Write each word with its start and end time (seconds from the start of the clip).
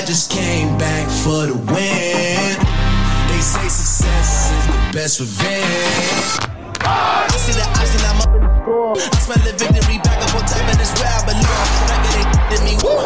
I 0.00 0.04
just 0.06 0.32
came 0.32 0.78
back 0.78 1.10
for 1.12 1.44
the 1.44 1.52
win. 1.52 2.56
They 3.28 3.40
say 3.44 3.68
success 3.68 4.48
is 4.48 4.64
the 4.72 4.80
best 4.96 5.20
revenge. 5.20 6.40
I 6.80 7.28
see 7.36 7.52
the 7.52 7.68
option, 7.68 8.00
I'm 8.08 8.24
up 8.24 8.32
in 8.32 8.40
the 8.40 8.48
score. 8.64 8.96
I 8.96 9.20
smell 9.20 9.36
the 9.44 9.52
victory 9.52 10.00
back 10.00 10.16
up 10.24 10.32
on 10.40 10.48
top, 10.48 10.64
and 10.72 10.80
it's 10.80 10.96
where 10.96 11.04
I 11.04 11.20
belong. 11.28 11.68
Back 11.84 12.00
it 12.00 12.16
ain't 12.16 12.32
in 12.48 12.60
me. 12.64 12.74
Woo! 12.80 12.96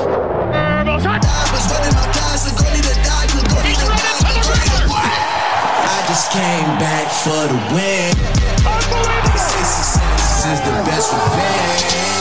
I 0.54 0.86
was 0.86 1.66
running 1.66 1.98
my 1.98 2.06
guys, 2.14 2.46
so 2.46 2.54
go 2.62 2.70
need 2.70 2.86
to 2.86 2.94
die, 3.02 3.26
so 3.26 3.42
go 3.42 3.58
need 3.66 3.74
to 3.74 3.90
die, 3.90 4.14
so 4.14 4.30
to 4.30 4.86
die. 4.86 5.18
I 5.82 5.98
just 6.06 6.30
came 6.30 6.70
back 6.78 7.10
for 7.10 7.42
the 7.50 7.58
win. 7.74 8.14
They 8.14 9.34
say 9.34 9.66
success 9.66 10.46
is 10.46 10.62
the 10.62 10.70
best 10.86 11.10
revenge. 11.10 12.13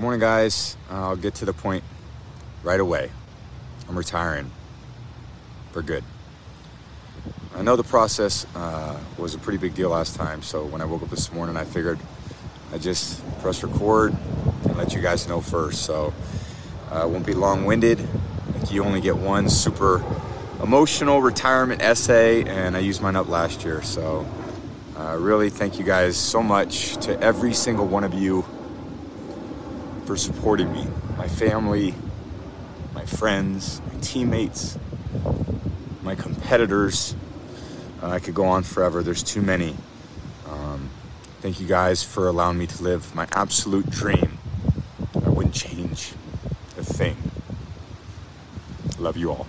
Good 0.00 0.04
morning, 0.04 0.20
guys. 0.20 0.78
I'll 0.88 1.14
get 1.14 1.34
to 1.34 1.44
the 1.44 1.52
point 1.52 1.84
right 2.62 2.80
away. 2.80 3.10
I'm 3.86 3.98
retiring 3.98 4.50
for 5.72 5.82
good. 5.82 6.02
I 7.54 7.60
know 7.60 7.76
the 7.76 7.84
process 7.84 8.46
uh, 8.56 8.98
was 9.18 9.34
a 9.34 9.38
pretty 9.38 9.58
big 9.58 9.74
deal 9.74 9.90
last 9.90 10.16
time, 10.16 10.40
so 10.40 10.64
when 10.64 10.80
I 10.80 10.86
woke 10.86 11.02
up 11.02 11.10
this 11.10 11.30
morning, 11.34 11.58
I 11.58 11.64
figured 11.64 11.98
I'd 12.72 12.80
just 12.80 13.22
press 13.42 13.62
record 13.62 14.16
and 14.64 14.74
let 14.78 14.94
you 14.94 15.02
guys 15.02 15.28
know 15.28 15.42
first. 15.42 15.82
So 15.82 16.14
uh, 16.90 17.06
won't 17.06 17.26
be 17.26 17.34
long 17.34 17.66
winded. 17.66 18.00
Like 18.54 18.72
you 18.72 18.82
only 18.84 19.02
get 19.02 19.18
one 19.18 19.50
super 19.50 20.02
emotional 20.62 21.20
retirement 21.20 21.82
essay, 21.82 22.44
and 22.44 22.74
I 22.74 22.78
used 22.78 23.02
mine 23.02 23.16
up 23.16 23.28
last 23.28 23.66
year. 23.66 23.82
So 23.82 24.26
uh, 24.96 25.18
really, 25.20 25.50
thank 25.50 25.78
you 25.78 25.84
guys 25.84 26.16
so 26.16 26.42
much 26.42 26.96
to 27.04 27.20
every 27.20 27.52
single 27.52 27.86
one 27.86 28.02
of 28.02 28.14
you 28.14 28.46
for 30.10 30.16
supporting 30.16 30.72
me, 30.72 30.84
my 31.16 31.28
family, 31.28 31.94
my 32.96 33.04
friends, 33.04 33.80
my 33.86 34.00
teammates, 34.00 34.76
my 36.02 36.16
competitors. 36.16 37.14
Uh, 38.02 38.08
I 38.08 38.18
could 38.18 38.34
go 38.34 38.44
on 38.46 38.64
forever. 38.64 39.04
There's 39.04 39.22
too 39.22 39.40
many. 39.40 39.76
Um, 40.50 40.90
thank 41.42 41.60
you 41.60 41.68
guys 41.68 42.02
for 42.02 42.26
allowing 42.26 42.58
me 42.58 42.66
to 42.66 42.82
live 42.82 43.14
my 43.14 43.28
absolute 43.30 43.88
dream. 43.88 44.36
I 45.24 45.28
wouldn't 45.28 45.54
change 45.54 46.12
a 46.76 46.82
thing. 46.82 47.16
Love 48.98 49.16
you 49.16 49.30
all. 49.30 49.46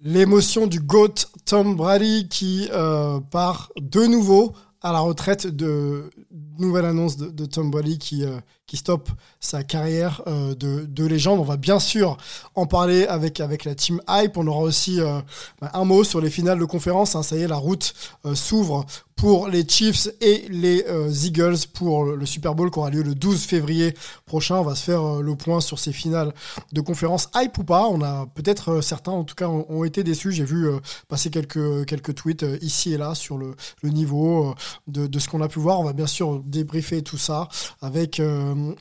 L'émotion 0.00 0.66
du 0.66 0.80
GOAT 0.80 1.26
Tom 1.44 1.76
Brady 1.76 2.28
qui 2.30 2.70
euh, 2.72 3.20
part 3.20 3.70
de 3.78 4.06
nouveau 4.06 4.54
à 4.80 4.92
la 4.92 5.00
retraite 5.00 5.46
de 5.46 6.10
nouvelle 6.58 6.84
annonce 6.84 7.16
de, 7.16 7.30
de 7.30 7.46
Tom 7.46 7.70
Brady 7.70 7.98
qui, 7.98 8.24
euh, 8.24 8.38
qui 8.66 8.76
stoppe 8.76 9.10
sa 9.38 9.62
carrière 9.62 10.22
euh, 10.26 10.54
de, 10.54 10.86
de, 10.86 11.06
légende. 11.06 11.38
On 11.38 11.44
va 11.44 11.56
bien 11.56 11.78
sûr 11.78 12.16
en 12.54 12.66
parler 12.66 13.06
avec, 13.06 13.40
avec 13.40 13.64
la 13.64 13.74
team 13.74 14.00
Hype. 14.08 14.36
On 14.36 14.46
aura 14.46 14.60
aussi 14.60 15.00
euh, 15.00 15.20
bah, 15.60 15.70
un 15.74 15.84
mot 15.84 16.02
sur 16.02 16.20
les 16.20 16.30
finales 16.30 16.58
de 16.58 16.64
conférence. 16.64 17.14
Hein. 17.14 17.22
Ça 17.22 17.36
y 17.36 17.42
est, 17.42 17.48
la 17.48 17.56
route 17.56 17.94
euh, 18.24 18.34
s'ouvre 18.34 18.84
pour 19.14 19.48
les 19.48 19.66
Chiefs 19.66 20.08
et 20.20 20.44
les 20.50 20.84
Eagles 21.26 21.56
pour 21.72 22.04
le 22.04 22.26
Super 22.26 22.54
Bowl 22.54 22.70
qui 22.70 22.78
aura 22.78 22.90
lieu 22.90 23.02
le 23.02 23.14
12 23.14 23.44
février 23.44 23.94
prochain. 24.26 24.56
On 24.56 24.62
va 24.62 24.74
se 24.74 24.84
faire 24.84 25.22
le 25.22 25.34
point 25.36 25.62
sur 25.62 25.78
ces 25.78 25.94
finales 25.94 26.34
de 26.72 26.82
conférence. 26.82 27.30
Hype 27.34 27.56
ou 27.56 27.64
pas, 27.64 27.86
on 27.88 28.02
a 28.02 28.26
peut-être 28.34 28.82
certains 28.82 29.12
en 29.12 29.24
tout 29.24 29.34
cas 29.34 29.48
ont, 29.48 29.64
ont 29.70 29.84
été 29.84 30.04
déçus. 30.04 30.32
J'ai 30.32 30.44
vu 30.44 30.68
passer 31.08 31.30
quelques, 31.30 31.86
quelques 31.86 32.14
tweets 32.14 32.44
ici 32.60 32.92
et 32.92 32.98
là 32.98 33.14
sur 33.14 33.38
le, 33.38 33.54
le 33.80 33.88
niveau 33.88 34.54
de, 34.86 35.06
de, 35.06 35.18
ce 35.18 35.30
qu'on 35.30 35.40
a 35.40 35.48
pu 35.48 35.60
voir. 35.60 35.80
On 35.80 35.84
va 35.84 35.94
bien 35.94 36.06
sûr 36.06 36.42
débriefer 36.44 37.00
tout 37.00 37.16
ça 37.16 37.48
avec, 37.80 38.20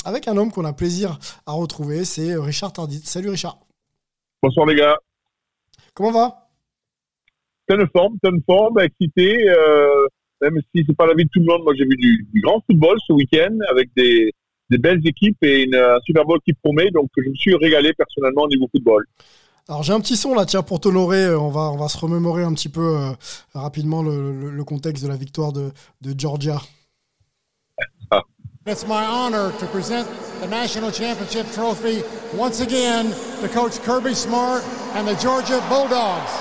avec 0.06 0.28
un 0.28 0.38
homme 0.38 0.52
qu'on 0.52 0.66
a 0.66 0.74
plaisir 0.74 1.20
à 1.46 1.54
retrouver. 1.54 2.06
C'est 2.06 2.36
Richard 2.36 2.74
Tardit. 2.74 3.02
Salut 3.06 3.30
Richard. 3.30 3.60
Bonsoir 4.42 4.66
les 4.66 4.76
gars. 4.76 4.98
Comment 5.94 6.12
va? 6.12 6.50
Pleine 7.68 7.88
forme, 7.92 8.20
pleine 8.20 8.42
forme, 8.46 8.80
excité. 8.80 9.50
Euh, 9.50 10.08
même 10.42 10.60
si 10.74 10.84
c'est 10.86 10.96
pas 10.96 11.08
la 11.08 11.14
vie 11.14 11.24
de 11.26 11.30
tout 11.30 11.40
le 11.40 11.46
monde, 11.46 11.64
moi 11.64 11.74
j'ai 11.76 11.86
vu 11.86 11.96
du, 11.96 12.28
du, 12.32 12.42
grand 12.42 12.62
football 12.66 12.98
ce 13.08 13.14
week-end 13.14 13.58
avec 13.70 13.90
des, 13.96 14.32
des, 14.70 14.78
belles 14.78 15.02
équipes 15.08 15.38
et 15.42 15.64
une, 15.64 15.76
un 15.76 15.98
Super 16.06 16.26
Bowl 16.26 16.40
qui 16.46 16.54
promet. 16.54 16.92
Donc 16.92 17.10
je 17.18 17.30
me 17.30 17.36
suis 17.36 17.56
régalé 17.56 17.94
personnellement 17.94 18.44
au 18.44 18.48
niveau 18.48 18.68
football. 18.72 19.06
Alors 19.68 19.82
j'ai 19.82 19.94
un 19.94 20.00
petit 20.00 20.16
son 20.16 20.36
là, 20.36 20.46
tiens, 20.46 20.62
pour 20.62 20.80
t'honorer, 20.80 21.34
on 21.34 21.50
va, 21.50 21.72
on 21.72 21.78
va 21.78 21.88
se 21.88 21.98
remémorer 21.98 22.44
un 22.44 22.54
petit 22.54 22.70
peu 22.70 22.98
euh, 22.98 23.12
rapidement 23.56 24.04
le, 24.04 24.32
le, 24.32 24.52
le, 24.52 24.64
contexte 24.64 25.04
de 25.04 25.10
la 25.10 25.16
victoire 25.16 25.54
de, 25.54 25.72
de 26.02 26.20
Georgia. 26.20 26.62
It's 28.68 28.88
my 28.88 29.06
honor 29.06 29.52
to 29.60 29.68
present 29.68 30.10
the 30.42 30.48
national 30.48 30.90
championship 30.90 31.46
trophy 31.52 32.02
once 32.34 32.62
again 32.62 33.14
to 33.42 33.48
Coach 33.48 33.80
Kirby 33.84 34.16
Smart 34.16 34.64
and 34.96 35.08
the 35.08 35.14
Georgia 35.22 35.64
Bulldogs. 35.70 36.32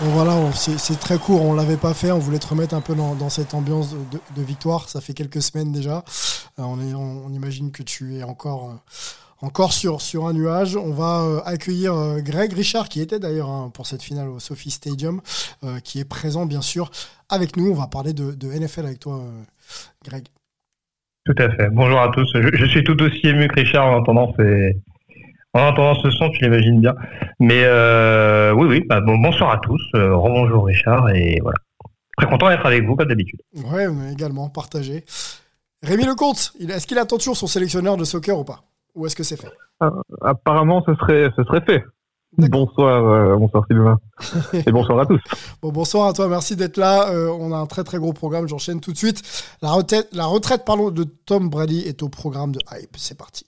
Bon 0.00 0.10
voilà, 0.12 0.52
c'est 0.54 0.98
très 0.98 1.18
court, 1.18 1.42
on 1.42 1.52
l'avait 1.52 1.76
pas 1.76 1.92
fait, 1.92 2.10
on 2.12 2.18
voulait 2.18 2.38
te 2.38 2.46
remettre 2.46 2.74
un 2.74 2.80
peu 2.80 2.94
dans, 2.94 3.28
cette 3.28 3.52
ambiance 3.52 3.90
de, 3.90 4.42
victoire, 4.42 4.88
ça 4.88 5.02
fait 5.02 5.12
quelques 5.12 5.42
semaines 5.42 5.70
déjà. 5.70 6.02
Euh, 6.58 6.62
on, 6.62 7.30
imagine 7.34 7.72
que 7.72 7.82
tu 7.82 8.16
es 8.16 8.22
encore, 8.22 8.70
euh, 8.70 8.74
encore 9.44 9.72
sur, 9.72 10.00
sur 10.00 10.26
un 10.26 10.32
nuage. 10.32 10.76
On 10.76 10.90
va 10.90 11.22
euh, 11.22 11.40
accueillir 11.44 11.94
euh, 11.94 12.20
Greg 12.20 12.52
Richard, 12.52 12.88
qui 12.88 13.00
était 13.00 13.18
d'ailleurs 13.18 13.50
hein, 13.50 13.70
pour 13.72 13.86
cette 13.86 14.02
finale 14.02 14.28
au 14.28 14.40
Sophie 14.40 14.70
Stadium, 14.70 15.20
euh, 15.62 15.78
qui 15.80 16.00
est 16.00 16.08
présent 16.08 16.46
bien 16.46 16.62
sûr 16.62 16.90
avec 17.28 17.56
nous. 17.56 17.70
On 17.70 17.74
va 17.74 17.86
parler 17.86 18.12
de, 18.12 18.32
de 18.32 18.48
NFL 18.48 18.86
avec 18.86 18.98
toi, 18.98 19.16
euh, 19.16 19.42
Greg. 20.04 20.24
Tout 21.26 21.34
à 21.38 21.50
fait. 21.50 21.68
Bonjour 21.70 22.00
à 22.00 22.10
tous. 22.10 22.28
Je, 22.34 22.48
je, 22.54 22.66
suis 22.66 22.84
tout 22.84 23.00
aussi 23.02 23.26
ému 23.26 23.48
que 23.48 23.60
Richard 23.60 23.86
en 23.86 23.98
entendant 23.98 24.34
ces, 24.38 24.76
en 25.52 25.68
entendant 25.68 25.94
ce 26.02 26.10
son, 26.10 26.30
tu 26.30 26.44
l'imagines 26.44 26.80
bien. 26.80 26.94
Mais 27.38 27.62
euh, 27.64 28.52
oui, 28.52 28.66
oui, 28.68 28.84
bah, 28.88 29.00
bon, 29.00 29.16
bonsoir 29.18 29.52
à 29.52 29.58
tous. 29.58 29.82
Rebonjour 29.94 30.66
Richard 30.66 31.10
et 31.10 31.38
voilà. 31.42 31.58
Très 32.16 32.28
content 32.28 32.48
d'être 32.48 32.64
avec 32.64 32.84
vous 32.84 32.94
comme 32.94 33.08
d'habitude. 33.08 33.40
Ouais, 33.72 33.86
également 34.12 34.48
partagé. 34.48 35.04
Rémi 35.82 36.04
Lecomte, 36.04 36.52
est-ce 36.60 36.86
qu'il 36.86 36.98
attend 36.98 37.18
toujours 37.18 37.36
son 37.36 37.46
sélectionneur 37.46 37.96
de 37.96 38.04
soccer 38.04 38.38
ou 38.38 38.44
pas? 38.44 38.62
Ou 38.94 39.06
est-ce 39.06 39.16
que 39.16 39.22
c'est 39.22 39.40
fait 39.40 39.52
euh, 39.82 39.90
Apparemment, 40.20 40.82
ce 40.86 40.94
serait, 40.94 41.30
ce 41.36 41.44
serait 41.44 41.62
fait. 41.62 41.84
Bonsoir, 42.36 43.04
euh, 43.04 43.36
bonsoir 43.36 43.64
Sylvain. 43.68 43.98
Et 44.66 44.72
bonsoir 44.72 45.00
à 45.00 45.06
tous. 45.06 45.20
Bon, 45.62 45.70
bonsoir 45.70 46.08
à 46.08 46.12
toi, 46.12 46.28
merci 46.28 46.56
d'être 46.56 46.76
là. 46.76 47.10
Euh, 47.10 47.28
on 47.38 47.52
a 47.52 47.56
un 47.56 47.66
très 47.66 47.84
très 47.84 47.98
gros 47.98 48.12
programme, 48.12 48.48
j'enchaîne 48.48 48.80
tout 48.80 48.92
de 48.92 48.96
suite. 48.96 49.22
La 49.62 49.70
retraite, 49.70 50.08
la 50.12 50.26
retraite 50.26 50.64
pardon, 50.64 50.90
de 50.90 51.04
Tom 51.04 51.48
Brady 51.48 51.80
est 51.80 52.02
au 52.02 52.08
programme 52.08 52.52
de 52.52 52.60
Hype. 52.72 52.96
C'est 52.96 53.16
parti. 53.16 53.46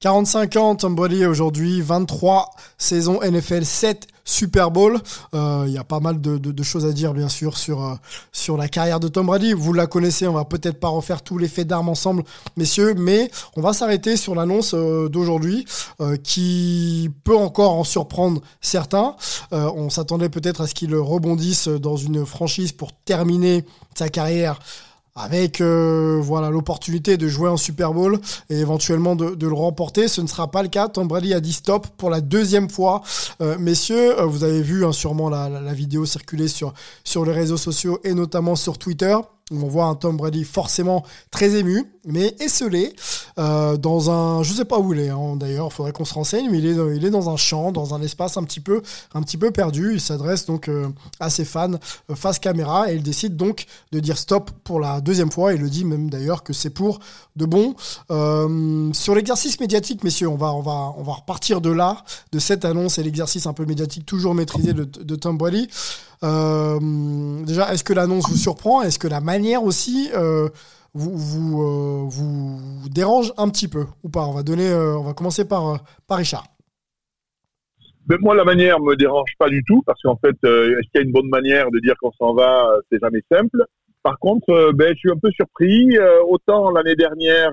45 0.00 0.56
ans, 0.56 0.76
Tom 0.76 0.94
Brady 0.94 1.26
aujourd'hui, 1.26 1.80
23 1.80 2.50
saisons 2.78 3.18
NFL, 3.20 3.64
7 3.64 4.06
Super 4.24 4.70
Bowl. 4.70 5.00
Il 5.32 5.38
euh, 5.40 5.66
y 5.66 5.76
a 5.76 5.82
pas 5.82 5.98
mal 5.98 6.20
de, 6.20 6.62
choses 6.62 6.86
à 6.86 6.92
dire, 6.92 7.14
bien 7.14 7.28
sûr, 7.28 7.58
sur, 7.58 7.84
euh, 7.84 7.94
sur 8.30 8.56
la 8.56 8.68
carrière 8.68 9.00
de 9.00 9.08
Tom 9.08 9.26
Brady. 9.26 9.54
Vous 9.54 9.72
la 9.72 9.88
connaissez, 9.88 10.28
on 10.28 10.34
va 10.34 10.44
peut-être 10.44 10.78
pas 10.78 10.86
refaire 10.86 11.22
tous 11.22 11.36
les 11.36 11.48
faits 11.48 11.66
d'armes 11.66 11.88
ensemble, 11.88 12.22
messieurs, 12.56 12.94
mais 12.94 13.28
on 13.56 13.60
va 13.60 13.72
s'arrêter 13.72 14.16
sur 14.16 14.36
l'annonce 14.36 14.72
euh, 14.72 15.08
d'aujourd'hui 15.08 15.66
qui 16.22 17.10
peut 17.24 17.36
encore 17.36 17.72
en 17.72 17.82
surprendre 17.82 18.40
certains. 18.60 19.16
On 19.50 19.90
s'attendait 19.90 20.28
peut-être 20.28 20.60
à 20.60 20.66
ce 20.68 20.74
qu'il 20.74 20.94
rebondisse 20.94 21.66
dans 21.66 21.96
une 21.96 22.24
franchise 22.24 22.70
pour 22.70 22.92
terminer 22.92 23.64
sa 23.96 24.08
carrière 24.08 24.60
avec 25.18 25.60
euh, 25.60 26.20
voilà 26.22 26.50
l'opportunité 26.50 27.16
de 27.16 27.28
jouer 27.28 27.48
en 27.48 27.56
Super 27.56 27.92
Bowl 27.92 28.18
et 28.50 28.58
éventuellement 28.58 29.16
de, 29.16 29.46
le 29.46 29.52
remporter. 29.52 30.08
Ce 30.08 30.20
ne 30.20 30.26
sera 30.26 30.50
pas 30.50 30.62
le 30.62 30.68
cas. 30.68 30.88
Tom 30.88 31.08
Brady 31.08 31.34
a 31.34 31.40
dit 31.40 31.52
stop 31.52 31.86
pour 31.96 32.10
la 32.10 32.20
deuxième 32.20 32.70
fois. 32.70 33.02
Euh, 33.40 33.58
messieurs, 33.58 34.20
euh, 34.20 34.24
vous 34.24 34.44
avez 34.44 34.62
vu 34.62 34.84
hein, 34.84 34.92
sûrement 34.92 35.28
la, 35.28 35.48
la, 35.48 35.60
la, 35.60 35.74
vidéo 35.74 36.06
circuler 36.06 36.48
sur, 36.48 36.72
sur 37.04 37.24
les 37.24 37.32
réseaux 37.32 37.56
sociaux 37.56 37.98
et 38.04 38.14
notamment 38.14 38.56
sur 38.56 38.78
Twitter. 38.78 39.16
On 39.50 39.66
voit 39.66 39.86
un 39.86 39.94
Tom 39.94 40.16
Brady 40.16 40.44
forcément 40.44 41.04
très 41.30 41.54
ému, 41.54 41.84
mais 42.08 42.34
esselé 42.40 42.94
euh, 43.38 43.76
dans 43.76 44.10
un, 44.10 44.42
je 44.42 44.52
sais 44.52 44.64
pas 44.64 44.78
où 44.78 44.92
il 44.92 45.00
est. 45.00 45.10
Hein, 45.10 45.36
D'ailleurs, 45.36 45.68
il 45.70 45.74
faudrait 45.74 45.92
qu'on 45.92 46.04
se 46.04 46.14
renseigne, 46.14 46.48
mais 46.50 46.58
il 46.58 46.66
est, 46.66 46.96
il 46.96 47.04
est 47.04 47.10
dans 47.10 47.30
un 47.30 47.36
champ, 47.36 47.70
dans 47.70 47.94
un 47.94 48.02
espace 48.02 48.36
un 48.36 48.44
petit 48.44 48.60
peu, 48.60 48.82
un 49.14 49.22
petit 49.22 49.36
peu 49.36 49.50
perdu. 49.50 49.92
Il 49.94 50.00
s'adresse 50.00 50.46
donc 50.46 50.68
euh, 50.68 50.88
à 51.20 51.30
ses 51.30 51.44
fans 51.44 51.72
euh, 52.10 52.14
face 52.14 52.38
caméra 52.38 52.90
et 52.90 52.96
il 52.96 53.02
décide 53.02 53.36
donc 53.36 53.66
de 53.92 54.00
dire 54.00 54.18
stop 54.18 54.50
pour 54.64 54.80
la 54.80 55.00
deuxième 55.00 55.30
fois. 55.30 55.54
Il 55.54 55.60
le 55.60 55.70
dit 55.70 55.84
même 55.84 56.10
d'ailleurs 56.10 56.42
que 56.42 56.52
c'est 56.52 56.70
pour 56.70 56.98
de 57.36 57.46
bon. 57.46 57.74
Euh, 58.10 58.92
sur 58.92 59.14
l'exercice 59.14 59.60
médiatique, 59.60 60.02
messieurs, 60.02 60.28
on 60.28 60.36
va, 60.36 60.52
on 60.52 60.62
va, 60.62 60.94
on 60.96 61.02
va 61.02 61.12
repartir 61.12 61.60
de 61.60 61.70
là, 61.70 62.04
de 62.32 62.38
cette 62.38 62.64
annonce 62.64 62.98
et 62.98 63.02
l'exercice 63.02 63.46
un 63.46 63.52
peu 63.52 63.64
médiatique 63.64 64.06
toujours 64.06 64.34
maîtrisé 64.34 64.72
de, 64.72 64.84
de 64.84 65.16
Tom 65.16 65.38
Brady. 65.38 65.68
Euh, 66.24 67.44
déjà, 67.44 67.72
est-ce 67.72 67.84
que 67.84 67.92
l'annonce 67.92 68.28
vous 68.28 68.36
surprend? 68.36 68.82
Est-ce 68.82 68.98
que 68.98 69.08
la 69.08 69.20
manière 69.20 69.62
aussi 69.62 70.10
euh, 70.14 70.48
vous, 70.98 71.62
euh, 71.62 72.04
vous 72.08 72.88
dérange 72.90 73.32
un 73.36 73.48
petit 73.48 73.68
peu 73.68 73.86
ou 74.02 74.08
pas? 74.08 74.26
On 74.26 74.32
va 74.32 74.42
donner, 74.42 74.72
on 74.72 75.02
va 75.02 75.14
commencer 75.14 75.46
par, 75.46 75.82
par 76.06 76.18
Richard. 76.18 76.44
Mais 78.08 78.16
moi, 78.20 78.34
la 78.34 78.44
manière 78.44 78.80
me 78.80 78.96
dérange 78.96 79.30
pas 79.38 79.48
du 79.48 79.62
tout 79.64 79.82
parce 79.86 80.00
qu'en 80.02 80.16
fait, 80.16 80.36
est-ce 80.42 80.90
qu'il 80.90 80.94
y 80.94 80.98
a 80.98 81.02
une 81.02 81.12
bonne 81.12 81.28
manière 81.28 81.70
de 81.70 81.78
dire 81.78 81.94
qu'on 82.00 82.12
s'en 82.12 82.34
va? 82.34 82.74
C'est 82.90 82.98
jamais 83.00 83.22
simple. 83.30 83.64
Par 84.02 84.18
contre, 84.18 84.72
ben, 84.72 84.94
je 84.94 84.98
suis 84.98 85.10
un 85.10 85.18
peu 85.18 85.30
surpris. 85.32 85.98
autant 86.26 86.70
l'année 86.70 86.96
dernière, 86.96 87.52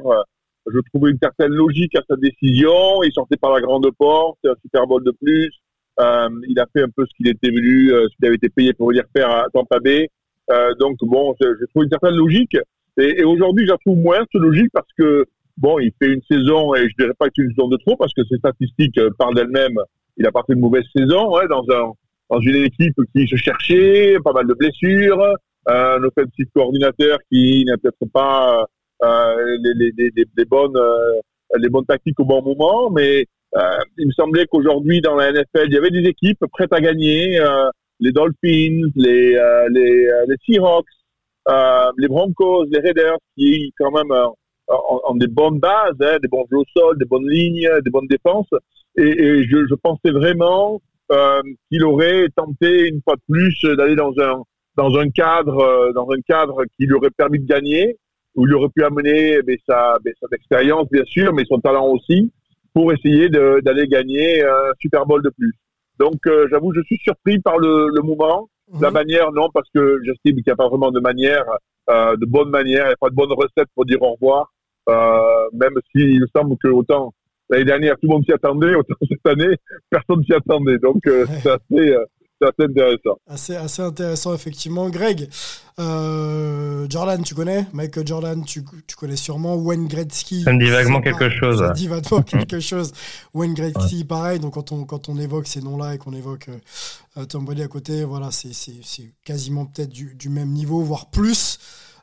je 0.72 0.80
trouvais 0.94 1.12
une 1.12 1.20
certaine 1.22 1.52
logique 1.52 1.96
à 1.96 2.02
sa 2.10 2.16
décision. 2.16 3.04
Il 3.04 3.12
sortait 3.14 3.38
par 3.38 3.52
la 3.52 3.62
grande 3.62 3.90
porte, 3.98 4.40
un 4.46 4.56
Super 4.62 4.88
Bowl 4.88 5.04
de 5.04 5.12
plus. 5.12 5.52
Euh, 6.00 6.30
il 6.48 6.60
a 6.60 6.66
fait 6.74 6.84
un 6.84 6.90
peu 6.90 7.06
ce 7.06 7.16
qu'il 7.16 7.28
était 7.28 7.50
venu, 7.50 7.94
euh, 7.94 8.08
ce 8.10 8.16
qu'il 8.18 8.26
avait 8.26 8.36
été 8.36 8.50
payé 8.50 8.74
pour 8.74 8.90
venir 8.90 9.04
faire 9.16 9.30
à 9.30 9.46
Tampa 9.54 9.80
Bay. 9.80 10.10
Euh, 10.52 10.74
donc 10.76 10.98
bon, 11.02 11.36
je, 11.40 11.66
trouve 11.68 11.84
une 11.84 11.90
certaine 11.90 12.16
logique. 12.16 12.58
Et, 12.98 13.20
et 13.20 13.24
aujourd'hui, 13.24 13.68
j'en 13.68 13.78
trouve 13.78 13.98
moins 13.98 14.20
cette 14.20 14.42
logique 14.42 14.70
parce 14.74 14.88
que 14.98 15.26
bon, 15.58 15.80
il 15.80 15.92
fait 16.00 16.12
une 16.12 16.22
saison 16.30 16.74
et 16.76 16.88
je 16.90 16.96
dirais 16.98 17.14
pas 17.18 17.28
que 17.28 17.34
c'est 17.36 17.44
une 17.44 17.52
saison 17.52 17.68
de 17.68 17.78
trop 17.78 17.96
parce 17.96 18.14
que 18.14 18.24
ses 18.26 18.38
statistiques 18.38 18.98
euh, 18.98 19.10
parlent 19.18 19.36
d'elles-mêmes. 19.36 19.80
Il 20.18 20.26
a 20.26 20.32
pas 20.32 20.44
fait 20.48 20.54
une 20.54 20.62
mauvaise 20.62 20.86
saison 20.96 21.36
ouais, 21.36 21.48
dans 21.48 21.66
un 21.70 21.92
dans 22.30 22.40
une 22.40 22.56
équipe 22.56 22.96
qui 23.16 23.28
se 23.28 23.36
cherchait, 23.36 24.18
pas 24.24 24.34
mal 24.34 24.48
de 24.48 24.54
blessures, 24.54 25.24
un 25.68 26.04
offensive 26.04 26.48
coordinateur 26.54 27.20
qui 27.32 27.64
n'a 27.66 27.78
peut-être 27.78 28.12
pas 28.12 28.66
euh, 29.04 29.58
les, 29.62 29.74
les, 29.74 30.12
les, 30.16 30.26
les, 30.38 30.46
bonnes 30.46 30.78
euh, 30.78 31.14
les 31.58 31.70
bonnes 31.70 31.86
tactiques 31.86 32.20
au 32.20 32.26
bon 32.26 32.42
moment, 32.42 32.90
mais 32.90 33.26
euh, 33.56 33.78
il 33.98 34.08
me 34.08 34.12
semblait 34.12 34.46
qu'aujourd'hui 34.48 35.02
dans 35.02 35.16
la 35.16 35.32
NFL, 35.32 35.66
il 35.68 35.74
y 35.74 35.78
avait 35.78 35.92
des 35.92 36.08
équipes 36.08 36.44
prêtes 36.52 36.74
à 36.74 36.82
gagner, 36.82 37.40
les 38.00 38.12
Dolphins, 38.12 38.90
les 38.96 39.38
les, 39.72 40.10
les 40.28 40.36
Seahawks, 40.46 40.86
les 41.98 42.08
Broncos, 42.08 42.66
les 42.66 42.80
Raiders, 42.80 43.18
qui 43.38 43.74
quand 43.78 43.92
même 43.92 44.12
ont, 44.68 45.16
des 45.16 45.28
bonnes 45.28 45.60
bases, 45.60 45.96
hein, 46.02 46.18
des 46.22 46.28
bons 46.28 46.46
jeux 46.52 46.58
au 46.58 46.66
sol, 46.76 46.98
des 46.98 47.06
bonnes 47.06 47.28
lignes, 47.28 47.70
des 47.84 47.92
bonnes 47.92 48.08
défenses. 48.08 48.50
Et, 48.98 49.04
et 49.04 49.44
je, 49.44 49.68
je, 49.68 49.76
pensais 49.76 50.12
vraiment 50.12 50.82
euh, 51.12 51.42
qu'il 51.70 51.84
aurait 51.84 52.28
tenté 52.36 52.88
une 52.88 53.02
fois 53.04 53.16
de 53.16 53.22
plus 53.30 53.62
d'aller 53.78 53.96
dans 53.96 54.14
un 54.20 54.42
dans 54.78 54.98
un 54.98 55.10
cadre 55.10 55.92
dans 55.94 56.10
un 56.12 56.22
cadre 56.28 56.64
qui 56.76 56.86
lui 56.86 56.94
aurait 56.94 57.12
permis 57.12 57.40
de 57.40 57.46
gagner 57.46 57.98
où 58.36 58.46
il 58.48 58.54
aurait 58.54 58.70
pu 58.70 58.84
amener 58.84 59.40
mais, 59.48 59.58
sa, 59.68 59.98
mais, 60.04 60.14
son 60.20 60.28
expérience, 60.34 60.88
bien 60.92 61.06
sûr, 61.06 61.34
mais 61.34 61.46
son 61.46 61.60
talent 61.60 61.88
aussi, 61.88 62.32
pour 62.74 62.92
essayer 62.92 63.30
d'aller 63.30 63.88
gagner 63.88 64.44
un 64.44 64.74
Super 64.80 65.06
Bowl 65.06 65.24
de 65.24 65.30
plus. 65.30 65.54
Donc, 66.00 66.16
euh, 66.28 66.48
j'avoue, 66.52 66.74
je 66.74 66.82
suis 66.82 66.98
surpris 66.98 67.40
par 67.40 67.58
le, 67.58 67.88
le 67.94 68.02
moment. 68.02 68.50
Mhm. 68.72 68.82
La 68.82 68.92
manière, 68.92 69.32
non, 69.32 69.50
parce 69.54 69.70
que 69.74 70.00
j'estime 70.04 70.36
qu'il 70.36 70.44
n'y 70.48 70.54
a 70.54 70.56
pas 70.56 70.68
vraiment 70.68 70.92
de 70.92 71.00
manière, 71.00 71.46
euh, 71.90 72.16
de 72.18 72.26
bonne 72.26 72.50
manière, 72.50 72.86
il 72.86 72.88
n'y 72.88 72.94
a 72.94 72.98
pas 73.00 73.10
de 73.10 73.16
bonne 73.16 73.32
recette 73.32 73.70
pour 73.76 73.86
dire 73.86 74.02
au 74.02 74.14
revoir, 74.14 74.52
euh, 74.90 75.50
même 75.54 75.74
s'il 75.92 76.20
me 76.22 76.28
semble 76.36 76.58
que 76.58 76.68
autant 76.70 77.14
l'année 77.50 77.66
dernière, 77.66 77.96
tout 77.96 78.08
le 78.08 78.10
monde 78.10 78.26
s'y 78.26 78.34
attendait, 78.34 78.76
autant 78.76 78.96
cette 79.10 79.28
année, 79.28 79.56
personne 79.90 80.24
s'y 80.24 80.34
attendait. 80.34 80.78
Donc, 80.80 81.06
euh, 81.08 81.26
c'est 81.42 81.50
assez, 81.50 81.90
euh, 81.92 82.06
c'est 82.42 82.48
assez 82.48 82.70
intéressant. 82.70 83.18
Assez, 83.28 83.56
assez 83.56 83.82
intéressant, 83.82 84.34
effectivement. 84.34 84.90
Greg, 84.90 85.30
euh, 85.80 86.86
Jordan, 86.90 87.24
tu 87.24 87.36
connais? 87.36 87.66
Michael 87.74 88.08
Jordan, 88.08 88.44
tu, 88.46 88.64
tu, 88.88 88.96
connais 88.96 89.16
sûrement. 89.16 89.56
Wayne 89.56 89.88
Gretzky. 89.88 90.44
Ça 90.44 90.54
me 90.54 90.60
dit 90.60 90.70
vaguement 90.70 91.02
quelque 91.02 91.30
chose. 91.30 91.60
Ça 91.60 91.70
me 91.70 91.74
dit 91.74 91.88
vaguement 91.88 92.22
quelque 92.24 92.60
chose. 92.60 92.92
Wayne 93.34 93.54
Gretzky, 93.54 94.04
pareil. 94.04 94.40
Donc, 94.40 94.54
quand 94.54 94.72
on, 94.72 94.86
quand 94.86 95.10
on 95.10 95.18
évoque 95.18 95.48
ces 95.48 95.62
noms-là 95.62 95.96
et 95.96 95.98
qu'on 95.98 96.14
évoque 96.14 96.50
euh, 97.18 97.26
Tom 97.26 97.46
Brady 97.46 97.64
à 97.64 97.68
côté, 97.68 98.04
voilà, 98.04 98.30
c'est 98.32 98.52
quasiment 99.24 99.66
peut-être 99.66 99.92
du, 99.92 100.16
du, 100.16 100.30
même 100.30 100.50
niveau, 100.50 100.82
voire 100.82 101.10
plus. 101.10 101.60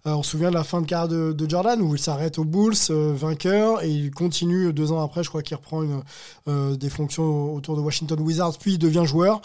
Euh, 0.07 0.15
on 0.15 0.23
se 0.23 0.33
souvient 0.33 0.51
de 0.51 0.55
la 0.55 0.65
fin 0.65 0.81
de 0.81 0.87
carrière 0.87 1.09
de, 1.09 1.33
de 1.33 1.49
Jordan 1.49 1.81
où 1.81 1.95
il 1.95 2.01
s'arrête 2.01 2.39
aux 2.39 2.45
Bulls, 2.45 2.75
euh, 2.91 3.13
vainqueur, 3.15 3.83
et 3.85 3.89
il 3.89 4.11
continue 4.11 4.73
deux 4.73 4.91
ans 4.91 5.03
après, 5.03 5.23
je 5.23 5.29
crois 5.29 5.43
qu'il 5.43 5.57
reprend 5.57 5.83
une, 5.83 6.03
euh, 6.49 6.75
des 6.77 6.91
fonctions 6.91 7.55
autour 7.55 7.77
de 7.77 7.81
Washington 7.81 8.19
Wizards, 8.21 8.59
puis 8.59 8.73
il 8.73 8.79
devient 8.79 9.05
joueur. 9.07 9.41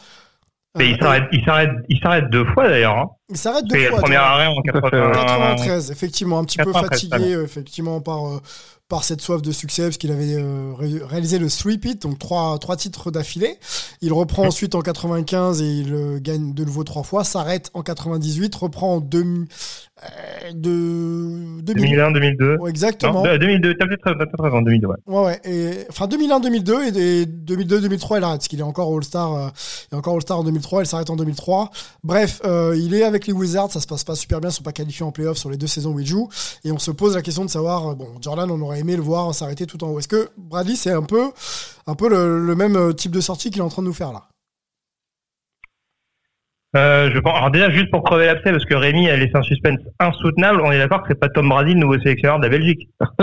Mais 0.78 0.90
il 0.92 0.98
s'arrête, 0.98 1.24
il 1.32 1.44
s'arrête, 1.44 1.72
il 1.90 2.00
s'arrête 2.00 2.30
deux 2.30 2.46
fois 2.46 2.68
d'ailleurs. 2.70 2.98
Hein. 2.98 3.10
Il 3.30 3.38
s'arrête 3.38 3.66
deux 3.66 3.90
fois. 3.90 4.00
Premier 4.00 4.16
arrêt 4.16 4.48
en 4.48 4.62
93, 4.62 5.92
effectivement, 5.92 6.40
un 6.40 6.44
petit 6.44 6.58
peu 6.58 6.74
fatigué, 6.74 7.38
effectivement 7.44 8.02
par 8.02 8.42
par 8.90 9.04
cette 9.04 9.22
soif 9.22 9.42
de 9.42 9.52
succès 9.52 9.84
parce 9.84 9.98
qu'il 9.98 10.12
avait 10.12 10.36
euh, 10.36 10.74
réalisé 10.76 11.40
le 11.40 11.50
three 11.50 11.78
pit 11.78 12.02
donc 12.02 12.20
trois 12.20 12.58
trois 12.60 12.78
titres 12.78 13.12
d'affilée. 13.12 13.58
Il 14.02 14.14
reprend 14.14 14.46
ensuite 14.46 14.76
en 14.76 14.82
95 14.82 15.62
et 15.62 15.66
il 15.66 15.94
euh, 15.94 16.20
gagne 16.20 16.54
de 16.54 16.64
nouveau 16.64 16.84
trois 16.84 17.04
fois. 17.04 17.24
S'arrête 17.24 17.70
en 17.74 17.82
98, 17.82 18.56
reprend 18.56 18.96
en 18.96 19.00
deux, 19.02 19.46
euh, 20.04 20.52
de 20.54 21.62
2001 21.74 22.12
2002 22.12 22.58
exactement 22.68 23.24
2002 23.24 23.78
t'as 23.80 23.88
peut-être 23.88 24.44
raison 24.44 24.62
2002 24.62 24.86
ouais. 24.86 24.96
ouais 25.08 25.24
ouais 25.24 25.40
et 25.44 25.86
enfin 25.90 26.06
2001 26.06 26.40
2002 26.40 26.98
et 27.00 27.26
2002 27.26 27.82
2003 27.82 28.20
il 28.20 28.24
arrête 28.24 28.38
parce 28.38 28.48
qu'il 28.48 28.60
est 28.60 28.64
encore 28.64 28.96
All 28.96 29.04
Star 29.04 29.34
euh, 29.34 29.48
il 29.92 29.96
est 29.96 29.98
encore 29.98 30.14
All 30.14 30.22
Star 30.22 30.38
en 30.38 30.44
2003 30.44 30.84
il 30.84 30.86
s'arrête 30.86 31.10
en 31.10 31.16
2003 31.16 31.72
bref 32.04 32.42
euh, 32.46 32.78
il 32.80 32.94
est 32.94 33.02
avec 33.02 33.26
les 33.26 33.34
Wizards 33.34 33.72
ça 33.72 33.80
se 33.80 33.88
passe 33.88 34.04
pas 34.04 34.14
super 34.14 34.40
bien 34.40 34.52
ils 34.52 34.54
sont 34.54 34.62
pas 34.62 34.72
qualifiés 34.72 35.04
en 35.04 35.12
playoff 35.12 35.38
sur 35.38 35.50
les 35.50 35.58
deux 35.58 35.66
saisons 35.66 35.94
où 35.94 36.00
il 36.00 36.06
joue 36.06 36.30
et 36.64 36.72
on 36.72 36.78
se 36.78 36.92
pose 36.92 37.16
la 37.16 37.24
question 37.24 37.44
de 37.44 37.50
savoir 37.50 37.88
euh, 37.88 37.96
bon 37.96 38.08
Jordan 38.22 38.52
on 38.52 38.62
aurait 38.62 38.77
aimé 38.78 38.96
le 38.96 39.02
voir 39.02 39.34
s'arrêter 39.34 39.66
tout 39.66 39.84
en 39.84 39.90
haut. 39.90 40.00
Est-ce 40.00 40.08
que 40.08 40.30
Bradley 40.38 40.76
c'est 40.76 40.92
un 40.92 41.04
peu 41.04 41.32
le, 42.10 42.46
le 42.46 42.56
même 42.56 42.94
type 42.94 43.12
de 43.12 43.22
sortie 43.22 43.50
qu'il 43.50 43.60
est 43.60 43.66
en 43.66 43.70
train 43.70 43.82
de 43.82 43.88
nous 43.88 43.94
faire 43.94 44.14
là? 44.14 44.30
Euh, 46.76 47.10
je 47.14 47.20
pense. 47.20 47.36
Alors 47.38 47.52
déjà, 47.52 47.70
juste 47.70 47.90
pour 47.92 48.04
crever 48.04 48.26
l'abcès, 48.26 48.52
parce 48.52 48.66
que 48.66 48.76
Rémi 48.76 49.10
a 49.10 49.16
laissé 49.16 49.36
un 49.36 49.42
suspense 49.42 49.80
insoutenable, 50.00 50.62
on 50.62 50.72
est 50.72 50.78
d'accord 50.78 51.02
que 51.02 51.08
c'est 51.10 51.20
pas 51.20 51.30
Tom 51.30 51.50
Brady, 51.50 51.74
le 51.74 51.80
nouveau 51.80 51.98
sélectionneur 52.00 52.40
de 52.40 52.44
la 52.44 52.50
Belgique. 52.50 52.90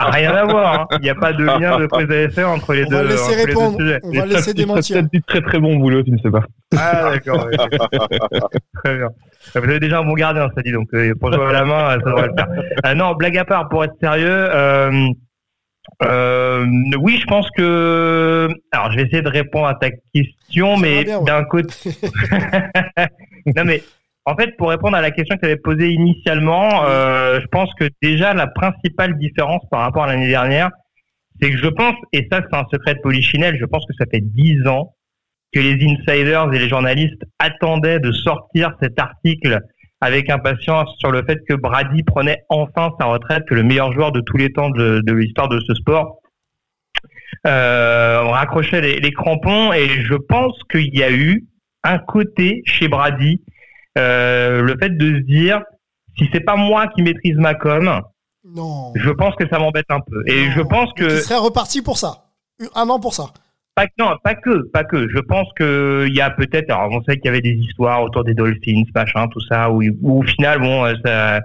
Rien 0.00 0.34
à 0.34 0.44
voir. 0.44 0.80
Hein. 0.80 0.86
Il 0.98 1.02
n'y 1.02 1.10
a 1.10 1.14
pas 1.14 1.32
de 1.32 1.44
lien 1.44 1.78
de 1.78 1.86
prise 1.86 2.08
d'essai 2.08 2.44
entre 2.44 2.74
les 2.74 2.84
on 2.86 2.90
deux. 2.90 2.96
Va 2.96 3.02
laisser 3.04 3.44
répondre. 3.44 3.78
On 4.02 4.10
va 4.12 4.26
laisser 4.26 4.54
démentir. 4.54 4.96
peut-être 4.96 5.12
du 5.12 5.22
très 5.22 5.40
très 5.40 5.60
bon 5.60 5.76
boulot, 5.76 6.02
tu 6.02 6.10
ne 6.10 6.18
sais 6.18 6.30
pas. 6.30 6.42
Ah 6.76 7.10
d'accord. 7.12 7.48
très 8.82 8.96
bien. 8.96 9.08
Vous 9.54 9.58
avez 9.58 9.80
déjà 9.80 10.00
un 10.00 10.04
bon 10.04 10.14
gardien, 10.14 10.48
ça 10.54 10.62
dit 10.62 10.72
donc 10.72 10.88
euh, 10.94 11.14
pour 11.18 11.32
jouer 11.32 11.46
à 11.46 11.52
la 11.52 11.64
main, 11.64 11.90
ça 11.90 11.98
devrait 11.98 12.28
le 12.28 12.34
faire. 12.34 12.48
Euh, 12.86 12.94
non, 12.94 13.14
blague 13.14 13.38
à 13.38 13.44
part, 13.44 13.68
pour 13.68 13.84
être 13.84 13.94
sérieux. 14.00 14.26
Euh, 14.28 15.08
euh, 16.02 16.66
oui, 17.00 17.18
je 17.20 17.26
pense 17.26 17.48
que. 17.50 18.48
Alors, 18.72 18.92
je 18.92 18.96
vais 18.96 19.02
essayer 19.02 19.22
de 19.22 19.28
répondre 19.28 19.66
à 19.66 19.74
ta 19.74 19.90
question, 20.14 20.76
mais 20.76 21.04
d'un 21.04 21.44
côté. 21.44 21.90
non, 23.46 23.64
mais 23.64 23.82
en 24.24 24.36
fait, 24.36 24.56
pour 24.56 24.68
répondre 24.68 24.96
à 24.96 25.00
la 25.00 25.10
question 25.10 25.36
que 25.36 25.40
tu 25.40 25.46
avais 25.46 25.56
posée 25.56 25.90
initialement, 25.90 26.84
euh, 26.84 27.40
je 27.40 27.46
pense 27.46 27.70
que 27.80 27.88
déjà 28.02 28.34
la 28.34 28.46
principale 28.46 29.18
différence 29.18 29.62
par 29.70 29.80
rapport 29.80 30.04
à 30.04 30.08
l'année 30.08 30.28
dernière, 30.28 30.70
c'est 31.40 31.50
que 31.50 31.56
je 31.56 31.68
pense, 31.68 31.94
et 32.12 32.28
ça 32.30 32.42
c'est 32.42 32.56
un 32.56 32.66
secret 32.70 32.94
de 32.94 33.00
polichinelle, 33.00 33.56
je 33.58 33.64
pense 33.64 33.86
que 33.86 33.94
ça 33.98 34.04
fait 34.10 34.20
dix 34.20 34.66
ans 34.66 34.94
que 35.52 35.60
les 35.60 35.74
insiders 35.82 36.52
et 36.52 36.58
les 36.58 36.68
journalistes 36.68 37.22
attendaient 37.38 38.00
de 38.00 38.12
sortir 38.12 38.76
cet 38.82 38.98
article 38.98 39.60
avec 40.00 40.30
impatience 40.30 40.88
sur 40.98 41.10
le 41.10 41.24
fait 41.24 41.38
que 41.48 41.54
Brady 41.54 42.02
prenait 42.02 42.44
enfin 42.48 42.90
sa 43.00 43.06
retraite, 43.06 43.44
que 43.48 43.54
le 43.54 43.62
meilleur 43.62 43.92
joueur 43.92 44.12
de 44.12 44.20
tous 44.20 44.36
les 44.36 44.52
temps 44.52 44.70
de, 44.70 45.00
de 45.04 45.12
l'histoire 45.12 45.48
de 45.48 45.60
ce 45.60 45.74
sport 45.74 46.20
euh, 47.46 48.22
on 48.24 48.30
raccrochait 48.30 48.80
les, 48.80 49.00
les, 49.00 49.12
crampons 49.12 49.72
et 49.72 49.88
je 50.02 50.14
pense 50.14 50.54
qu'il 50.70 50.96
y 50.96 51.02
a 51.02 51.10
eu 51.10 51.46
un 51.84 51.98
côté 51.98 52.62
chez 52.64 52.88
Brady, 52.88 53.42
euh, 53.96 54.62
le 54.62 54.76
fait 54.78 54.90
de 54.90 55.18
se 55.18 55.22
dire 55.22 55.62
si 56.16 56.28
c'est 56.32 56.40
pas 56.40 56.56
moi 56.56 56.88
qui 56.88 57.02
maîtrise 57.02 57.36
ma 57.36 57.54
com, 57.54 58.02
non. 58.44 58.92
je 58.96 59.10
pense 59.10 59.34
que 59.36 59.48
ça 59.48 59.58
m'embête 59.58 59.86
un 59.88 60.00
peu. 60.00 60.24
Et 60.26 60.50
je 60.50 60.60
pense 60.62 60.92
que. 60.94 61.04
Il 61.04 61.22
serait 61.22 61.36
reparti 61.36 61.80
pour 61.80 61.96
ça. 61.96 62.32
Un 62.74 62.88
an 62.88 62.98
pour 62.98 63.14
ça. 63.14 63.26
Pas, 63.78 63.86
non, 63.96 64.16
pas 64.24 64.34
que, 64.34 64.68
pas 64.72 64.82
que. 64.82 65.08
Je 65.08 65.20
pense 65.20 65.46
que 65.54 66.06
il 66.08 66.16
y 66.16 66.20
a 66.20 66.30
peut-être, 66.30 66.68
alors 66.68 66.90
on 66.90 67.00
sait 67.04 67.16
qu'il 67.16 67.26
y 67.26 67.28
avait 67.28 67.40
des 67.40 67.54
histoires 67.54 68.02
autour 68.02 68.24
des 68.24 68.34
Dolphins, 68.34 68.82
machin, 68.92 69.28
tout 69.28 69.40
ça, 69.48 69.70
où, 69.70 69.80
au 70.02 70.22
final, 70.22 70.58
bon, 70.58 70.84
euh, 70.84 70.94
ça, 71.04 71.40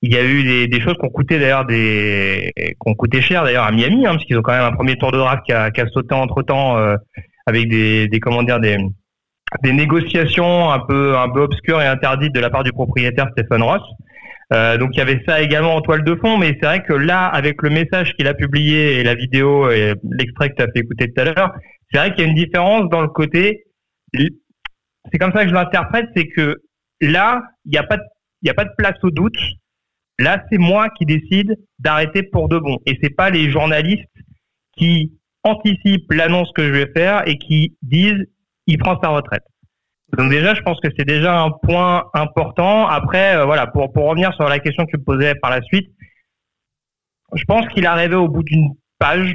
il 0.00 0.14
y 0.14 0.16
a 0.16 0.24
eu 0.24 0.68
des, 0.68 0.80
choses 0.80 0.94
qui 0.94 1.04
ont 1.04 1.10
coûté 1.10 1.40
d'ailleurs 1.40 1.64
des, 1.64 2.52
coûté 2.78 3.20
cher 3.20 3.42
d'ailleurs 3.42 3.64
à 3.64 3.72
Miami, 3.72 4.06
hein, 4.06 4.12
parce 4.12 4.24
qu'ils 4.24 4.38
ont 4.38 4.42
quand 4.42 4.52
même 4.52 4.62
un 4.62 4.76
premier 4.76 4.96
tour 4.96 5.10
de 5.10 5.18
draft 5.18 5.42
qui 5.44 5.52
a, 5.52 5.72
qui 5.72 5.80
a 5.80 5.88
sauté 5.88 6.14
entre 6.14 6.42
temps 6.42 6.78
euh, 6.78 6.94
avec 7.44 7.68
des, 7.68 8.06
des, 8.06 8.20
comment 8.20 8.44
dire, 8.44 8.60
des, 8.60 8.76
des 9.64 9.72
négociations 9.72 10.70
un 10.70 10.78
peu, 10.78 11.18
un 11.18 11.28
peu 11.28 11.40
obscures 11.40 11.82
et 11.82 11.86
interdites 11.88 12.34
de 12.34 12.40
la 12.40 12.50
part 12.50 12.62
du 12.62 12.70
propriétaire 12.70 13.30
Stephen 13.32 13.64
Ross. 13.64 13.82
Euh, 14.52 14.76
donc 14.76 14.90
il 14.92 14.98
y 14.98 15.00
avait 15.00 15.22
ça 15.26 15.40
également 15.40 15.74
en 15.74 15.80
toile 15.80 16.04
de 16.04 16.14
fond, 16.16 16.36
mais 16.38 16.56
c'est 16.60 16.66
vrai 16.66 16.82
que 16.82 16.92
là, 16.92 17.26
avec 17.26 17.62
le 17.62 17.70
message 17.70 18.12
qu'il 18.14 18.26
a 18.26 18.34
publié 18.34 18.98
et 18.98 19.04
la 19.04 19.14
vidéo 19.14 19.70
et 19.70 19.94
l'extrait 20.10 20.50
que 20.50 20.56
tu 20.56 20.62
as 20.62 20.66
fait 20.66 20.80
écouter 20.80 21.12
tout 21.12 21.20
à 21.20 21.24
l'heure, 21.24 21.54
c'est 21.90 21.98
vrai 21.98 22.14
qu'il 22.14 22.24
y 22.24 22.26
a 22.26 22.30
une 22.30 22.36
différence 22.36 22.88
dans 22.90 23.00
le 23.00 23.08
côté. 23.08 23.64
C'est 24.12 25.18
comme 25.18 25.32
ça 25.32 25.44
que 25.44 25.48
je 25.48 25.54
l'interprète, 25.54 26.06
c'est 26.14 26.28
que 26.28 26.62
là, 27.00 27.42
il 27.64 27.72
n'y 27.72 27.78
a 27.78 27.82
pas, 27.82 27.98
il 28.42 28.48
y 28.48 28.50
a 28.50 28.54
pas 28.54 28.64
de 28.64 28.72
place 28.76 28.96
au 29.02 29.10
doute. 29.10 29.38
Là, 30.18 30.44
c'est 30.50 30.58
moi 30.58 30.88
qui 30.90 31.06
décide 31.06 31.56
d'arrêter 31.78 32.22
pour 32.22 32.48
de 32.48 32.58
bon, 32.58 32.78
et 32.86 32.98
c'est 33.02 33.14
pas 33.14 33.30
les 33.30 33.50
journalistes 33.50 34.04
qui 34.76 35.12
anticipent 35.42 36.12
l'annonce 36.12 36.50
que 36.54 36.64
je 36.64 36.72
vais 36.72 36.90
faire 36.94 37.26
et 37.26 37.36
qui 37.38 37.76
disent 37.82 38.24
il 38.66 38.78
prend 38.78 38.98
sa 39.02 39.08
retraite. 39.08 39.42
Donc 40.16 40.30
déjà, 40.30 40.54
je 40.54 40.60
pense 40.60 40.78
que 40.80 40.88
c'est 40.96 41.06
déjà 41.06 41.40
un 41.40 41.50
point 41.50 42.04
important. 42.14 42.86
Après, 42.86 43.36
euh, 43.36 43.44
voilà, 43.44 43.66
pour, 43.66 43.92
pour 43.92 44.08
revenir 44.08 44.32
sur 44.34 44.48
la 44.48 44.58
question 44.58 44.84
que 44.84 44.90
tu 44.92 44.98
me 44.98 45.04
posais 45.04 45.34
par 45.34 45.50
la 45.50 45.60
suite, 45.62 45.90
je 47.34 47.44
pense 47.44 47.66
qu'il 47.68 47.86
arrivait 47.86 48.14
au 48.14 48.28
bout 48.28 48.42
d'une 48.42 48.70
page 48.98 49.34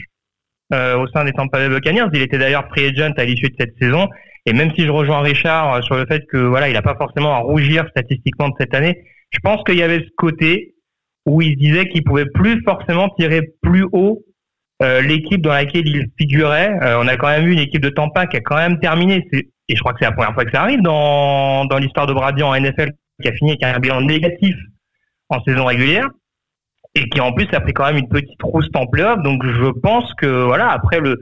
euh, 0.74 0.98
au 0.98 1.08
sein 1.08 1.26
des 1.26 1.34
Tampa 1.34 1.58
Bay 1.58 1.70
Buccaneers. 1.70 2.08
Il 2.14 2.22
était 2.22 2.38
d'ailleurs 2.38 2.68
free 2.70 2.86
agent 2.86 3.14
à 3.18 3.26
l'issue 3.26 3.50
de 3.50 3.56
cette 3.60 3.78
saison. 3.80 4.08
Et 4.46 4.54
même 4.54 4.72
si 4.76 4.86
je 4.86 4.92
rejoins 4.92 5.20
Richard 5.22 5.74
euh, 5.74 5.82
sur 5.82 5.96
le 5.96 6.06
fait 6.06 6.26
que 6.28 6.38
voilà, 6.38 6.70
il 6.70 6.74
n'a 6.74 6.82
pas 6.82 6.96
forcément 6.96 7.34
à 7.34 7.40
rougir 7.40 7.86
statistiquement 7.90 8.50
de 8.50 8.56
cette 8.60 8.74
année, 8.74 9.04
je 9.32 9.40
pense 9.40 9.64
qu'il 9.64 9.78
y 9.78 9.84
avait 9.84 10.00
ce 10.00 10.10
côté 10.18 10.76
où 11.26 11.42
il 11.42 11.58
disait 11.58 11.90
qu'il 11.90 12.04
pouvait 12.04 12.26
plus 12.26 12.64
forcément 12.64 13.10
tirer 13.10 13.42
plus 13.62 13.86
haut 13.92 14.24
l'équipe 14.82 15.42
dans 15.42 15.52
laquelle 15.52 15.86
il 15.86 16.08
figurait. 16.18 16.74
on 16.98 17.08
a 17.08 17.18
quand 17.18 17.28
même 17.28 17.44
vu 17.44 17.52
une 17.52 17.60
équipe 17.60 17.82
de 17.82 17.90
Tampa 17.90 18.26
qui 18.28 18.38
a 18.38 18.40
quand 18.40 18.56
même 18.56 18.80
terminé. 18.80 19.28
Et 19.70 19.76
je 19.76 19.80
crois 19.82 19.94
que 19.94 20.00
c'est 20.00 20.06
la 20.06 20.12
première 20.12 20.34
fois 20.34 20.46
que 20.46 20.52
ça 20.52 20.64
arrive 20.64 20.82
dans, 20.82 21.68
l'histoire 21.80 22.08
de 22.08 22.14
Brady 22.14 22.42
en 22.42 22.60
NFL, 22.60 22.92
qui 23.22 23.28
a 23.28 23.34
fini 23.34 23.52
avec 23.52 23.64
un 23.64 23.80
bilan 23.80 24.02
négatif 24.02 24.56
en 25.30 25.42
saison 25.44 25.66
régulière 25.66 26.08
et 26.96 27.08
qui 27.08 27.22
en 27.22 27.32
plus 27.32 27.48
a 27.54 27.60
pris 27.60 27.72
quand 27.72 27.86
même 27.86 27.98
une 27.98 28.10
petite 28.10 28.42
rousse 28.42 28.70
en 28.74 28.88
playoff. 28.88 29.22
Donc 29.22 29.46
je 29.46 29.70
pense 29.80 30.12
que 30.16 30.44
voilà, 30.44 30.70
après 30.70 31.00
le 31.00 31.20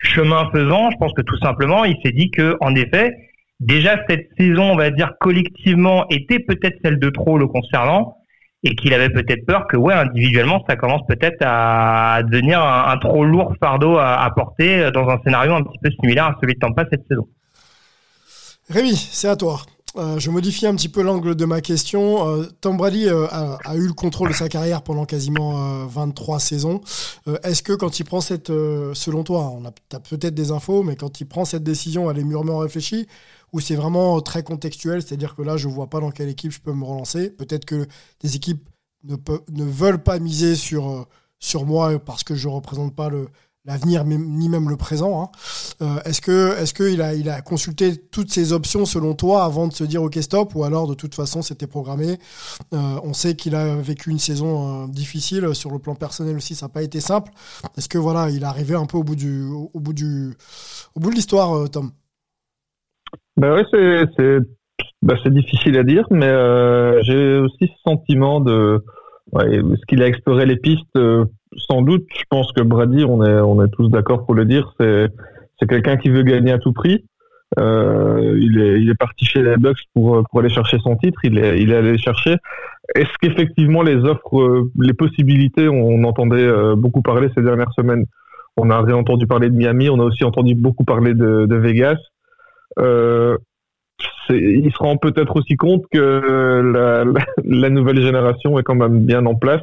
chemin 0.00 0.50
faisant, 0.52 0.90
je 0.90 0.96
pense 0.98 1.14
que 1.14 1.22
tout 1.22 1.38
simplement, 1.38 1.86
il 1.86 1.96
s'est 2.04 2.12
dit 2.12 2.30
que 2.30 2.56
en 2.60 2.74
effet, 2.74 3.16
déjà 3.60 3.96
cette 4.10 4.28
saison, 4.38 4.72
on 4.72 4.76
va 4.76 4.90
dire 4.90 5.12
collectivement, 5.18 6.04
était 6.10 6.38
peut-être 6.38 6.76
celle 6.84 6.98
de 6.98 7.08
trop 7.08 7.38
le 7.38 7.46
concernant 7.46 8.18
et 8.62 8.74
qu'il 8.74 8.92
avait 8.92 9.08
peut-être 9.08 9.46
peur 9.46 9.66
que 9.68 9.76
ouais 9.76 9.94
individuellement 9.94 10.64
ça 10.68 10.76
commence 10.76 11.02
peut-être 11.06 11.42
à 11.42 12.20
devenir 12.24 12.60
un, 12.60 12.96
trop 12.98 13.24
lourd 13.24 13.54
fardeau 13.60 13.96
à, 13.96 14.22
à, 14.22 14.30
porter 14.30 14.90
dans 14.92 15.08
un 15.08 15.18
scénario 15.24 15.54
un 15.54 15.62
petit 15.62 15.78
peu 15.82 15.90
similaire 16.00 16.26
à 16.26 16.36
celui 16.40 16.54
de 16.54 16.58
Tampa 16.58 16.84
cette 16.90 17.06
saison. 17.06 17.26
Rémi, 18.68 18.96
c'est 18.96 19.28
à 19.28 19.36
toi. 19.36 19.60
Euh, 19.96 20.18
je 20.18 20.30
modifie 20.30 20.66
un 20.66 20.74
petit 20.74 20.88
peu 20.88 21.02
l'angle 21.02 21.36
de 21.36 21.44
ma 21.44 21.60
question. 21.60 22.28
Euh, 22.28 22.46
Tom 22.60 22.76
Brady 22.76 23.08
euh, 23.08 23.26
a, 23.30 23.76
eu 23.76 23.86
le 23.86 23.92
contrôle 23.92 24.28
de 24.28 24.34
sa 24.34 24.48
carrière 24.48 24.82
pendant 24.82 25.06
quasiment 25.06 25.86
23 25.86 26.40
saisons. 26.40 26.80
Est-ce 27.44 27.62
que 27.62 27.72
quand 27.72 28.00
il 28.00 28.04
prend 28.04 28.20
cette, 28.20 28.48
selon 28.48 29.22
toi, 29.22 29.52
on 29.56 29.64
a 29.64 29.70
peut-être 30.00 30.34
des 30.34 30.50
infos, 30.50 30.82
mais 30.82 30.96
quand 30.96 31.20
il 31.20 31.26
prend 31.26 31.44
cette 31.44 31.62
décision, 31.62 32.10
elle 32.10 32.18
est 32.18 32.24
mûrement 32.24 32.58
réfléchie 32.58 33.06
ou 33.52 33.60
c'est 33.60 33.76
vraiment 33.76 34.20
très 34.20 34.42
contextuel, 34.42 35.00
c'est-à-dire 35.00 35.36
que 35.36 35.42
là, 35.42 35.56
je 35.56 35.68
ne 35.68 35.72
vois 35.72 35.86
pas 35.86 36.00
dans 36.00 36.10
quelle 36.10 36.28
équipe 36.28 36.50
je 36.50 36.60
peux 36.60 36.72
me 36.72 36.84
relancer. 36.84 37.30
Peut-être 37.30 37.64
que 37.64 37.86
des 38.20 38.36
équipes 38.36 38.68
ne, 39.04 39.64
veulent 39.64 40.02
pas 40.02 40.18
miser 40.18 40.56
sur, 40.56 41.06
sur 41.38 41.64
moi 41.64 41.98
parce 42.00 42.24
que 42.24 42.34
je 42.34 42.48
ne 42.48 42.54
représente 42.54 42.94
pas 42.94 43.08
le, 43.08 43.28
l'avenir 43.66 44.04
ni 44.04 44.48
même 44.48 44.68
le 44.68 44.76
présent. 44.76 45.22
Hein. 45.22 45.28
Euh, 45.82 46.00
est-ce 46.04 46.20
que 46.20 46.56
est-ce 46.60 46.72
qu'il 46.72 47.02
a 47.02 47.14
il 47.14 47.28
a 47.28 47.40
consulté 47.40 47.96
toutes 47.96 48.30
ces 48.30 48.52
options 48.52 48.84
selon 48.86 49.14
toi 49.14 49.44
avant 49.44 49.66
de 49.66 49.72
se 49.72 49.84
dire 49.84 50.02
ok 50.02 50.16
stop 50.20 50.54
ou 50.54 50.64
alors 50.64 50.86
de 50.86 50.94
toute 50.94 51.14
façon 51.14 51.42
c'était 51.42 51.66
programmé. 51.66 52.18
Euh, 52.72 53.00
on 53.02 53.12
sait 53.12 53.34
qu'il 53.34 53.54
a 53.54 53.76
vécu 53.76 54.10
une 54.10 54.18
saison 54.18 54.84
euh, 54.84 54.86
difficile 54.88 55.54
sur 55.54 55.70
le 55.70 55.78
plan 55.78 55.94
personnel 55.94 56.36
aussi 56.36 56.54
ça 56.54 56.66
n'a 56.66 56.72
pas 56.72 56.82
été 56.82 57.00
simple. 57.00 57.32
Est-ce 57.76 57.88
que 57.88 57.98
voilà 57.98 58.30
il 58.30 58.42
est 58.42 58.46
arrivé 58.46 58.74
un 58.74 58.86
peu 58.86 58.98
au 58.98 59.04
bout 59.04 59.16
du 59.16 59.44
au 59.50 59.80
bout 59.80 59.92
du 59.92 60.34
au 60.94 61.00
bout 61.00 61.10
de 61.10 61.16
l'histoire 61.16 61.68
Tom? 61.70 61.90
Ben 63.36 63.52
ouais 63.52 63.64
c'est 63.72 64.04
c'est 64.16 64.38
bah, 65.02 65.14
c'est 65.22 65.32
difficile 65.32 65.76
à 65.78 65.82
dire 65.82 66.06
mais 66.10 66.32
j'ai 67.02 67.38
aussi 67.38 67.66
ce 67.66 67.90
sentiment 67.90 68.40
de 68.40 68.84
ouais, 69.32 69.60
ce 69.60 69.86
qu'il 69.88 70.02
a 70.02 70.06
exploré 70.06 70.46
les 70.46 70.56
pistes 70.56 70.98
sans 71.56 71.82
doute, 71.82 72.06
je 72.16 72.24
pense 72.28 72.52
que 72.52 72.62
Brady, 72.62 73.04
on 73.04 73.24
est, 73.24 73.40
on 73.40 73.64
est 73.64 73.68
tous 73.68 73.88
d'accord 73.88 74.24
pour 74.24 74.34
le 74.34 74.44
dire, 74.44 74.72
c'est, 74.78 75.08
c'est 75.58 75.68
quelqu'un 75.68 75.96
qui 75.96 76.10
veut 76.10 76.22
gagner 76.22 76.52
à 76.52 76.58
tout 76.58 76.72
prix. 76.72 77.04
Euh, 77.58 78.36
il, 78.40 78.60
est, 78.60 78.80
il 78.80 78.90
est 78.90 78.98
parti 78.98 79.24
chez 79.24 79.40
les 79.42 79.56
Bucks 79.56 79.78
pour, 79.94 80.22
pour 80.28 80.40
aller 80.40 80.48
chercher 80.48 80.78
son 80.82 80.96
titre. 80.96 81.18
Il 81.24 81.38
est, 81.38 81.60
il 81.60 81.72
est 81.72 81.76
allé 81.76 81.96
chercher. 81.98 82.36
Est-ce 82.94 83.10
qu'effectivement 83.20 83.82
les 83.82 83.96
offres, 83.96 84.40
euh, 84.40 84.70
les 84.80 84.94
possibilités, 84.94 85.68
on 85.68 86.02
entendait 86.04 86.44
euh, 86.44 86.74
beaucoup 86.76 87.02
parler 87.02 87.28
ces 87.34 87.42
dernières 87.42 87.72
semaines. 87.72 88.04
On 88.56 88.70
a 88.70 88.80
entendu 88.94 89.26
parler 89.26 89.50
de 89.50 89.54
Miami, 89.54 89.90
on 89.90 90.00
a 90.00 90.04
aussi 90.04 90.24
entendu 90.24 90.54
beaucoup 90.54 90.84
parler 90.84 91.12
de, 91.12 91.54
Vegas. 91.56 91.98
Il 94.30 94.72
se 94.72 94.78
rend 94.78 94.96
peut-être 94.96 95.36
aussi 95.36 95.56
compte 95.56 95.84
que 95.92 96.62
la, 96.74 97.04
la, 97.44 97.70
nouvelle 97.70 98.00
génération 98.00 98.58
est 98.58 98.62
quand 98.62 98.74
même 98.74 99.04
bien 99.04 99.26
en 99.26 99.34
place 99.34 99.62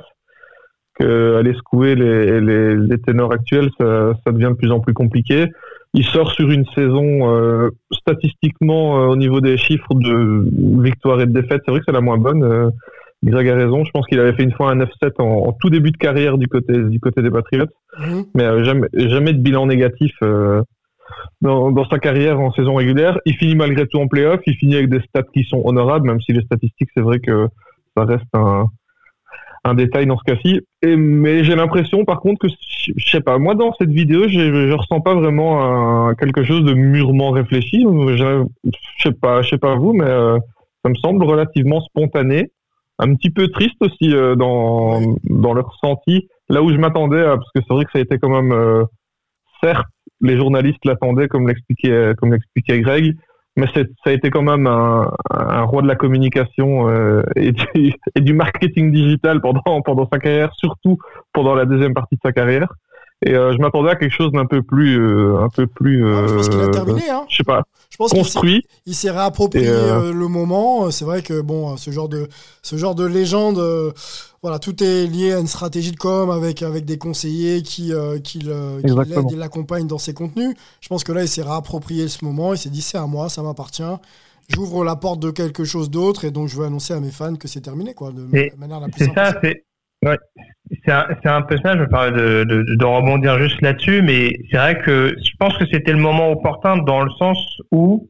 aller 1.01 1.53
secouer 1.53 1.95
les, 1.95 2.39
les, 2.39 2.75
les, 2.75 2.97
ténors 2.99 3.33
actuels, 3.33 3.69
ça, 3.79 4.13
ça, 4.25 4.31
devient 4.31 4.49
de 4.49 4.57
plus 4.57 4.71
en 4.71 4.79
plus 4.79 4.93
compliqué. 4.93 5.47
Il 5.95 6.05
sort 6.05 6.31
sur 6.31 6.49
une 6.49 6.65
saison 6.73 7.29
euh, 7.29 7.69
statistiquement 7.91 8.99
euh, 8.99 9.07
au 9.07 9.15
niveau 9.15 9.41
des 9.41 9.57
chiffres 9.57 9.93
de 9.93 10.81
victoire 10.81 11.21
et 11.21 11.27
de 11.27 11.31
défaite, 11.31 11.61
c'est 11.65 11.71
vrai 11.71 11.79
que 11.79 11.85
c'est 11.87 11.93
la 11.93 12.01
moins 12.01 12.17
bonne. 12.17 12.43
Euh, 12.43 12.69
Greg 13.23 13.47
a 13.47 13.55
raison. 13.55 13.85
Je 13.85 13.91
pense 13.91 14.05
qu'il 14.07 14.19
avait 14.19 14.33
fait 14.33 14.43
une 14.43 14.51
fois 14.53 14.71
un 14.71 14.75
9-7 14.75 14.87
en, 15.19 15.47
en, 15.47 15.51
tout 15.53 15.69
début 15.69 15.91
de 15.91 15.97
carrière 15.97 16.37
du 16.37 16.47
côté 16.47 16.73
du 16.77 16.99
côté 16.99 17.21
des 17.21 17.29
Patriots, 17.29 17.67
mhm. 17.97 18.25
mais 18.33 18.65
jamais 18.65 18.87
jamais 18.93 19.33
de 19.33 19.39
bilan 19.39 19.67
négatif 19.67 20.11
dans, 21.41 21.71
dans, 21.71 21.89
sa 21.89 21.99
carrière 21.99 22.39
en 22.39 22.51
saison 22.51 22.75
régulière. 22.75 23.19
Il 23.25 23.35
finit 23.35 23.55
malgré 23.55 23.87
tout 23.87 23.99
en 23.99 24.07
playoff. 24.07 24.41
Il 24.45 24.55
finit 24.55 24.75
avec 24.75 24.89
des 24.89 24.99
stats 25.07 25.23
qui 25.33 25.43
sont 25.45 25.61
honorables, 25.63 26.07
même 26.07 26.19
si 26.19 26.33
les 26.33 26.41
statistiques, 26.41 26.89
c'est 26.97 27.03
vrai 27.03 27.19
que 27.19 27.47
ça 27.95 28.03
reste 28.03 28.25
un 28.33 28.65
un 29.63 29.73
détail 29.73 30.05
dans 30.05 30.17
ce 30.17 30.23
cas-ci. 30.23 30.61
Et, 30.81 30.95
mais 30.95 31.43
j'ai 31.43 31.55
l'impression, 31.55 32.05
par 32.05 32.19
contre, 32.19 32.39
que 32.39 32.53
je 32.97 33.09
sais 33.09 33.21
pas, 33.21 33.37
moi 33.37 33.55
dans 33.55 33.73
cette 33.79 33.89
vidéo, 33.89 34.27
je, 34.27 34.67
je 34.67 34.73
ressens 34.73 35.01
pas 35.01 35.15
vraiment 35.15 36.13
quelque 36.15 36.43
chose 36.43 36.63
de 36.65 36.73
mûrement 36.73 37.31
réfléchi. 37.31 37.83
Je, 37.83 38.43
sais 38.99 39.13
pas, 39.13 39.41
je 39.41 39.49
sais 39.49 39.57
pas 39.57 39.75
vous, 39.75 39.93
mais 39.93 40.05
euh, 40.05 40.37
ça 40.83 40.89
me 40.89 40.95
semble 40.95 41.23
relativement 41.23 41.81
spontané, 41.81 42.51
un 42.99 43.15
petit 43.15 43.29
peu 43.29 43.47
triste 43.49 43.77
aussi 43.79 44.13
euh, 44.13 44.35
dans 44.35 45.15
dans 45.23 45.53
le 45.53 45.61
ressenti. 45.61 46.27
Là 46.49 46.61
où 46.61 46.71
je 46.71 46.77
m'attendais, 46.77 47.23
parce 47.23 47.51
que 47.55 47.61
c'est 47.65 47.73
vrai 47.73 47.85
que 47.85 47.91
ça 47.91 47.99
a 47.99 48.01
été 48.01 48.19
quand 48.19 48.29
même, 48.29 48.51
euh, 48.51 48.83
certes, 49.63 49.87
les 50.19 50.35
journalistes 50.35 50.83
l'attendaient, 50.83 51.29
comme 51.29 51.47
l'expliquait 51.47 52.13
comme 52.17 52.33
l'expliquait 52.33 52.81
Greg 52.81 53.15
mais 53.55 53.67
ça 53.73 53.81
a 54.05 54.11
été 54.11 54.29
quand 54.29 54.41
même 54.41 54.67
un, 54.67 55.61
roi 55.63 55.81
de 55.81 55.87
la 55.87 55.95
communication 55.95 56.89
euh, 56.89 57.21
et, 57.35 57.51
du, 57.51 57.65
et, 58.15 58.21
du, 58.21 58.33
marketing 58.33 58.91
digital 58.91 59.41
pendant 59.41 59.81
pendant 59.81 60.07
sa 60.11 60.19
carrière, 60.19 60.51
surtout 60.55 60.97
pendant 61.33 61.55
la 61.55 61.65
deuxième 61.65 61.93
partie 61.93 62.15
de 62.15 62.21
sa 62.23 62.31
carrière. 62.31 62.67
Et 63.25 63.33
euh, 63.33 63.53
je 63.53 63.57
m'attendais 63.59 63.91
à 63.91 63.95
quelque 63.95 64.13
chose 64.13 64.31
d'un 64.31 64.45
peu 64.45 64.61
plus, 64.61 64.99
euh, 64.99 65.39
un 65.39 65.49
peu 65.49 65.65
plus. 65.65 66.05
Euh, 66.05 66.27
je 66.27 66.33
pense 66.35 66.49
qu'il 66.49 66.59
a 66.59 66.67
terminé. 66.69 67.09
Hein. 67.09 67.25
Je 67.29 67.37
sais 67.37 67.43
pas. 67.43 67.63
Je 67.89 67.95
pense 67.95 68.11
construit. 68.11 68.65
Il 68.85 68.95
s'est 68.95 69.11
réapproprié 69.11 69.67
euh, 69.69 70.11
le 70.11 70.27
moment. 70.27 70.91
C'est 70.91 71.05
vrai 71.05 71.21
que 71.21 71.39
bon, 71.39 71.77
ce 71.77 71.91
genre 71.91 72.09
de, 72.09 72.27
ce 72.63 72.75
genre 72.75 72.95
de 72.95 73.05
légende, 73.05 73.61
voilà, 74.41 74.59
tout 74.59 74.83
est 74.83 75.05
lié 75.05 75.33
à 75.33 75.39
une 75.39 75.47
stratégie 75.47 75.91
de 75.91 75.97
com 75.97 76.29
avec 76.31 76.63
avec 76.63 76.85
des 76.85 76.97
conseillers 76.97 77.61
qui 77.61 77.93
qui, 78.23 78.39
qui 78.39 79.35
l'accompagnent 79.35 79.87
dans 79.87 79.99
ses 79.99 80.13
contenus. 80.13 80.55
Je 80.81 80.89
pense 80.89 81.03
que 81.03 81.11
là, 81.11 81.21
il 81.21 81.29
s'est 81.29 81.43
réapproprié 81.43 82.07
ce 82.09 82.25
moment. 82.25 82.53
Il 82.53 82.57
s'est 82.57 82.69
dit 82.69 82.81
c'est 82.81 82.97
à 82.97 83.07
moi, 83.07 83.29
ça 83.29 83.41
m'appartient 83.41 83.83
j'ouvre 84.49 84.83
la 84.83 84.97
porte 84.97 85.21
de 85.21 85.31
quelque 85.31 85.63
chose 85.63 85.89
d'autre 85.89 86.25
et 86.25 86.31
donc 86.31 86.49
je 86.49 86.57
veux 86.57 86.65
annoncer 86.65 86.93
à 86.93 86.99
mes 86.99 87.11
fans 87.11 87.33
que 87.37 87.47
c'est 87.47 87.61
terminé 87.61 87.93
quoi 87.93 88.11
de 88.11 88.27
manière 88.57 88.81
la 88.81 88.89
plus 88.89 89.05
C'est 89.05 89.13
ça, 89.13 89.39
c'est 89.41 89.63
Ouais, 90.03 90.17
c'est 90.85 90.91
un, 90.91 91.07
un, 91.25 91.41
peu 91.41 91.57
ça. 91.63 91.77
Je 91.77 91.83
parlais 91.85 92.11
de, 92.11 92.43
de, 92.43 92.75
de 92.75 92.85
rebondir 92.85 93.37
juste 93.39 93.61
là-dessus, 93.61 94.01
mais 94.01 94.31
c'est 94.49 94.57
vrai 94.57 94.77
que 94.79 95.15
je 95.17 95.31
pense 95.39 95.57
que 95.57 95.65
c'était 95.71 95.91
le 95.91 95.99
moment 95.99 96.31
opportun 96.31 96.77
dans 96.77 97.01
le 97.01 97.11
sens 97.11 97.37
où 97.71 98.09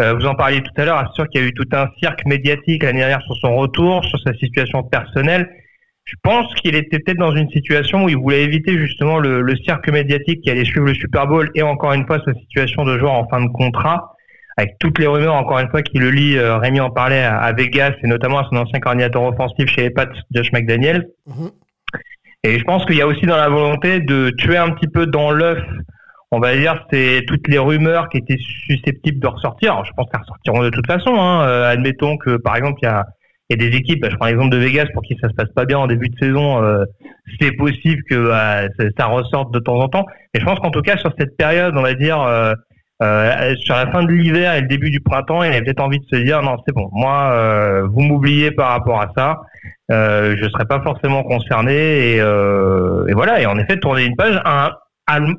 euh, 0.00 0.14
vous 0.14 0.26
en 0.26 0.34
parliez 0.34 0.62
tout 0.62 0.72
à 0.76 0.84
l'heure. 0.84 1.04
C'est 1.08 1.22
sûr 1.22 1.28
qu'il 1.28 1.40
y 1.40 1.44
a 1.44 1.46
eu 1.46 1.52
tout 1.52 1.68
un 1.72 1.88
cirque 1.98 2.24
médiatique 2.26 2.82
l'année 2.82 3.00
dernière 3.00 3.22
sur 3.22 3.36
son 3.36 3.56
retour, 3.56 4.04
sur 4.04 4.18
sa 4.20 4.32
situation 4.34 4.82
personnelle. 4.82 5.48
Je 6.04 6.14
pense 6.22 6.52
qu'il 6.54 6.74
était 6.74 6.98
peut-être 6.98 7.18
dans 7.18 7.34
une 7.36 7.50
situation 7.50 8.04
où 8.04 8.08
il 8.08 8.16
voulait 8.16 8.42
éviter 8.42 8.76
justement 8.78 9.18
le, 9.18 9.54
cirque 9.64 9.88
médiatique 9.90 10.40
qui 10.40 10.50
allait 10.50 10.64
suivre 10.64 10.86
le 10.86 10.94
Super 10.94 11.26
Bowl 11.26 11.50
et 11.54 11.62
encore 11.62 11.92
une 11.92 12.06
fois 12.06 12.20
sa 12.24 12.32
situation 12.34 12.84
de 12.84 12.98
joueur 12.98 13.12
en 13.12 13.28
fin 13.28 13.42
de 13.42 13.48
contrat 13.48 14.16
avec 14.56 14.76
toutes 14.78 14.98
les 14.98 15.06
rumeurs, 15.06 15.34
encore 15.34 15.58
une 15.58 15.68
fois, 15.70 15.82
qui 15.82 15.98
le 15.98 16.10
lit, 16.10 16.36
euh, 16.36 16.58
Rémi 16.58 16.80
en 16.80 16.90
parlait 16.90 17.22
à, 17.22 17.50
Vegas 17.52 17.92
et 18.02 18.06
notamment 18.06 18.40
à 18.40 18.46
son 18.50 18.56
ancien 18.56 18.78
coordinateur 18.78 19.22
offensif 19.22 19.70
chez 19.70 19.82
les 19.82 19.90
Pats, 19.90 20.10
Josh 20.32 20.52
McDaniels. 20.52 21.08
Mhm. 21.26 21.50
Et 22.42 22.58
je 22.58 22.64
pense 22.64 22.84
qu'il 22.86 22.96
y 22.96 23.02
a 23.02 23.06
aussi 23.06 23.26
dans 23.26 23.36
la 23.36 23.48
volonté 23.48 24.00
de 24.00 24.30
tuer 24.30 24.56
un 24.56 24.70
petit 24.70 24.88
peu 24.88 25.06
dans 25.06 25.30
l'œuf, 25.30 25.62
on 26.30 26.38
va 26.38 26.56
dire, 26.56 26.86
c'est 26.90 27.24
toutes 27.26 27.46
les 27.48 27.58
rumeurs 27.58 28.08
qui 28.08 28.18
étaient 28.18 28.38
susceptibles 28.66 29.18
de 29.18 29.26
ressortir. 29.26 29.84
je 29.84 29.90
pense 29.92 30.08
qu'elles 30.10 30.22
ressortiront 30.22 30.62
de 30.62 30.70
toute 30.70 30.86
façon. 30.86 31.14
Hein. 31.14 31.46
Euh, 31.46 31.70
admettons 31.70 32.16
que, 32.16 32.36
par 32.36 32.56
exemple, 32.56 32.78
il 32.82 32.86
y 32.86 32.88
a, 32.88 33.04
y 33.50 33.54
a 33.54 33.56
des 33.56 33.76
équipes, 33.76 34.06
je 34.08 34.16
prends 34.16 34.26
l'exemple 34.26 34.50
de 34.50 34.56
Vegas, 34.56 34.86
pour 34.94 35.02
qui 35.02 35.18
ça 35.20 35.28
se 35.28 35.34
passe 35.34 35.50
pas 35.54 35.66
bien 35.66 35.78
en 35.78 35.86
début 35.86 36.08
de 36.08 36.16
saison, 36.18 36.62
euh, 36.62 36.84
c'est 37.40 37.52
possible 37.52 38.02
que 38.08 38.30
ça 38.96 39.06
ressorte 39.06 39.52
de 39.52 39.58
temps 39.58 39.78
en 39.78 39.88
temps. 39.88 40.06
Mais 40.32 40.40
je 40.40 40.46
pense 40.46 40.58
qu'en 40.60 40.70
tout 40.70 40.82
cas, 40.82 40.96
sur 40.96 41.12
cette 41.18 41.36
période, 41.36 41.76
on 41.76 41.82
va 41.82 41.94
dire 41.94 42.20
euh, 43.02 43.54
sur 43.56 43.74
la 43.74 43.90
fin 43.90 44.02
de 44.02 44.12
l'hiver 44.12 44.54
et 44.54 44.60
le 44.60 44.68
début 44.68 44.90
du 44.90 45.00
printemps, 45.00 45.42
il 45.42 45.48
avait 45.48 45.62
peut-être 45.62 45.80
envie 45.80 46.00
de 46.00 46.04
se 46.12 46.16
dire 46.16 46.42
non, 46.42 46.56
c'est 46.66 46.74
bon, 46.74 46.88
moi, 46.92 47.30
euh, 47.32 47.86
vous 47.90 48.00
m'oubliez 48.00 48.50
par 48.50 48.70
rapport 48.70 49.00
à 49.00 49.10
ça, 49.16 49.40
euh, 49.90 50.36
je 50.38 50.48
serai 50.50 50.66
pas 50.66 50.80
forcément 50.82 51.22
concerné 51.22 52.14
et, 52.14 52.20
euh, 52.20 53.06
et, 53.08 53.14
voilà. 53.14 53.40
Et 53.40 53.46
en 53.46 53.58
effet, 53.58 53.78
tourner 53.78 54.04
une 54.04 54.16
page 54.16 54.38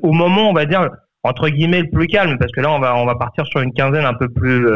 au 0.02 0.12
moment, 0.12 0.50
on 0.50 0.52
va 0.52 0.66
dire, 0.66 0.88
entre 1.22 1.48
guillemets 1.48 1.82
le 1.82 1.90
plus 1.90 2.08
calme. 2.08 2.36
Parce 2.38 2.52
que 2.52 2.60
là 2.60 2.70
on 2.70 2.78
va 2.78 2.96
on 2.96 3.06
va 3.06 3.14
partir 3.14 3.46
sur 3.46 3.60
une 3.60 3.72
quinzaine 3.72 4.04
un 4.04 4.14
peu 4.14 4.28
plus 4.28 4.66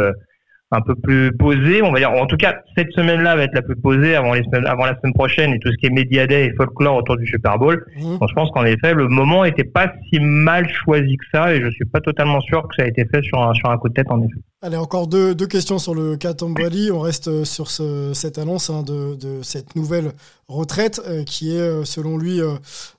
un 0.72 0.80
peu 0.80 0.96
plus 0.96 1.32
posé, 1.36 1.80
on 1.82 1.92
va 1.92 1.98
dire. 1.98 2.10
En 2.10 2.26
tout 2.26 2.36
cas, 2.36 2.56
cette 2.76 2.90
semaine-là 2.92 3.36
va 3.36 3.44
être 3.44 3.54
la 3.54 3.62
plus 3.62 3.76
posée 3.76 4.16
avant 4.16 4.34
les 4.34 4.42
semaines, 4.42 4.66
avant 4.66 4.84
la 4.84 4.98
semaine 4.98 5.14
prochaine 5.14 5.52
et 5.54 5.60
tout 5.60 5.70
ce 5.70 5.76
qui 5.76 5.86
est 5.86 5.90
Media 5.90 6.26
Day 6.26 6.46
et 6.46 6.52
folklore 6.54 6.96
autour 6.96 7.16
du 7.16 7.26
Super 7.26 7.58
Bowl. 7.58 7.86
Mmh. 7.96 8.16
je 8.28 8.34
pense 8.34 8.50
qu'en 8.50 8.64
effet, 8.64 8.92
le 8.92 9.06
moment 9.08 9.44
était 9.44 9.64
pas 9.64 9.92
si 10.10 10.18
mal 10.18 10.68
choisi 10.68 11.16
que 11.16 11.24
ça 11.32 11.54
et 11.54 11.62
je 11.62 11.70
suis 11.70 11.84
pas 11.84 12.00
totalement 12.00 12.40
sûr 12.40 12.62
que 12.66 12.74
ça 12.76 12.82
a 12.82 12.86
été 12.86 13.04
fait 13.04 13.22
sur 13.22 13.40
un, 13.40 13.54
sur 13.54 13.70
un 13.70 13.78
coup 13.78 13.88
de 13.88 13.94
tête 13.94 14.10
en 14.10 14.20
effet. 14.22 14.40
Allez, 14.62 14.76
encore 14.76 15.06
deux, 15.06 15.34
deux 15.34 15.46
questions 15.46 15.78
sur 15.78 15.94
le 15.94 16.16
cas 16.16 16.34
Tom 16.34 16.54
Brady. 16.54 16.90
On 16.90 17.00
reste 17.00 17.44
sur 17.44 17.70
ce, 17.70 18.12
cette 18.12 18.38
annonce 18.38 18.68
hein, 18.68 18.82
de, 18.82 19.14
de, 19.14 19.42
cette 19.42 19.76
nouvelle 19.76 20.12
retraite 20.48 21.00
euh, 21.06 21.22
qui 21.22 21.54
est, 21.54 21.60
euh, 21.60 21.84
selon 21.84 22.18
lui, 22.18 22.40
euh, 22.40 22.54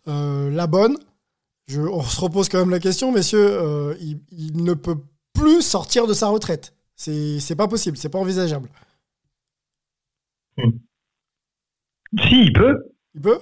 euh, 0.08 0.50
la 0.52 0.68
bonne. 0.68 0.96
Je, 1.68 1.82
on 1.82 2.02
se 2.02 2.22
repose 2.22 2.48
quand 2.48 2.60
même 2.60 2.70
la 2.70 2.80
question, 2.80 3.12
messieurs. 3.12 3.60
il, 4.00 4.20
il 4.32 4.64
ne 4.64 4.74
peut 4.74 4.96
plus 5.34 5.62
sortir 5.62 6.08
de 6.08 6.14
sa 6.14 6.30
retraite. 6.30 6.74
C'est 6.98 7.56
pas 7.56 7.68
possible, 7.68 7.96
c'est 7.96 8.10
pas 8.10 8.18
envisageable. 8.18 8.70
Hmm. 10.58 10.72
Si, 12.24 12.46
il 12.46 12.54
peut. 12.54 12.92
Il 13.14 13.22
peut? 13.22 13.40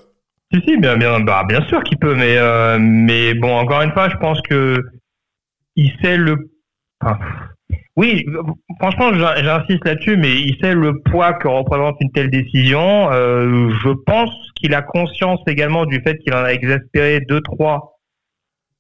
Si, 0.53 0.62
si, 0.67 0.77
bien, 0.77 0.97
bien, 0.97 1.21
bah, 1.21 1.45
bien 1.47 1.65
sûr 1.67 1.81
qu'il 1.83 1.97
peut, 1.97 2.15
mais, 2.15 2.38
euh, 2.38 2.77
mais 2.79 3.33
bon, 3.33 3.55
encore 3.55 3.81
une 3.81 3.93
fois, 3.93 4.09
je 4.09 4.17
pense 4.17 4.41
que 4.41 4.83
il 5.77 5.91
sait 6.01 6.17
le. 6.17 6.51
oui, 7.95 8.25
franchement, 8.79 9.13
j'insiste 9.13 9.85
là-dessus, 9.85 10.17
mais 10.17 10.35
il 10.41 10.57
sait 10.62 10.75
le 10.75 11.01
poids 11.03 11.33
que 11.33 11.47
représente 11.47 11.95
une 12.01 12.12
telle 12.12 12.29
décision. 12.29 13.09
Euh, 13.12 13.71
je 13.83 13.89
pense 14.05 14.31
qu'il 14.55 14.74
a 14.74 14.81
conscience 14.81 15.39
également 15.47 15.85
du 15.85 16.01
fait 16.01 16.17
qu'il 16.17 16.33
en 16.33 16.43
a 16.43 16.50
exaspéré 16.50 17.21
deux, 17.21 17.41
trois. 17.41 18.00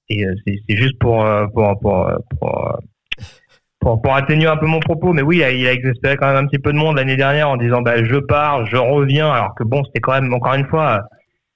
Et 0.09 0.25
euh, 0.25 0.35
c'est 0.45 0.75
juste 0.75 0.99
pour, 0.99 1.25
pour, 1.53 1.79
pour, 1.79 2.11
pour 2.39 2.39
pour, 2.39 2.79
atténuer 4.13 4.47
un 4.47 4.57
peu 4.57 4.65
mon 4.65 4.79
propos, 4.79 5.13
mais 5.13 5.21
oui, 5.21 5.37
il 5.37 5.67
a 5.67 5.71
exaspéré 5.71 6.17
quand 6.17 6.27
même 6.27 6.43
un 6.43 6.47
petit 6.47 6.59
peu 6.59 6.71
de 6.71 6.77
monde 6.77 6.97
l'année 6.97 7.17
dernière 7.17 7.49
en 7.49 7.57
disant 7.57 7.81
bah, 7.81 8.03
je 8.03 8.17
pars, 8.17 8.65
je 8.65 8.77
reviens, 8.77 9.31
alors 9.31 9.53
que 9.55 9.63
bon, 9.63 9.83
c'était 9.85 9.99
quand 9.99 10.13
même 10.13 10.33
encore 10.33 10.53
une 10.55 10.67
fois, 10.67 11.03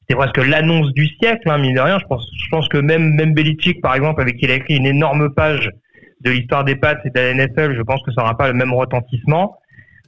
c'était 0.01 0.15
presque 0.15 0.37
l'annonce 0.37 0.93
du 0.93 1.07
siècle, 1.07 1.49
hein, 1.49 1.57
mine 1.57 1.75
de 1.75 1.79
rien. 1.79 1.99
Je 1.99 2.05
pense, 2.05 2.25
je 2.37 2.49
pense 2.49 2.67
que 2.69 2.77
même 2.77 3.13
même 3.15 3.33
Belichick, 3.33 3.81
par 3.81 3.95
exemple, 3.95 4.21
avec 4.21 4.37
qui 4.37 4.45
il 4.45 4.51
a 4.51 4.55
écrit 4.55 4.75
une 4.75 4.85
énorme 4.85 5.33
page 5.33 5.69
de 6.21 6.31
l'histoire 6.31 6.63
des 6.63 6.75
pattes 6.75 6.99
et 7.05 7.09
de 7.09 7.19
la 7.19 7.33
NFL, 7.33 7.75
je 7.75 7.81
pense 7.81 8.01
que 8.03 8.11
ça 8.11 8.21
n'aura 8.21 8.37
pas 8.37 8.47
le 8.47 8.53
même 8.53 8.73
retentissement. 8.73 9.57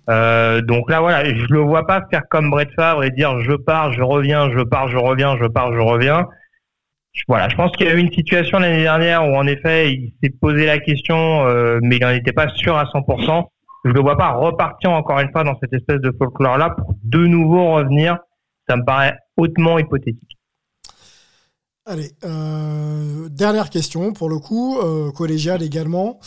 Euh, 0.09 0.61
donc 0.61 0.89
là, 0.89 0.99
voilà, 0.99 1.23
je 1.23 1.45
le 1.49 1.59
vois 1.59 1.87
pas 1.87 2.03
faire 2.11 2.23
comme 2.29 2.49
Brett 2.49 2.69
Favre 2.75 3.03
et 3.03 3.11
dire 3.11 3.39
je 3.41 3.53
pars, 3.53 3.93
je 3.93 4.01
reviens, 4.01 4.51
je 4.51 4.61
pars, 4.63 4.89
je 4.89 4.97
reviens, 4.97 5.37
je 5.37 5.45
pars, 5.47 5.73
je 5.73 5.79
reviens 5.79 6.27
voilà, 7.27 7.49
je 7.49 7.55
pense 7.55 7.71
qu'il 7.73 7.87
y 7.87 7.89
a 7.89 7.93
eu 7.93 7.99
une 7.99 8.11
situation 8.11 8.59
l'année 8.59 8.83
dernière 8.83 9.27
où 9.27 9.35
en 9.35 9.45
effet 9.45 9.93
il 9.93 10.13
s'est 10.21 10.29
posé 10.29 10.65
la 10.65 10.79
question, 10.79 11.45
euh, 11.45 11.79
mais 11.81 11.97
il 11.97 12.01
n'en 12.01 12.09
était 12.09 12.33
pas 12.33 12.49
sûr 12.55 12.77
à 12.77 12.85
100%. 12.85 13.47
Je 13.83 13.89
ne 13.89 13.93
le 13.93 14.01
vois 14.01 14.17
pas 14.17 14.31
repartir 14.31 14.91
encore 14.91 15.19
une 15.19 15.31
fois 15.31 15.43
dans 15.43 15.57
cette 15.59 15.73
espèce 15.73 15.99
de 15.99 16.11
folklore-là 16.17 16.71
pour 16.71 16.93
de 17.03 17.25
nouveau 17.25 17.73
revenir. 17.73 18.17
Ça 18.69 18.75
me 18.75 18.85
paraît 18.85 19.17
hautement 19.37 19.79
hypothétique. 19.79 20.37
Allez, 21.85 22.11
euh, 22.23 23.27
dernière 23.29 23.69
question 23.69 24.13
pour 24.13 24.29
le 24.29 24.37
coup, 24.37 24.77
euh, 24.79 25.11
collégiale 25.11 25.63
également. 25.63 26.19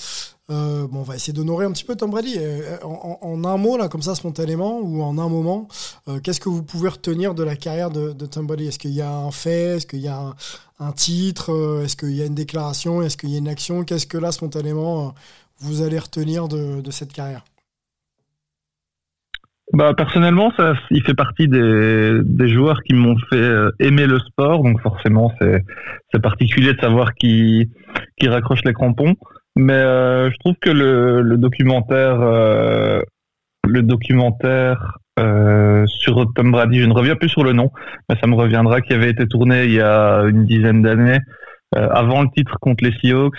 Euh, 0.50 0.86
bon, 0.88 1.00
on 1.00 1.02
va 1.02 1.14
essayer 1.14 1.32
d'honorer 1.32 1.64
un 1.64 1.72
petit 1.72 1.84
peu 1.84 1.96
Tom 1.96 2.10
Brady. 2.10 2.36
Euh, 2.38 2.76
en, 2.82 3.44
un 3.44 3.56
mot, 3.56 3.78
là, 3.78 3.88
comme 3.88 4.02
ça, 4.02 4.14
spontanément, 4.14 4.78
ou 4.80 5.02
en 5.02 5.16
un 5.16 5.28
moment, 5.28 5.68
euh, 6.08 6.20
qu'est-ce 6.20 6.40
que 6.40 6.50
vous 6.50 6.62
pouvez 6.62 6.90
retenir 6.90 7.34
de 7.34 7.42
la 7.42 7.56
carrière 7.56 7.90
de, 7.90 8.12
Tom 8.26 8.46
Brady? 8.46 8.66
Est-ce 8.66 8.78
qu'il 8.78 8.92
y 8.92 9.00
a 9.00 9.10
un 9.10 9.30
fait? 9.30 9.76
Est-ce 9.76 9.86
qu'il 9.86 10.00
y 10.00 10.08
a 10.08 10.34
un, 10.80 10.92
titre? 10.92 11.80
Est-ce 11.82 11.96
qu'il 11.96 12.12
y 12.12 12.22
a 12.22 12.26
une 12.26 12.34
déclaration? 12.34 13.00
Est-ce 13.00 13.16
qu'il 13.16 13.30
y 13.30 13.36
a 13.36 13.38
une 13.38 13.48
action? 13.48 13.84
Qu'est-ce 13.84 14.06
que 14.06 14.18
là, 14.18 14.32
spontanément, 14.32 15.14
vous 15.60 15.80
allez 15.80 15.98
retenir 15.98 16.48
de, 16.48 16.90
cette 16.90 17.14
carrière? 17.14 17.42
Bah, 19.72 19.94
personnellement, 19.96 20.52
ça, 20.58 20.74
il 20.90 21.02
fait 21.04 21.14
partie 21.14 21.48
des, 21.48 22.48
joueurs 22.48 22.82
qui 22.82 22.92
m'ont 22.92 23.16
fait 23.30 23.50
aimer 23.80 24.06
le 24.06 24.18
sport, 24.18 24.62
donc 24.62 24.78
forcément, 24.82 25.32
c'est 25.40 26.20
particulier 26.20 26.74
de 26.74 26.80
savoir 26.80 27.14
qui, 27.14 27.70
qui 28.18 28.28
raccroche 28.28 28.62
les 28.66 28.74
crampons. 28.74 29.16
Mais 29.56 29.72
euh, 29.72 30.30
je 30.30 30.36
trouve 30.38 30.54
que 30.60 30.70
le, 30.70 31.22
le 31.22 31.38
documentaire, 31.38 32.20
euh, 32.20 33.00
le 33.64 33.82
documentaire 33.82 34.98
euh, 35.20 35.86
sur 35.86 36.26
Tom 36.34 36.50
Brady, 36.50 36.80
je 36.80 36.86
ne 36.86 36.92
reviens 36.92 37.14
plus 37.14 37.28
sur 37.28 37.44
le 37.44 37.52
nom, 37.52 37.70
mais 38.08 38.16
ça 38.20 38.26
me 38.26 38.34
reviendra, 38.34 38.80
qui 38.80 38.92
avait 38.92 39.10
été 39.10 39.26
tourné 39.26 39.64
il 39.64 39.72
y 39.72 39.80
a 39.80 40.22
une 40.22 40.44
dizaine 40.44 40.82
d'années, 40.82 41.20
euh, 41.76 41.88
avant 41.90 42.22
le 42.22 42.28
titre 42.36 42.56
contre 42.60 42.84
les 42.84 42.92
Seahawks, 42.98 43.36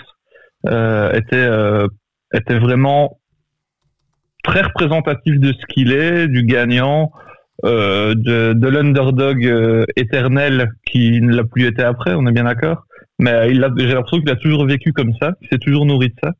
euh, 0.66 1.12
était 1.12 1.48
était 2.34 2.58
vraiment 2.58 3.18
très 4.42 4.62
représentatif 4.62 5.38
de 5.38 5.52
ce 5.52 5.66
qu'il 5.66 5.92
est, 5.92 6.28
du 6.28 6.44
gagnant, 6.44 7.12
euh, 7.64 8.14
de, 8.14 8.52
de 8.54 8.68
l'underdog 8.68 9.86
éternel 9.96 10.70
qui 10.86 11.20
ne 11.20 11.36
l'a 11.36 11.44
plus 11.44 11.66
été 11.66 11.82
après, 11.82 12.14
on 12.14 12.26
est 12.26 12.32
bien 12.32 12.44
d'accord? 12.44 12.85
Mais 13.18 13.32
euh, 13.32 13.46
il 13.48 13.64
a, 13.64 13.70
j'ai 13.76 13.94
l'impression 13.94 14.20
qu'il 14.20 14.30
a 14.30 14.36
toujours 14.36 14.66
vécu 14.66 14.92
comme 14.92 15.12
ça, 15.20 15.32
il 15.40 15.48
s'est 15.48 15.58
toujours 15.58 15.86
nourri 15.86 16.08
de 16.08 16.14
ça. 16.22 16.32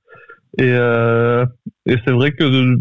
Et, 0.59 0.71
euh, 0.71 1.45
et 1.87 1.97
c'est 2.05 2.13
vrai 2.13 2.33
que 2.33 2.77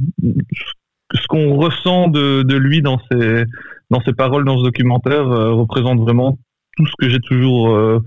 ce 1.14 1.28
qu'on 1.28 1.56
ressent 1.56 2.08
de, 2.08 2.44
de, 2.44 2.56
lui 2.56 2.82
dans 2.82 3.00
ses, 3.12 3.44
dans 3.90 4.02
ses 4.02 4.14
paroles 4.14 4.46
dans 4.46 4.58
ce 4.58 4.64
documentaire 4.64 5.28
euh, 5.30 5.54
représente 5.54 6.00
vraiment 6.00 6.38
tout 6.78 6.86
ce 6.86 6.94
que 7.00 7.10
j'ai 7.10 7.20
toujours 7.20 7.76
euh, 7.76 8.00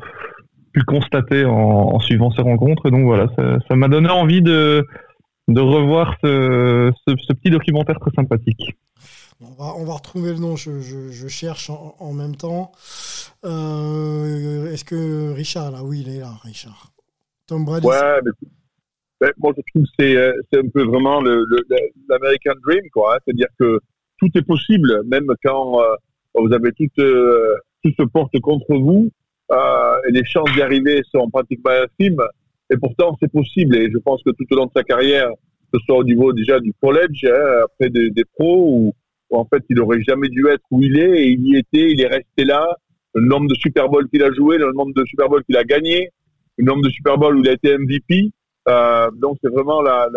pu 0.72 0.82
constater 0.82 1.44
en, 1.44 1.52
en, 1.94 1.98
suivant 2.00 2.30
ces 2.30 2.42
rencontres. 2.42 2.86
Et 2.86 2.90
donc 2.90 3.04
voilà, 3.04 3.28
ça, 3.36 3.58
ça 3.68 3.76
m'a 3.76 3.88
donné 3.88 4.10
envie 4.10 4.42
de, 4.42 4.84
de 5.48 5.60
revoir 5.60 6.16
ce, 6.22 6.90
ce 7.06 7.32
petit 7.32 7.50
documentaire 7.50 7.98
très 8.00 8.10
sympathique. 8.10 8.74
On 9.40 9.52
va, 9.52 9.74
on 9.76 9.84
va 9.84 9.94
retrouver 9.94 10.32
le 10.32 10.38
nom, 10.38 10.56
je, 10.56 10.80
je, 10.80 11.10
je 11.10 11.28
cherche 11.28 11.70
en, 11.70 11.94
en, 12.00 12.12
même 12.12 12.34
temps. 12.34 12.72
Euh, 13.44 14.72
Est-ce 14.72 14.84
que 14.84 15.32
Richard, 15.32 15.70
là, 15.70 15.84
oui, 15.84 16.02
il 16.04 16.16
est 16.16 16.18
là, 16.18 16.32
Richard. 16.42 16.92
Tom 17.46 17.64
Brady. 17.64 17.86
Ouais, 17.86 18.20
mais, 19.20 19.28
moi 19.38 19.52
je 19.56 19.62
trouve 19.72 19.86
que 19.96 20.04
euh, 20.04 20.32
c'est 20.52 20.58
un 20.58 20.68
peu 20.68 20.84
vraiment 20.84 21.20
l'American 21.20 22.54
le, 22.54 22.60
Dream, 22.62 22.90
quoi. 22.92 23.14
Hein. 23.14 23.18
C'est-à-dire 23.24 23.48
que 23.58 23.80
tout 24.18 24.28
est 24.34 24.42
possible, 24.42 25.02
même 25.06 25.26
quand 25.44 25.80
euh, 25.80 25.94
vous 26.34 26.52
avez 26.52 26.72
tout, 26.72 26.88
euh, 27.00 27.54
tout 27.84 27.92
se 27.96 28.02
porte 28.02 28.38
contre 28.40 28.74
vous, 28.74 29.08
euh, 29.52 30.00
et 30.08 30.12
les 30.12 30.24
chances 30.24 30.52
d'y 30.52 30.62
arriver 30.62 31.02
sont 31.12 31.30
pratiquement 31.30 31.70
infimes, 31.70 32.22
et 32.70 32.76
pourtant 32.76 33.16
c'est 33.20 33.30
possible. 33.30 33.76
Et 33.76 33.90
je 33.90 33.98
pense 33.98 34.22
que 34.22 34.30
tout 34.30 34.44
au 34.50 34.56
long 34.56 34.66
de 34.66 34.72
sa 34.74 34.82
carrière, 34.82 35.30
que 35.72 35.78
ce 35.78 35.84
soit 35.86 35.96
au 35.96 36.04
niveau 36.04 36.32
déjà 36.32 36.60
du 36.60 36.72
college, 36.80 37.24
hein, 37.24 37.62
après 37.64 37.90
des, 37.90 38.10
des 38.10 38.24
pros, 38.24 38.68
ou, 38.68 38.94
en 39.30 39.44
fait 39.44 39.62
il 39.68 39.80
aurait 39.80 40.02
jamais 40.02 40.28
dû 40.28 40.46
être 40.48 40.64
où 40.70 40.82
il 40.82 40.98
est 40.98 41.22
et 41.22 41.28
il 41.30 41.46
y 41.46 41.56
était, 41.56 41.90
il 41.90 42.00
est 42.00 42.06
resté 42.06 42.44
là. 42.44 42.76
Le 43.14 43.26
nombre 43.26 43.48
de 43.48 43.54
Super 43.54 43.88
Bowl 43.88 44.08
qu'il 44.08 44.22
a 44.22 44.32
joué, 44.32 44.58
le 44.58 44.72
nombre 44.72 44.92
de 44.94 45.04
Super 45.06 45.28
Bowl 45.28 45.42
qu'il 45.44 45.56
a 45.56 45.64
gagné, 45.64 46.10
le 46.56 46.64
nombre 46.64 46.82
de 46.82 46.90
Super 46.90 47.18
Bowl 47.18 47.36
où 47.36 47.40
il 47.40 47.48
a 47.48 47.52
été 47.52 47.76
MVP. 47.76 48.30
Euh, 48.68 49.10
donc 49.12 49.38
c'est 49.42 49.50
vraiment 49.50 49.80
la, 49.80 50.08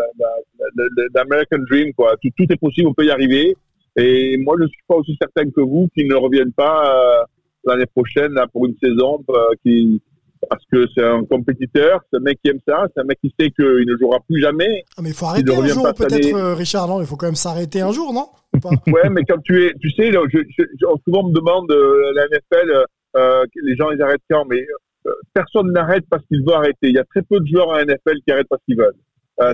l'American 1.16 1.60
Dream 1.70 1.94
quoi. 1.94 2.16
Tout, 2.22 2.52
est 2.52 2.60
possible, 2.60 2.90
on 2.90 2.94
peut 2.94 3.06
y 3.06 3.12
arriver. 3.12 3.56
Et 3.98 4.38
moi 4.38 4.56
je 4.60 4.68
suis 4.68 4.84
pas 4.88 4.96
aussi 4.96 5.18
certain 5.20 5.50
que 5.50 5.62
vous 5.62 5.90
qu'il 5.94 6.08
ne 6.08 6.16
revienne 6.16 6.52
pas 6.54 6.86
euh, 6.86 7.24
l'année 7.66 7.86
prochaine 7.86 8.34
là, 8.34 8.48
pour 8.48 8.66
une 8.66 8.76
saison 8.82 9.24
euh, 9.30 9.36
qui 9.64 10.02
parce 10.50 10.64
que 10.72 10.88
c'est 10.96 11.04
un 11.04 11.24
compétiteur, 11.24 12.02
c'est 12.12 12.18
un 12.18 12.22
mec 12.22 12.40
qui 12.44 12.50
aime 12.50 12.60
ça, 12.68 12.88
c'est 12.94 13.02
un 13.02 13.06
mec 13.06 13.20
qui 13.22 13.34
sait 13.40 13.50
qu'il 13.52 13.86
ne 13.86 13.98
jouera 13.98 14.20
plus 14.28 14.42
jamais. 14.42 14.84
Ah 14.98 15.02
mais 15.02 15.10
il 15.10 15.16
faut 15.16 15.26
arrêter 15.26 15.54
un 15.54 15.68
jour 15.68 15.94
peut-être, 15.94 16.36
euh, 16.36 16.56
Richard, 16.56 16.88
non? 16.88 17.02
Il 17.02 17.08
faut 17.08 17.16
quand 17.16 17.28
même 17.28 17.36
s'arrêter 17.36 17.82
un 17.82 17.92
jour, 17.92 18.14
non? 18.14 18.28
Ouais, 18.88 19.10
mais 19.10 19.24
quand 19.24 19.42
tu 19.44 19.66
es, 19.66 19.74
tu 19.80 19.90
sais, 19.92 20.12
je, 20.12 20.44
je, 20.58 20.86
souvent 21.06 21.28
me 21.28 21.34
demande 21.34 21.72
euh, 21.72 22.12
la 22.16 22.26
NFL, 22.28 22.86
euh, 23.16 23.46
les 23.64 23.76
gens 23.76 23.92
ils 23.92 24.02
arrêtent 24.02 24.22
quand, 24.30 24.46
mais 24.46 24.66
euh, 25.08 25.12
personne 25.34 25.72
n'arrête 25.72 26.04
parce 26.10 26.26
qu'il 26.26 26.44
veut 26.46 26.54
arrêter. 26.54 26.90
Il 26.90 26.96
y 26.96 27.00
a 27.00 27.06
très 27.06 27.22
peu 27.22 27.40
de 27.40 27.46
joueurs 27.46 27.70
en 27.70 27.78
NFL 27.80 28.18
qui 28.26 28.32
arrêtent 28.32 28.50
parce 28.50 28.62
qu'ils 28.66 28.78
veulent. 28.78 28.96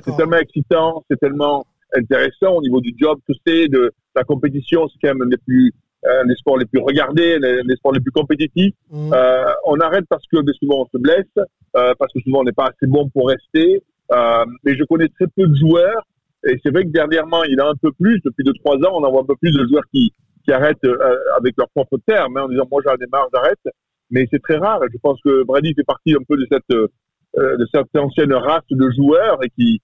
C'est 0.04 0.18
tellement 0.18 0.38
excitant, 0.38 1.06
c'est 1.10 1.18
tellement 1.18 1.66
intéressant 1.96 2.56
au 2.56 2.62
niveau 2.62 2.82
du 2.82 2.94
job, 2.98 3.20
tu 3.26 3.34
sais, 3.46 3.70
de 3.70 3.94
la 4.16 4.24
compétition, 4.24 4.88
c'est 4.90 5.08
quand 5.08 5.16
même 5.16 5.30
les 5.30 5.38
plus 5.38 5.68
euh, 5.70 5.87
les 6.04 6.36
sports 6.36 6.58
les 6.58 6.66
plus 6.66 6.80
regardés, 6.80 7.38
les, 7.40 7.76
sports 7.76 7.94
les 7.94 8.00
plus 8.00 8.12
compétitifs. 8.12 8.74
Mmh. 8.92 9.12
Euh, 9.14 9.52
on 9.66 9.80
arrête 9.80 10.06
parce 10.10 10.24
que 10.32 10.38
souvent 10.54 10.84
on 10.84 10.86
se 10.86 11.02
blesse, 11.02 11.26
euh, 11.76 11.94
parce 12.00 12.14
que 12.14 12.20
souvent 12.22 12.42
on 12.42 12.44
n'est 12.44 12.54
pas 12.54 12.68
assez 12.68 12.88
bon 12.88 13.10
pour 13.10 13.28
rester. 13.28 13.84
Euh, 14.12 14.46
mais 14.64 14.76
je 14.76 14.84
connais 14.86 15.10
très 15.10 15.28
peu 15.28 15.48
de 15.48 15.56
joueurs, 15.56 16.06
et 16.48 16.58
c'est 16.64 16.72
vrai 16.72 16.84
que 16.84 16.90
dernièrement 16.90 17.44
il 17.44 17.54
y 17.54 17.62
en 17.62 17.66
a 17.66 17.72
un 17.72 17.76
peu 17.82 17.92
plus. 17.92 18.22
Depuis 18.24 18.44
deux 18.44 18.54
trois 18.54 18.78
ans, 18.78 18.94
on 18.94 19.04
en 19.04 19.12
voit 19.12 19.22
un 19.22 19.26
peu 19.26 19.36
plus 19.36 19.52
de 19.52 19.66
joueurs 19.68 19.84
qui 19.94 20.12
qui 20.46 20.54
arrêtent 20.54 20.86
euh, 20.86 21.18
avec 21.38 21.56
leur 21.58 21.68
propre 21.70 21.98
terme, 22.06 22.38
hein, 22.38 22.44
en 22.44 22.50
disant 22.50 22.68
moi 22.72 22.82
j'en 22.86 22.94
ai 22.94 23.08
marre, 23.12 23.28
j'arrête. 23.34 23.60
Mais 24.10 24.26
c'est 24.32 24.42
très 24.42 24.58
rare. 24.58 24.82
Et 24.84 24.88
je 24.94 24.98
pense 25.00 25.20
que 25.22 25.44
Brady 25.44 25.74
fait 25.76 25.84
partie 25.84 26.14
un 26.14 26.24
peu 26.28 26.38
de 26.38 26.48
cette 26.50 26.72
euh, 26.72 27.58
de 27.58 27.68
cette 27.74 27.94
ancienne 27.98 28.34
race 28.34 28.64
de 28.70 28.90
joueurs 28.96 29.44
et 29.44 29.50
qui 29.50 29.82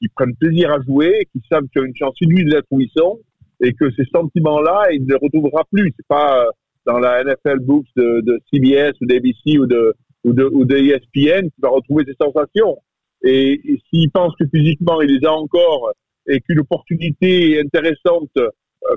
qui 0.00 0.08
prennent 0.08 0.34
plaisir 0.36 0.72
à 0.72 0.80
jouer, 0.80 1.28
qui 1.30 1.42
savent 1.50 1.64
qu'il 1.64 1.82
y 1.82 1.84
a 1.84 1.88
une 1.88 1.94
chance 1.94 2.14
inouïe 2.22 2.46
d'être 2.46 2.64
où 2.70 2.80
ils 2.80 2.90
sont 2.96 3.18
et 3.60 3.72
que 3.74 3.90
ces 3.92 4.04
sentiments-là, 4.12 4.88
il 4.92 5.04
ne 5.04 5.08
les 5.08 5.18
retrouvera 5.20 5.64
plus. 5.70 5.92
C'est 5.96 6.06
pas 6.06 6.44
euh, 6.44 6.50
dans 6.86 6.98
la 6.98 7.22
NFL 7.24 7.60
Books 7.60 7.86
de, 7.96 8.20
de 8.22 8.40
CBS 8.52 8.92
ou 9.00 9.06
d'ABC 9.06 9.58
ou 9.58 9.66
de 9.66 9.94
ou 10.24 10.32
de, 10.32 10.44
ou 10.44 10.64
de 10.64 10.76
ESPN 10.76 11.48
qui 11.48 11.60
va 11.60 11.68
retrouver 11.68 12.04
ses 12.04 12.16
sensations. 12.20 12.76
Et, 13.22 13.60
s'il 13.90 14.10
pense 14.10 14.34
que 14.36 14.44
physiquement 14.52 15.00
il 15.00 15.10
les 15.16 15.26
a 15.26 15.32
encore 15.32 15.92
et 16.26 16.40
qu'une 16.40 16.60
opportunité 16.60 17.60
intéressante 17.60 18.30
euh, 18.36 18.48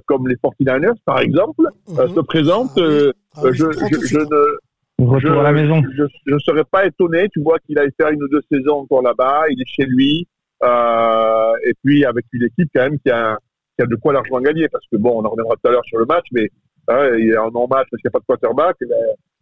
comme 0.06 0.28
les 0.28 0.36
49ers 0.36 0.96
par 1.06 1.20
exemple 1.20 1.64
euh, 1.98 2.08
mhm. 2.08 2.16
se 2.16 2.20
présente, 2.22 2.72
ah 2.78 2.82
euh, 2.82 3.12
ah 3.36 3.42
je, 3.46 3.52
je, 3.54 4.08
je, 4.08 4.20
ne 4.20 5.20
je, 5.20 5.28
à 5.28 5.44
la 5.44 5.52
maison. 5.52 5.82
Je 6.28 6.34
ne 6.34 6.40
serais 6.40 6.66
pas 6.66 6.86
étonné, 6.86 7.28
tu 7.30 7.42
vois, 7.42 7.58
qu'il 7.60 7.80
aille 7.80 7.92
faire 7.98 8.10
une 8.10 8.22
ou 8.22 8.28
deux 8.28 8.42
saisons 8.52 8.82
encore 8.82 9.02
là-bas, 9.02 9.46
il 9.50 9.60
est 9.60 9.68
chez 9.68 9.86
lui, 9.86 10.28
euh, 10.64 11.54
et 11.66 11.74
puis 11.84 12.06
avec 12.06 12.26
une 12.34 12.44
équipe 12.44 12.70
quand 12.76 12.84
même 12.84 13.00
qui 13.00 13.10
a, 13.10 13.38
qui 13.78 13.84
a 13.84 13.86
de 13.86 13.96
quoi 13.96 14.14
largement 14.14 14.40
gagner, 14.40 14.68
parce 14.70 14.86
que 14.92 14.98
bon, 14.98 15.22
on 15.22 15.26
en 15.26 15.30
reviendra 15.30 15.56
tout 15.56 15.68
à 15.68 15.72
l'heure 15.72 15.86
sur 15.86 15.98
le 15.98 16.06
match, 16.06 16.26
mais 16.32 16.50
hein, 16.88 17.12
il 17.18 17.28
y 17.28 17.36
a 17.36 17.42
un 17.42 17.52
non-match 17.52 17.88
parce 17.90 18.02
qu'il 18.02 18.10
n'y 18.10 18.10
a 18.10 18.12
pas 18.12 18.20
de 18.20 18.26
quarterback, 18.26 18.78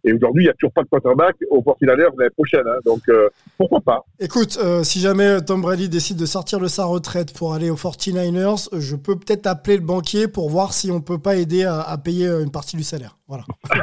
et 0.03 0.13
aujourd'hui, 0.13 0.43
il 0.43 0.47
n'y 0.47 0.51
a 0.51 0.53
toujours 0.53 0.71
pas 0.71 0.83
de 0.83 0.87
quarterback 0.87 1.35
au 1.49 1.61
49 1.61 2.13
l'année 2.17 2.29
prochaine. 2.31 2.63
Hein, 2.65 2.79
donc, 2.85 3.01
euh, 3.09 3.29
pourquoi 3.57 3.81
pas 3.81 4.05
Écoute, 4.19 4.57
euh, 4.63 4.83
si 4.83 4.99
jamais 4.99 5.41
Tom 5.41 5.61
Brady 5.61 5.89
décide 5.89 6.17
de 6.17 6.25
sortir 6.25 6.59
de 6.59 6.67
sa 6.67 6.85
retraite 6.85 7.33
pour 7.33 7.53
aller 7.53 7.69
aux 7.69 7.75
49ers, 7.75 8.69
je 8.71 8.95
peux 8.95 9.17
peut-être 9.17 9.47
appeler 9.47 9.75
le 9.77 9.83
banquier 9.83 10.27
pour 10.27 10.49
voir 10.49 10.73
si 10.73 10.89
on 10.91 11.01
peut 11.01 11.19
pas 11.19 11.35
aider 11.35 11.65
à, 11.65 11.97
payer 11.97 12.27
euh, 12.27 12.43
une 12.43 12.51
partie 12.51 12.77
du 12.77 12.83
salaire. 12.83 13.18
Voilà. 13.29 13.45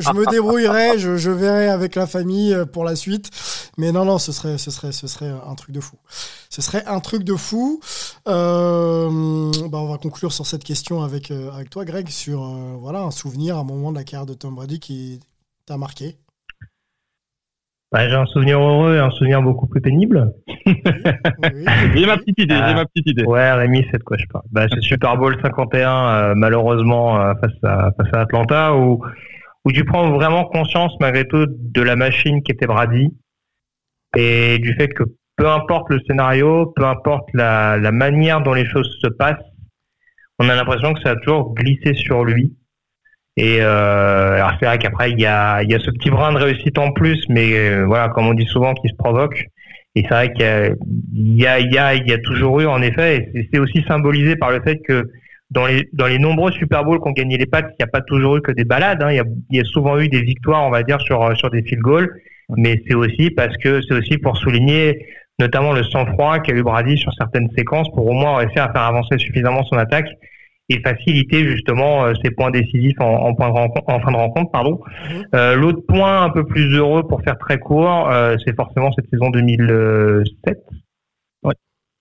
je, 0.00 0.12
me 0.12 0.28
débrouillerai, 0.28 0.98
je, 0.98 1.30
verrai 1.30 1.68
avec 1.68 1.94
la 1.94 2.08
famille 2.08 2.56
pour 2.72 2.82
la 2.82 2.96
suite. 2.96 3.30
Mais 3.78 3.92
non, 3.92 4.04
non, 4.04 4.18
ce 4.18 4.32
serait, 4.32 4.58
ce 4.58 4.72
serait, 4.72 4.90
ce 4.90 5.06
serait 5.06 5.30
un 5.30 5.54
truc 5.54 5.70
de 5.70 5.80
fou. 5.80 5.96
Ce 6.50 6.60
serait 6.60 6.84
un 6.86 7.00
truc 7.00 7.22
de 7.22 7.36
fou. 7.36 7.80
Euh, 8.26 9.52
bah 9.68 9.78
on 9.78 9.88
va 9.88 9.98
conclure 9.98 10.32
sur 10.32 10.46
cette 10.46 10.64
question 10.64 11.02
avec, 11.02 11.30
avec 11.30 11.70
toi, 11.70 11.84
Greg, 11.84 12.08
sur 12.08 12.40
voilà, 12.80 13.02
un 13.02 13.12
souvenir, 13.12 13.56
un 13.58 13.64
moment 13.64 13.92
de 13.92 13.98
la 13.98 14.04
carrière 14.04 14.26
de 14.26 14.34
Tom 14.34 14.54
Brady 14.54 14.80
qui 14.80 15.20
t'a 15.66 15.76
marqué 15.76 16.18
bah, 17.92 18.08
J'ai 18.08 18.14
un 18.14 18.26
souvenir 18.26 18.60
heureux 18.60 18.96
et 18.96 18.98
un 18.98 19.10
souvenir 19.10 19.42
beaucoup 19.42 19.66
plus 19.66 19.80
pénible. 19.80 20.32
j'ai 20.66 22.06
ma 22.06 22.16
petite 22.18 22.38
idée, 22.38 22.54
j'ai 22.54 22.74
ma 22.74 22.84
petite 22.86 23.08
idée. 23.08 23.24
Ouais, 23.24 23.52
Rémi, 23.52 23.86
c'est 23.90 23.98
de 23.98 24.02
quoi 24.04 24.16
je 24.18 24.26
parle. 24.26 24.44
Bah, 24.50 24.66
c'est 24.72 24.80
Super 24.82 25.16
Bowl 25.16 25.36
51, 25.42 26.08
euh, 26.08 26.34
malheureusement, 26.34 27.20
euh, 27.20 27.34
face, 27.40 27.64
à, 27.64 27.90
face 27.96 28.12
à 28.12 28.20
Atlanta, 28.20 28.74
où, 28.74 29.04
où 29.64 29.72
tu 29.72 29.84
prends 29.84 30.10
vraiment 30.10 30.44
conscience, 30.44 30.92
malgré 31.00 31.26
tout, 31.26 31.46
de 31.48 31.82
la 31.82 31.96
machine 31.96 32.42
qui 32.42 32.52
était 32.52 32.66
Brady 32.66 33.08
et 34.16 34.58
du 34.58 34.74
fait 34.74 34.88
que 34.88 35.04
peu 35.36 35.48
importe 35.48 35.90
le 35.90 36.00
scénario, 36.06 36.72
peu 36.74 36.84
importe 36.84 37.28
la, 37.34 37.76
la 37.76 37.92
manière 37.92 38.40
dont 38.40 38.54
les 38.54 38.64
choses 38.64 38.98
se 39.02 39.08
passent, 39.08 39.44
on 40.38 40.48
a 40.48 40.54
l'impression 40.54 40.94
que 40.94 41.00
ça 41.00 41.10
a 41.10 41.16
toujours 41.16 41.54
glissé 41.54 41.94
sur 41.94 42.24
lui. 42.24 42.56
Et 43.36 43.58
euh, 43.60 44.34
alors 44.34 44.52
c'est 44.58 44.66
vrai 44.66 44.78
qu'après 44.78 45.10
il 45.10 45.20
y 45.20 45.26
a, 45.26 45.62
il 45.62 45.70
y 45.70 45.74
a 45.74 45.78
ce 45.78 45.90
petit 45.90 46.10
brin 46.10 46.32
de 46.32 46.38
réussite 46.38 46.78
en 46.78 46.92
plus, 46.92 47.22
mais 47.28 47.52
euh, 47.52 47.84
voilà, 47.84 48.08
comme 48.08 48.26
on 48.26 48.34
dit 48.34 48.46
souvent, 48.46 48.72
qui 48.74 48.88
se 48.88 48.94
provoque. 48.94 49.44
Et 49.94 50.02
c'est 50.02 50.08
vrai 50.08 50.32
qu'il 50.32 50.44
y 50.44 51.46
a, 51.46 51.58
il 51.58 51.72
y 51.72 51.78
a, 51.78 51.94
il 51.94 52.08
y 52.08 52.12
a 52.12 52.18
toujours 52.18 52.60
eu 52.60 52.66
en 52.66 52.80
effet, 52.82 53.30
et 53.34 53.48
c'est 53.52 53.58
aussi 53.58 53.82
symbolisé 53.86 54.36
par 54.36 54.50
le 54.50 54.60
fait 54.62 54.78
que 54.78 55.10
dans 55.50 55.66
les 55.66 55.88
dans 55.92 56.06
les 56.06 56.18
nombreux 56.18 56.50
Super 56.52 56.84
Bowls 56.84 56.98
qu'ont 56.98 57.12
gagné 57.12 57.36
les 57.38 57.46
Pats, 57.46 57.60
il 57.60 57.76
n'y 57.78 57.84
a 57.84 57.86
pas 57.86 58.00
toujours 58.00 58.36
eu 58.36 58.42
que 58.42 58.52
des 58.52 58.64
balades. 58.64 59.02
Hein. 59.02 59.10
Il, 59.12 59.16
y 59.16 59.20
a, 59.20 59.24
il 59.50 59.56
y 59.56 59.60
a 59.60 59.64
souvent 59.64 59.98
eu 59.98 60.08
des 60.08 60.22
victoires, 60.22 60.66
on 60.66 60.70
va 60.70 60.82
dire, 60.82 61.00
sur 61.00 61.36
sur 61.36 61.50
des 61.50 61.62
field 61.62 61.82
goals. 61.82 62.10
Mais 62.56 62.82
c'est 62.86 62.94
aussi 62.94 63.30
parce 63.30 63.56
que 63.58 63.80
c'est 63.82 63.94
aussi 63.94 64.18
pour 64.18 64.36
souligner 64.36 65.06
notamment 65.38 65.72
le 65.72 65.82
sang-froid 65.84 66.38
qu'a 66.38 66.54
eu 66.54 66.62
Brady 66.62 66.96
sur 66.96 67.12
certaines 67.14 67.50
séquences 67.56 67.88
pour 67.90 68.06
au 68.06 68.12
moins 68.12 68.36
réussir 68.36 68.62
à 68.62 68.72
faire 68.72 68.82
avancer 68.82 69.18
suffisamment 69.18 69.64
son 69.64 69.76
attaque 69.76 70.08
et 70.68 70.80
faciliter 70.80 71.48
justement 71.48 72.04
euh, 72.04 72.12
ces 72.24 72.30
points 72.30 72.50
décisifs 72.50 72.98
en, 73.00 73.04
en, 73.06 73.34
point 73.34 73.48
de 73.48 73.52
en 73.54 74.00
fin 74.00 74.10
de 74.10 74.16
rencontre. 74.16 74.50
Pardon. 74.50 74.80
Mhm. 75.08 75.24
Euh, 75.34 75.54
L'autre 75.54 75.82
point 75.86 76.22
un 76.22 76.30
peu 76.30 76.44
plus 76.44 76.74
heureux 76.74 77.06
pour 77.06 77.22
faire 77.22 77.38
très 77.38 77.58
court, 77.58 78.10
euh, 78.10 78.36
c'est 78.44 78.54
forcément 78.54 78.90
cette 78.92 79.08
saison 79.10 79.30
2007. 79.30 80.58
Ouais. 81.44 81.54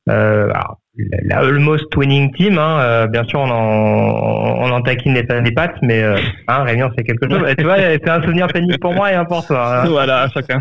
Euh, 0.09 0.49
alors, 0.49 0.79
la 0.97 1.39
almost 1.39 1.95
winning 1.95 2.33
team, 2.33 2.57
hein, 2.57 2.79
euh, 2.79 3.07
bien 3.07 3.23
sûr 3.25 3.39
on 3.39 3.49
en, 3.49 4.61
on 4.61 4.71
en 4.71 4.81
taquine 4.81 5.13
les, 5.13 5.41
les 5.41 5.51
pattes, 5.51 5.75
mais 5.81 6.01
euh, 6.01 6.15
hein, 6.47 6.63
Réunion 6.63 6.89
c'est 6.97 7.03
quelque 7.03 7.29
chose. 7.29 7.47
Et 7.47 7.55
tu 7.55 7.65
vois, 7.65 7.77
c'est 7.77 8.09
un 8.09 8.21
souvenir 8.23 8.47
pénible 8.47 8.79
pour 8.79 8.93
moi 8.93 9.11
et 9.11 9.15
un 9.15 9.25
pour 9.25 9.45
toi. 9.45 9.81
Hein. 9.81 9.85
Voilà, 9.89 10.27
chacun. 10.33 10.59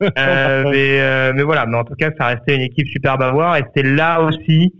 mais, 0.00 1.32
mais 1.34 1.42
voilà, 1.42 1.66
mais 1.66 1.76
en 1.76 1.84
tout 1.84 1.96
cas 1.96 2.10
ça 2.16 2.28
restait 2.28 2.54
une 2.54 2.62
équipe 2.62 2.86
super 2.88 3.18
bavard 3.18 3.56
et 3.56 3.64
c'est 3.74 3.82
là 3.82 4.22
aussi 4.22 4.72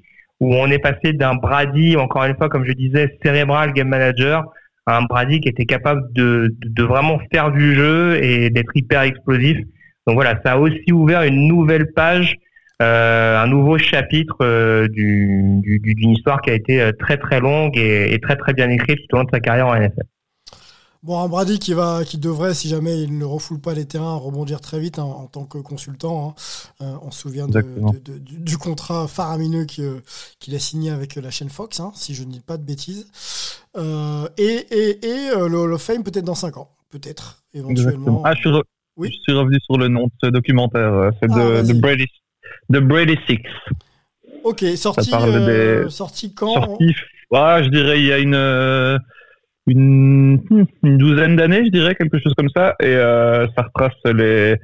où 0.43 0.53
on 0.57 0.67
est 0.73 0.81
passé 0.81 1.13
d'un 1.13 1.37
Brady, 1.37 1.97
encore 1.97 2.25
une 2.25 2.35
fois, 2.37 2.49
comme 2.49 2.65
je 2.65 2.73
disais, 2.73 3.17
cérébral 3.25 3.73
game 3.73 3.87
manager, 3.87 4.43
à 4.87 4.99
un 4.99 5.03
Brady 5.03 5.39
qui 5.39 5.49
était 5.49 5.67
capable 5.67 6.03
de, 6.15 6.53
de, 6.59 6.83
vraiment 6.83 7.21
faire 7.33 7.53
du 7.53 7.77
jeu 7.77 8.19
et 8.21 8.51
d'être 8.51 8.73
hyper 8.75 9.03
explosif. 9.03 9.57
Donc 10.05 10.17
voilà, 10.17 10.41
ça 10.45 10.55
a 10.55 10.59
aussi 10.59 10.91
ouvert 10.91 11.23
une 11.23 11.47
nouvelle 11.47 11.93
page, 11.93 12.35
euh, 12.83 13.41
un 13.41 13.47
nouveau 13.47 13.79
chapitre 13.79 14.35
euh, 14.43 14.89
d'une 14.89 15.61
du, 15.61 15.79
d'une 15.79 16.11
histoire 16.11 16.41
qui 16.41 16.51
a 16.51 16.55
été 16.55 16.83
euh, 16.83 16.91
très 16.99 17.19
très 17.19 17.39
longue 17.39 17.79
et, 17.79 18.13
et, 18.13 18.19
très 18.19 18.35
très 18.35 18.53
bien 18.53 18.69
écrite 18.69 18.99
tout 19.09 19.15
au 19.15 19.19
long 19.19 19.25
de 19.25 19.31
sa 19.33 19.39
carrière 19.39 19.69
en 19.69 19.77
NFL. 19.77 20.03
Bon, 21.03 21.19
un 21.19 21.29
Brady 21.29 21.59
qui 21.59 21.75
va, 21.75 22.05
qui 22.05 22.17
devrait, 22.17 22.55
si 22.55 22.69
jamais 22.69 23.03
il 23.03 23.19
ne 23.19 23.25
refoule 23.25 23.61
pas 23.61 23.75
les 23.75 23.87
terrains, 23.87 24.15
rebondir 24.15 24.61
très 24.61 24.79
vite 24.79 25.01
hein, 25.01 25.03
en 25.03 25.27
tant 25.27 25.45
que 25.45 25.59
consultant. 25.59 26.29
Hein. 26.29 26.85
Euh, 26.85 26.95
on 27.03 27.11
se 27.11 27.23
souvient 27.23 27.49
de, 27.49 27.61
du, 28.19 28.57
contrat 28.57 29.09
faramineux 29.09 29.67
euh, 29.81 30.01
qu'il 30.39 30.55
a 30.55 30.61
signé 30.61 30.93
avec 30.93 31.17
la 31.17 31.31
chaîne 31.33 31.51
Fox, 31.51 31.81
hein, 31.81 31.91
si 31.97 32.15
je 32.15 32.23
ne 32.23 32.31
dis 32.31 32.41
pas 32.41 32.57
de 32.57 32.63
bêtises. 32.63 33.11
Euh, 33.77 34.29
et 34.39 34.65
et, 34.71 35.05
et 35.05 35.31
le 35.35 35.59
Hall 35.59 35.73
of 35.73 35.83
Fame 35.83 36.05
peut-être 36.05 36.25
dans 36.25 36.37
5 36.37 36.57
ans, 36.59 36.71
peut-être 36.91 37.43
éventuellement. 37.53 38.23
Ah, 38.25 38.35
je 38.35 38.41
suis, 38.41 38.51
oui 38.97 39.09
je 39.13 39.23
suis, 39.23 39.33
revenu 39.33 39.59
sur 39.65 39.79
le 39.79 39.89
nom 39.89 40.05
de 40.05 40.13
ce 40.23 40.29
documentaire. 40.29 41.11
C'est 41.21 41.29
ah, 41.33 41.63
de, 41.65 41.73
Brady, 41.81 42.07
The 42.73 42.77
Brady 42.77 43.19
Six. 43.27 43.41
Ok, 44.45 44.65
sorti, 44.77 45.11
sorti 45.91 46.33
quand? 46.33 46.55
sorti, 46.55 46.95
je 47.33 47.69
dirais 47.71 47.99
il 47.99 48.07
y 48.07 48.13
a 48.13 48.19
une 48.19 49.01
une, 49.67 50.41
une 50.83 50.99
douzaine 50.99 51.37
d'années, 51.37 51.65
je 51.65 51.71
dirais, 51.71 51.95
quelque 51.95 52.19
chose 52.19 52.35
comme 52.37 52.49
ça. 52.55 52.75
Et 52.81 52.87
euh, 52.87 53.47
ça 53.57 53.63
retrace 53.63 53.95
les, 54.05 54.57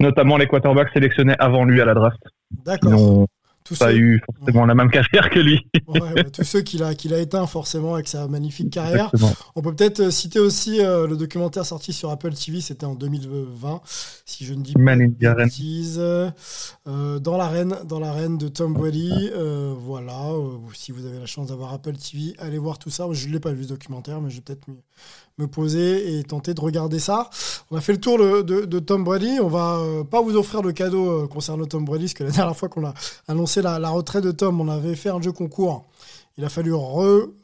notamment 0.00 0.36
les 0.36 0.46
quarterbacks 0.46 0.92
sélectionnés 0.92 1.34
avant 1.38 1.64
lui 1.64 1.80
à 1.80 1.84
la 1.84 1.94
draft. 1.94 2.20
D'accord 2.64 3.26
tous 3.66 3.78
pas 3.78 3.94
eu 3.94 4.22
forcément 4.38 4.66
la 4.66 4.74
même 4.74 4.90
carrière 4.90 5.28
que 5.30 5.38
lui. 5.38 5.66
ouais, 5.88 6.24
tous 6.32 6.44
ceux 6.44 6.62
qu'il 6.62 6.82
a, 6.82 6.94
qu'il 6.94 7.12
a 7.12 7.18
éteint 7.18 7.46
forcément 7.46 7.94
avec 7.94 8.08
sa 8.08 8.28
magnifique 8.28 8.70
carrière. 8.70 9.10
On 9.54 9.62
peut 9.62 9.74
peut-être 9.74 10.00
euh, 10.00 10.10
citer 10.10 10.38
aussi 10.38 10.80
euh, 10.80 11.06
le 11.06 11.16
documentaire 11.16 11.66
sorti 11.66 11.92
sur 11.92 12.10
Apple 12.10 12.32
TV, 12.32 12.60
c'était 12.60 12.86
en 12.86 12.94
2020, 12.94 13.80
si 14.24 14.44
je 14.44 14.54
ne 14.54 14.62
dis 14.62 14.74
pas 14.74 14.96
de 14.96 15.34
bêtises. 15.44 15.98
Euh, 15.98 17.18
dans 17.18 17.36
l'arène, 17.36 17.76
dans 17.84 17.98
l'arène 17.98 18.38
de 18.38 18.48
Tom 18.48 18.74
Brady. 18.74 19.30
Euh, 19.32 19.74
voilà, 19.76 20.32
si 20.74 20.92
vous 20.92 21.06
avez 21.06 21.18
la 21.18 21.26
chance 21.26 21.48
d'avoir 21.48 21.72
Apple 21.72 21.96
TV, 21.96 22.34
allez 22.38 22.58
voir 22.58 22.78
tout 22.78 22.90
ça. 22.90 23.06
Je 23.12 23.28
ne 23.28 23.32
l'ai 23.32 23.40
pas 23.40 23.52
vu 23.52 23.64
ce 23.64 23.68
documentaire, 23.68 24.20
mais 24.20 24.30
je 24.30 24.36
vais 24.36 24.42
peut-être 24.42 24.66
me, 25.38 25.46
poser 25.46 26.18
et 26.18 26.24
tenter 26.24 26.54
de 26.54 26.60
regarder 26.60 26.98
ça. 26.98 27.30
On 27.70 27.76
a 27.76 27.80
fait 27.80 27.92
le 27.92 28.00
tour 28.00 28.18
de, 28.18 28.78
Tom 28.78 29.04
Brady. 29.04 29.38
On 29.40 29.48
va 29.48 29.80
pas 30.10 30.22
vous 30.22 30.36
offrir 30.36 30.62
le 30.62 30.72
cadeau 30.72 31.26
concernant 31.28 31.66
Tom 31.66 31.84
Brady, 31.84 32.04
parce 32.04 32.14
que 32.14 32.24
la 32.24 32.30
dernière 32.32 32.56
fois 32.56 32.68
qu'on 32.68 32.86
a 32.86 32.94
annoncé 33.28 33.62
la, 33.62 33.88
retraite 33.88 34.24
de 34.24 34.32
Tom, 34.32 34.60
on 34.60 34.68
avait 34.68 34.94
fait 34.94 35.10
un 35.10 35.20
jeu 35.20 35.32
concours. 35.32 35.84
Il 36.38 36.44
a 36.44 36.50
fallu 36.50 36.74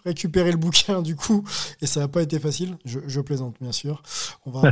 récupérer 0.04 0.50
le 0.50 0.58
bouquin 0.58 1.00
du 1.00 1.16
coup, 1.16 1.44
et 1.80 1.86
ça 1.86 2.00
n'a 2.00 2.08
pas 2.08 2.20
été 2.20 2.38
facile. 2.38 2.76
Je, 2.84 3.20
plaisante, 3.20 3.56
bien 3.58 3.72
sûr. 3.72 4.02
On 4.44 4.50
va, 4.50 4.70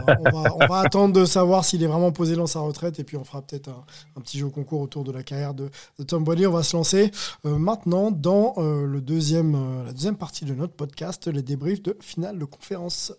attendre 0.80 1.14
de 1.14 1.24
savoir 1.24 1.64
s'il 1.64 1.83
est 1.83 1.87
vraiment 1.87 2.12
posé 2.12 2.37
dans 2.37 2.46
sa 2.46 2.61
retraite, 2.61 3.00
et 3.00 3.04
puis 3.04 3.16
on 3.16 3.24
fera 3.24 3.40
peut-être 3.40 3.70
un, 3.70 4.20
petit 4.20 4.38
jeu 4.38 4.48
concours 4.50 4.83
autour 4.83 5.04
de 5.04 5.12
la 5.12 5.22
carrière 5.22 5.54
de, 5.54 5.70
Tom 6.06 6.22
Brady. 6.24 6.46
On 6.46 6.52
va 6.52 6.62
se 6.62 6.76
lancer 6.76 7.11
euh, 7.46 7.56
maintenant 7.56 8.11
dans 8.11 8.54
euh, 8.59 8.85
le 8.85 9.00
deuxième, 9.00 9.54
euh, 9.54 9.85
la 9.85 9.92
deuxième 9.92 10.16
partie 10.16 10.44
de 10.44 10.54
notre 10.54 10.74
podcast, 10.74 11.26
les 11.26 11.42
débriefs 11.42 11.83
de 11.83 11.96
finale 12.00 12.38
de 12.38 12.44
conférence. 12.44 13.14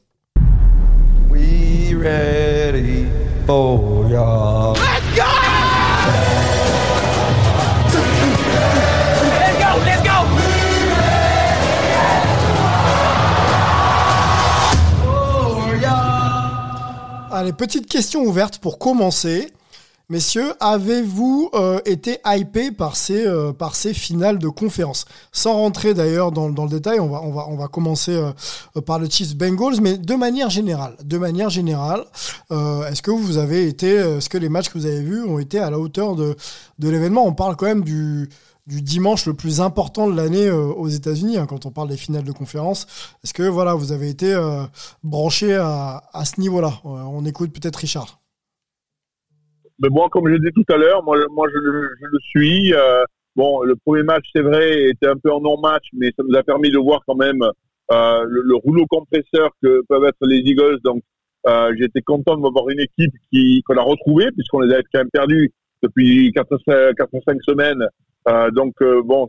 We 1.31 1.95
ready 1.95 3.07
for 3.47 4.07
Let's 4.07 5.15
go! 5.15 6.50
Allez, 17.33 17.53
petite 17.53 17.87
question 17.87 18.23
ouverte 18.23 18.57
pour 18.57 18.77
commencer. 18.77 19.53
Messieurs, 20.11 20.51
avez-vous 20.59 21.51
euh, 21.53 21.79
été 21.85 22.17
hypé 22.25 22.71
par 22.71 22.97
ces, 22.97 23.25
euh, 23.25 23.53
par 23.53 23.75
ces 23.75 23.93
finales 23.93 24.39
de 24.39 24.49
conférence? 24.49 25.05
Sans 25.31 25.53
rentrer 25.53 25.93
d'ailleurs 25.93 26.33
dans, 26.33 26.49
le 26.49 26.67
détail, 26.67 26.99
on 26.99 27.07
va, 27.07 27.67
commencer 27.69 28.11
euh, 28.11 28.81
par 28.81 28.99
le 28.99 29.09
Chiefs 29.09 29.37
Bengals, 29.37 29.79
mais 29.81 29.97
de 29.97 30.15
manière 30.15 30.49
générale, 30.49 30.97
est-ce 32.51 33.01
que 33.01 33.09
vous 33.09 33.37
avez 33.37 33.69
été, 33.69 33.87
est-ce 33.87 34.27
que 34.27 34.37
les 34.37 34.49
matchs 34.49 34.67
que 34.67 34.77
vous 34.77 34.85
avez 34.85 35.01
vus 35.01 35.23
ont 35.23 35.39
été 35.39 35.59
à 35.59 35.69
la 35.69 35.79
hauteur 35.79 36.17
de, 36.17 36.35
l'événement? 36.77 37.25
On 37.25 37.33
parle 37.33 37.55
quand 37.55 37.67
même 37.67 37.85
du, 37.85 38.27
du 38.67 38.81
dimanche 38.81 39.25
le 39.27 39.33
plus 39.33 39.61
important 39.61 40.09
de 40.09 40.15
l'année 40.17 40.51
aux 40.51 40.89
États-Unis, 40.89 41.37
hein, 41.37 41.45
quand 41.45 41.65
on 41.65 41.71
parle 41.71 41.87
des 41.87 41.95
finales 41.95 42.25
de 42.25 42.33
conférence. 42.33 42.85
Est-ce 43.23 43.33
que 43.33 43.43
voilà, 43.43 43.75
vous 43.75 43.93
avez 43.93 44.09
été 44.09 44.37
branché 45.03 45.55
à, 45.55 46.01
ce 46.25 46.41
niveau-là? 46.41 46.81
On 46.83 47.23
écoute 47.23 47.53
peut-être 47.53 47.77
Richard. 47.77 48.20
Mais 49.81 49.89
moi, 49.89 50.09
comme 50.11 50.29
je 50.29 50.37
dit 50.37 50.51
tout 50.53 50.73
à 50.73 50.77
l'heure, 50.77 51.03
moi, 51.03 51.17
moi 51.31 51.47
je, 51.53 51.59
je 51.59 52.05
le 52.11 52.19
suis. 52.19 52.73
Euh, 52.73 53.03
bon, 53.35 53.63
le 53.63 53.75
premier 53.75 54.03
match, 54.03 54.25
c'est 54.33 54.41
vrai, 54.41 54.89
était 54.89 55.07
un 55.07 55.17
peu 55.17 55.31
en 55.31 55.41
non-match, 55.41 55.85
mais 55.93 56.11
ça 56.17 56.23
nous 56.27 56.35
a 56.35 56.43
permis 56.43 56.69
de 56.71 56.77
voir 56.77 57.01
quand 57.07 57.15
même 57.15 57.41
euh, 57.91 58.23
le, 58.27 58.41
le, 58.43 58.55
rouleau 58.55 58.85
compresseur 58.87 59.49
que 59.61 59.81
peuvent 59.89 60.05
être 60.05 60.25
les 60.27 60.37
Eagles. 60.37 60.79
Donc, 60.83 61.01
euh, 61.47 61.73
j'étais 61.77 62.01
content 62.01 62.35
de 62.35 62.41
voir 62.41 62.69
une 62.69 62.79
équipe 62.79 63.13
qui 63.31 63.63
qu'on 63.65 63.77
a 63.77 63.81
retrouvée, 63.81 64.31
puisqu'on 64.31 64.59
les 64.59 64.73
avait 64.73 64.83
quand 64.93 64.99
même 64.99 65.09
perdus 65.11 65.51
depuis 65.81 66.31
4 66.33 66.47
ou 66.51 67.19
5 67.25 67.41
semaines. 67.43 67.83
Euh, 68.27 68.51
donc, 68.51 68.75
euh, 68.81 69.01
bon, 69.03 69.27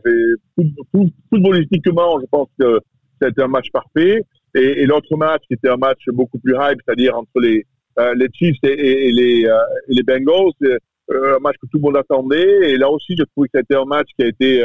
footballistiquement, 1.31 2.19
je 2.21 2.27
pense 2.29 2.47
que 2.59 2.79
c'était 3.19 3.41
un 3.41 3.47
match 3.47 3.71
parfait. 3.71 4.21
Et, 4.55 4.83
et 4.83 4.85
l'autre 4.85 5.17
match, 5.17 5.41
qui 5.47 5.55
était 5.55 5.69
un 5.69 5.77
match 5.77 6.01
beaucoup 6.09 6.37
plus 6.37 6.53
hype, 6.53 6.79
c'est-à-dire 6.85 7.17
entre 7.17 7.39
les, 7.39 7.65
les 7.97 8.27
Chiefs 8.33 8.57
et, 8.63 9.07
et 9.07 9.11
les, 9.11 9.45
euh, 9.45 9.57
et 9.89 9.93
les 9.93 10.03
Bengals, 10.03 10.79
un 11.09 11.39
match 11.39 11.55
que 11.61 11.67
tout 11.67 11.77
le 11.77 11.81
monde 11.81 11.97
attendait. 11.97 12.71
Et 12.71 12.77
là 12.77 12.89
aussi, 12.89 13.15
j'ai 13.17 13.25
trouvé 13.25 13.49
que 13.49 13.59
c'était 13.59 13.75
un 13.75 13.85
match 13.85 14.07
qui 14.17 14.25
a 14.25 14.27
été 14.27 14.63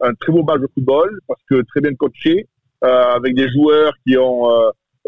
un 0.00 0.14
très 0.14 0.32
beau 0.32 0.42
match 0.42 0.60
de 0.60 0.68
football, 0.74 1.18
parce 1.26 1.40
que 1.48 1.62
très 1.62 1.80
bien 1.80 1.94
coaché, 1.94 2.46
avec 2.80 3.34
des 3.34 3.48
joueurs 3.48 3.92
qui 4.06 4.16
ont 4.16 4.48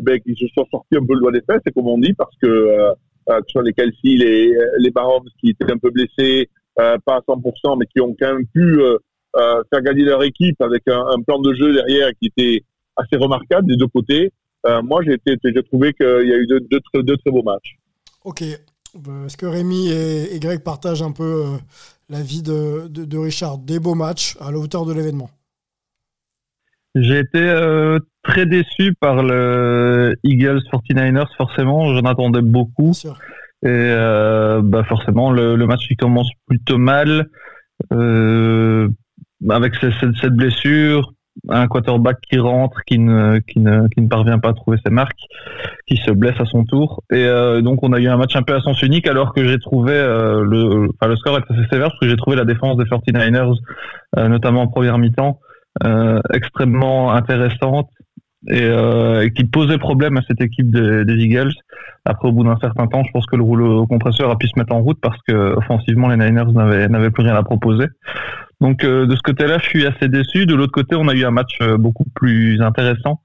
ben, 0.03 0.19
qui 0.21 0.35
se 0.35 0.47
sont 0.57 0.67
sortis 0.71 0.97
un 0.97 1.05
peu 1.07 1.15
le 1.15 1.21
doigt 1.21 1.33
des 1.33 1.43
fesses, 1.43 1.61
comme 1.75 1.87
on 1.87 1.99
dit, 1.99 2.15
parce 2.15 2.35
que 2.43 2.95
euh, 3.31 3.41
que 3.41 3.47
ce 3.49 3.59
les 3.61 3.73
Kelsey, 3.73 4.17
les, 4.17 4.53
les 4.79 4.91
Barons 4.91 5.23
qui 5.41 5.51
étaient 5.51 5.71
un 5.71 5.79
peu 5.79 5.91
blessés, 5.91 6.49
euh, 6.79 6.99
pas 7.05 7.17
à 7.17 7.21
100%, 7.21 7.79
mais 7.79 7.87
qui 7.87 8.01
ont 8.01 8.15
quand 8.19 8.35
même 8.35 8.47
pu 8.47 8.81
euh, 8.81 8.99
euh, 9.37 9.63
faire 9.71 9.83
gagner 9.83 10.05
leur 10.05 10.23
équipe 10.23 10.61
avec 10.61 10.83
un, 10.89 11.05
un, 11.07 11.23
plan 11.23 11.39
de 11.39 11.55
jeu 11.55 11.73
derrière 11.73 12.11
qui 12.21 12.27
était 12.27 12.65
assez 12.97 13.17
remarquable 13.17 13.69
des 13.69 13.77
deux 13.77 13.87
côtés. 13.87 14.33
Euh, 14.67 14.83
moi, 14.83 15.01
j'ai 15.05 15.15
été, 15.15 15.37
j'ai 15.43 15.63
trouvé 15.63 15.93
qu'il 15.93 16.07
y 16.07 16.33
a 16.33 16.37
eu 16.37 16.47
deux, 16.47 16.61
deux, 16.61 16.81
deux, 16.95 17.03
deux, 17.03 17.17
très 17.17 17.31
beaux 17.31 17.43
matchs. 17.43 17.77
Ok. 18.25 18.43
Est-ce 18.43 19.37
que 19.37 19.47
Rémi 19.47 19.89
et, 19.89 20.35
et, 20.35 20.39
Greg 20.39 20.63
partagent 20.63 21.03
un 21.03 21.13
peu 21.13 21.45
l'avis 22.11 22.43
de, 22.43 22.89
de, 22.89 23.05
de 23.05 23.19
Richard? 23.19 23.59
Des 23.59 23.79
beaux 23.79 23.95
matchs 23.95 24.37
à 24.39 24.51
la 24.51 24.59
hauteur 24.59 24.85
de 24.85 24.93
l'événement 24.93 25.31
j'ai 26.95 27.21
été 27.21 27.41
euh, 27.41 27.99
très 28.23 28.47
déçu 28.47 28.95
par 29.01 29.23
le 29.23 30.15
Eagles 30.25 30.61
49ers, 30.73 31.35
forcément. 31.37 31.95
J'en 31.95 32.03
attendais 32.03 32.43
beaucoup. 32.43 32.93
Et 33.65 33.69
euh, 33.69 34.61
bah 34.63 34.85
forcément, 34.85 35.31
le, 35.31 35.57
le, 35.57 35.67
match 35.67 35.87
il 35.89 35.97
commence 35.97 36.29
plutôt 36.47 36.79
mal. 36.79 37.29
Euh, 37.93 38.89
avec 39.49 39.75
cette, 39.77 39.95
cette, 40.21 40.35
blessure, 40.35 41.15
un 41.49 41.67
quarterback 41.67 42.19
qui 42.31 42.39
rentre, 42.39 42.83
qui 42.87 42.99
ne, 42.99 43.39
qui, 43.39 43.59
ne, 43.59 43.89
qui 43.89 44.01
ne 44.01 44.09
parvient 44.09 44.39
pas 44.39 44.51
à 44.51 44.53
trouver 44.53 44.79
ses 44.85 44.93
marques, 44.93 45.21
qui 45.87 45.97
se 45.97 46.11
blesse 46.11 46.39
à 46.39 46.45
son 46.45 46.65
tour. 46.65 47.03
Et 47.11 47.25
euh, 47.25 47.61
donc 47.63 47.83
on 47.83 47.93
a 47.93 48.01
eu 48.01 48.09
un 48.09 48.17
match 48.17 48.37
un 48.37 48.43
peu 48.43 48.55
à 48.55 48.61
sens 48.61 48.81
unique 48.83 49.09
alors 49.09 49.35
que 49.35 49.45
j'ai 49.47 49.59
trouvé 49.59 49.93
euh, 49.93 50.45
le, 50.45 50.89
enfin, 50.91 51.09
le 51.09 51.17
score 51.17 51.39
est 51.39 51.53
assez 51.53 51.69
sévère 51.71 51.89
parce 51.89 51.99
que 52.01 52.09
j'ai 52.09 52.17
trouvé 52.17 52.37
la 52.37 52.45
défense 52.45 52.77
des 52.77 52.85
49ers, 52.85 53.57
euh, 54.19 54.29
notamment 54.29 54.63
en 54.63 54.69
première 54.69 54.99
mi-temps, 54.99 55.41
extrêmement 56.33 57.13
intéressante 57.13 57.89
et, 58.49 58.69
qui 59.35 59.45
posait 59.45 59.79
problème 59.79 60.19
à 60.19 60.23
cette 60.29 60.41
équipe 60.41 60.71
des, 60.71 61.05
des 61.05 61.15
Eagles. 61.15 61.53
Après, 62.05 62.29
au 62.29 62.33
bout 62.33 62.45
d'un 62.45 62.59
certain 62.59 62.87
temps, 62.89 63.03
je 63.05 63.13
pense 63.13 63.27
que 63.27 63.37
le 63.37 63.43
rouleau 63.43 63.87
compresseur 63.87 64.31
a 64.31 64.37
pu 64.37 64.49
se 64.49 64.59
mettre 64.59 64.75
en 64.75 64.81
route 64.81 64.99
parce 65.01 65.17
que 65.27 65.55
offensivement, 65.57 66.09
les 66.09 66.17
Niners 66.17 66.53
n'avaient 66.53 67.11
plus 67.11 67.23
rien 67.23 67.37
à 67.37 67.43
proposer. 67.43 67.87
Donc, 68.63 68.85
euh, 68.85 69.07
de 69.07 69.17
ce 69.17 69.23
côté-là, 69.23 69.59
je 69.59 69.69
suis 69.69 69.87
assez 69.87 70.09
déçu. 70.09 70.47
De 70.47 70.55
l'autre 70.55 70.73
côté, 70.73 70.95
on 70.95 71.09
a 71.09 71.15
eu 71.15 71.25
un 71.25 71.33
match 71.33 71.59
euh, 71.61 71.77
beaucoup 71.77 72.07
plus 72.15 72.63
intéressant 72.63 73.21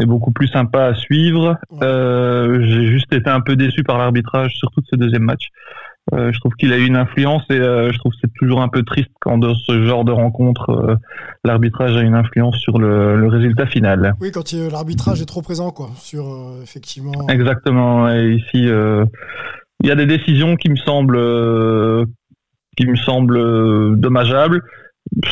et 0.00 0.06
beaucoup 0.06 0.32
plus 0.32 0.48
sympa 0.48 0.84
à 0.84 0.94
suivre. 0.94 1.58
Euh, 1.82 2.62
J'ai 2.62 2.86
juste 2.86 3.12
été 3.12 3.28
un 3.28 3.42
peu 3.42 3.56
déçu 3.56 3.84
par 3.84 3.98
l'arbitrage, 3.98 4.54
surtout 4.54 4.80
de 4.80 4.86
ce 4.90 4.96
deuxième 4.96 5.24
match. 5.24 5.48
Euh, 6.14 6.32
je 6.32 6.40
trouve 6.40 6.54
qu'il 6.54 6.72
a 6.72 6.78
eu 6.78 6.86
une 6.86 6.96
influence 6.96 7.42
et 7.50 7.56
je 7.56 7.98
trouve 7.98 8.12
que 8.12 8.18
c'est 8.22 8.32
toujours 8.38 8.62
un 8.62 8.68
peu 8.68 8.82
triste 8.82 9.10
quand 9.20 9.36
dans 9.36 9.54
ce 9.54 9.84
genre 9.84 10.04
de 10.06 10.12
rencontre, 10.12 10.98
l'arbitrage 11.44 11.94
a 11.96 12.00
une 12.00 12.14
influence 12.14 12.56
sur 12.56 12.78
le, 12.78 13.18
le 13.18 13.28
résultat 13.28 13.66
final. 13.66 14.14
Oui, 14.20 14.32
quand 14.32 14.50
l'arbitrage 14.52 15.20
est 15.20 15.26
trop 15.26 15.42
présent, 15.42 15.70
quoi, 15.72 15.90
sur 15.96 16.24
effectivement. 16.62 17.28
Exactement. 17.28 18.10
Et 18.10 18.32
ici, 18.32 18.68
il 19.82 19.88
y 19.88 19.90
a 19.90 19.94
des 19.94 20.06
décisions 20.06 20.56
qui 20.56 20.70
me 20.70 20.76
semblent, 20.76 21.18
qui 22.76 22.86
me 22.86 22.96
semblent 22.96 23.98
dommageables. 23.98 24.62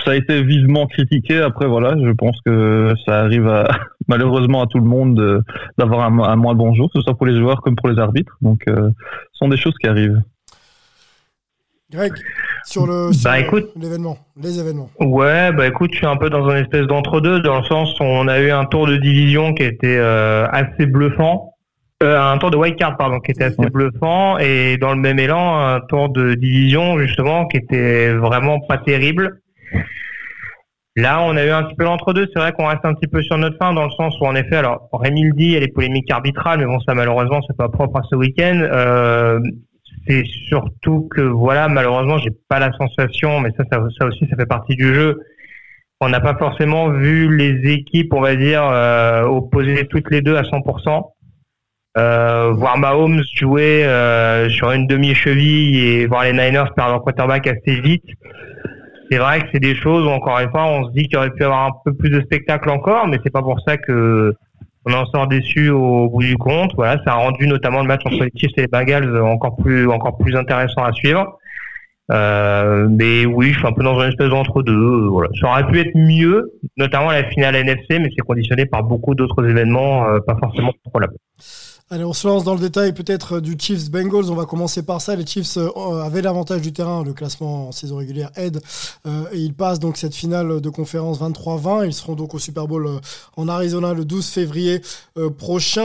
Ça 0.04 0.12
a 0.12 0.14
été 0.14 0.42
vivement 0.42 0.86
critiqué. 0.86 1.38
Après, 1.40 1.66
voilà, 1.66 1.94
je 1.98 2.10
pense 2.12 2.36
que 2.44 2.94
ça 3.06 3.20
arrive 3.20 3.48
à, 3.48 3.68
malheureusement 4.08 4.62
à 4.62 4.66
tout 4.66 4.78
le 4.78 4.84
monde 4.84 5.42
d'avoir 5.78 6.04
un, 6.04 6.18
un, 6.18 6.36
moins 6.36 6.54
bon 6.54 6.74
jour, 6.74 6.90
que 6.92 7.00
ce 7.00 7.02
soit 7.02 7.16
pour 7.16 7.26
les 7.26 7.38
joueurs 7.38 7.62
comme 7.62 7.76
pour 7.76 7.88
les 7.88 7.98
arbitres. 7.98 8.36
Donc, 8.42 8.62
ce 8.66 8.92
sont 9.32 9.48
des 9.48 9.56
choses 9.56 9.74
qui 9.80 9.88
arrivent. 9.88 10.22
Greg, 11.92 12.14
sur 12.64 12.86
le 12.86 13.12
sur 13.12 13.30
bah, 13.30 13.38
écoute, 13.38 13.68
l'événement, 13.78 14.16
les 14.40 14.58
événements. 14.58 14.90
Ouais, 14.98 15.52
bah 15.52 15.66
écoute, 15.66 15.90
je 15.92 15.98
suis 15.98 16.06
un 16.06 16.16
peu 16.16 16.30
dans 16.30 16.48
une 16.48 16.56
espèce 16.56 16.86
d'entre-deux, 16.86 17.40
dans 17.40 17.58
le 17.58 17.64
sens 17.64 17.98
où 18.00 18.04
on 18.04 18.28
a 18.28 18.40
eu 18.40 18.50
un 18.50 18.64
tour 18.64 18.86
de 18.86 18.96
division 18.96 19.52
qui 19.52 19.64
était 19.64 19.98
euh, 19.98 20.46
assez 20.50 20.86
bluffant, 20.86 21.51
euh, 22.02 22.20
un 22.20 22.38
tour 22.38 22.50
de 22.50 22.56
white 22.56 22.76
card 22.76 22.96
pardon, 22.96 23.20
qui 23.20 23.30
était 23.30 23.44
assez 23.44 23.58
ouais. 23.58 23.70
bluffant, 23.70 24.38
et 24.38 24.76
dans 24.76 24.92
le 24.92 25.00
même 25.00 25.18
élan, 25.18 25.58
un 25.58 25.80
tour 25.80 26.08
de 26.08 26.34
division 26.34 26.98
justement 26.98 27.46
qui 27.46 27.56
était 27.56 28.12
vraiment 28.12 28.60
pas 28.60 28.78
terrible. 28.78 29.40
Là, 30.94 31.22
on 31.22 31.36
a 31.36 31.44
eu 31.44 31.50
un 31.50 31.62
petit 31.62 31.74
peu 31.74 31.84
l'entre-deux. 31.84 32.28
C'est 32.32 32.38
vrai 32.38 32.52
qu'on 32.52 32.66
reste 32.66 32.84
un 32.84 32.92
petit 32.92 33.06
peu 33.06 33.22
sur 33.22 33.38
notre 33.38 33.56
fin, 33.56 33.72
dans 33.72 33.84
le 33.84 33.90
sens 33.92 34.14
où, 34.20 34.26
en 34.26 34.34
effet, 34.34 34.56
alors 34.56 34.88
Rémi 34.92 35.22
le 35.22 35.32
dit, 35.32 35.44
il 35.44 35.52
y 35.52 35.56
a 35.56 35.60
les 35.60 35.68
polémiques 35.68 36.10
arbitrales, 36.10 36.58
mais 36.58 36.66
bon, 36.66 36.80
ça 36.80 36.94
malheureusement, 36.94 37.40
c'est 37.46 37.56
pas 37.56 37.70
propre 37.70 37.98
à 37.98 38.02
ce 38.10 38.14
week-end. 38.14 38.60
Euh, 38.62 39.40
c'est 40.06 40.24
surtout 40.48 41.08
que 41.10 41.22
voilà, 41.22 41.68
malheureusement, 41.68 42.18
j'ai 42.18 42.32
pas 42.48 42.58
la 42.58 42.72
sensation, 42.72 43.40
mais 43.40 43.50
ça, 43.56 43.64
ça, 43.72 43.82
ça, 43.98 44.06
aussi, 44.06 44.26
ça 44.28 44.36
fait 44.36 44.46
partie 44.46 44.76
du 44.76 44.94
jeu. 44.94 45.20
On 46.00 46.08
n'a 46.08 46.20
pas 46.20 46.36
forcément 46.36 46.90
vu 46.90 47.34
les 47.34 47.72
équipes, 47.72 48.12
on 48.12 48.20
va 48.20 48.34
dire, 48.34 48.62
euh, 48.64 49.22
opposer 49.22 49.86
toutes 49.86 50.10
les 50.10 50.20
deux 50.20 50.36
à 50.36 50.42
100%. 50.42 51.12
Euh, 51.98 52.52
voir 52.52 52.78
Mahomes 52.78 53.22
jouer 53.34 53.84
euh, 53.84 54.48
sur 54.48 54.70
une 54.72 54.86
demi-cheville 54.86 55.78
et 55.78 56.06
voir 56.06 56.24
les 56.24 56.32
Niners 56.32 56.72
perdre 56.74 56.92
leur 56.92 57.04
quarterback 57.04 57.46
assez 57.46 57.80
vite. 57.80 58.04
C'est 59.10 59.18
vrai 59.18 59.40
que 59.40 59.48
c'est 59.52 59.60
des 59.60 59.74
choses 59.74 60.06
où, 60.06 60.08
encore 60.08 60.38
une 60.38 60.48
fois, 60.48 60.64
on 60.64 60.86
se 60.86 60.92
dit 60.92 61.06
qu'il 61.06 61.18
aurait 61.18 61.30
pu 61.30 61.44
avoir 61.44 61.66
un 61.66 61.72
peu 61.84 61.92
plus 61.92 62.08
de 62.08 62.22
spectacle 62.22 62.70
encore, 62.70 63.08
mais 63.08 63.18
c'est 63.22 63.32
pas 63.32 63.42
pour 63.42 63.60
ça 63.60 63.76
que 63.76 64.34
on 64.86 64.92
en 64.94 65.04
sort 65.06 65.28
déçu 65.28 65.68
au 65.68 66.08
bout 66.08 66.22
du 66.22 66.36
compte. 66.38 66.72
Voilà, 66.76 67.00
ça 67.04 67.12
a 67.12 67.16
rendu 67.16 67.46
notamment 67.46 67.82
le 67.82 67.86
match 67.86 68.00
entre 68.06 68.24
les 68.24 68.32
Chiefs 68.34 68.52
et 68.56 68.62
les 68.62 68.66
Bengals 68.68 69.20
encore 69.20 69.56
plus 69.56 69.86
encore 69.88 70.16
plus 70.16 70.34
intéressant 70.34 70.82
à 70.82 70.92
suivre. 70.92 71.38
Euh, 72.10 72.88
mais 72.90 73.26
oui, 73.26 73.52
je 73.52 73.58
suis 73.58 73.66
un 73.66 73.72
peu 73.72 73.84
dans 73.84 74.00
une 74.00 74.08
espèce 74.08 74.28
d'entre-deux. 74.28 75.06
Voilà. 75.08 75.28
Ça 75.40 75.48
aurait 75.48 75.66
pu 75.66 75.80
être 75.80 75.94
mieux, 75.94 76.52
notamment 76.76 77.10
la 77.10 77.24
finale 77.24 77.54
NFC, 77.54 77.98
mais 77.98 78.08
c'est 78.16 78.26
conditionné 78.26 78.66
par 78.66 78.82
beaucoup 78.82 79.14
d'autres 79.14 79.46
événements, 79.48 80.08
euh, 80.08 80.18
pas 80.20 80.36
forcément 80.36 80.72
là 81.00 81.06
Allez, 81.92 82.04
on 82.06 82.14
se 82.14 82.26
lance 82.26 82.42
dans 82.42 82.54
le 82.54 82.60
détail 82.60 82.94
peut-être 82.94 83.38
du 83.38 83.54
Chiefs 83.58 83.90
Bengals. 83.90 84.30
On 84.30 84.34
va 84.34 84.46
commencer 84.46 84.82
par 84.82 85.02
ça. 85.02 85.14
Les 85.14 85.26
Chiefs 85.26 85.58
euh, 85.58 86.00
avaient 86.02 86.22
l'avantage 86.22 86.62
du 86.62 86.72
terrain, 86.72 87.04
le 87.04 87.12
classement 87.12 87.68
en 87.68 87.72
saison 87.72 87.96
régulière 87.96 88.30
aide, 88.34 88.62
euh, 89.06 89.24
et 89.30 89.36
ils 89.36 89.52
passent 89.52 89.78
donc 89.78 89.98
cette 89.98 90.14
finale 90.14 90.62
de 90.62 90.70
conférence 90.70 91.20
23-20. 91.20 91.84
Ils 91.84 91.92
seront 91.92 92.14
donc 92.14 92.32
au 92.32 92.38
Super 92.38 92.66
Bowl 92.66 92.86
euh, 92.86 92.98
en 93.36 93.46
Arizona 93.46 93.92
le 93.92 94.06
12 94.06 94.26
février 94.26 94.80
prochain. 95.36 95.82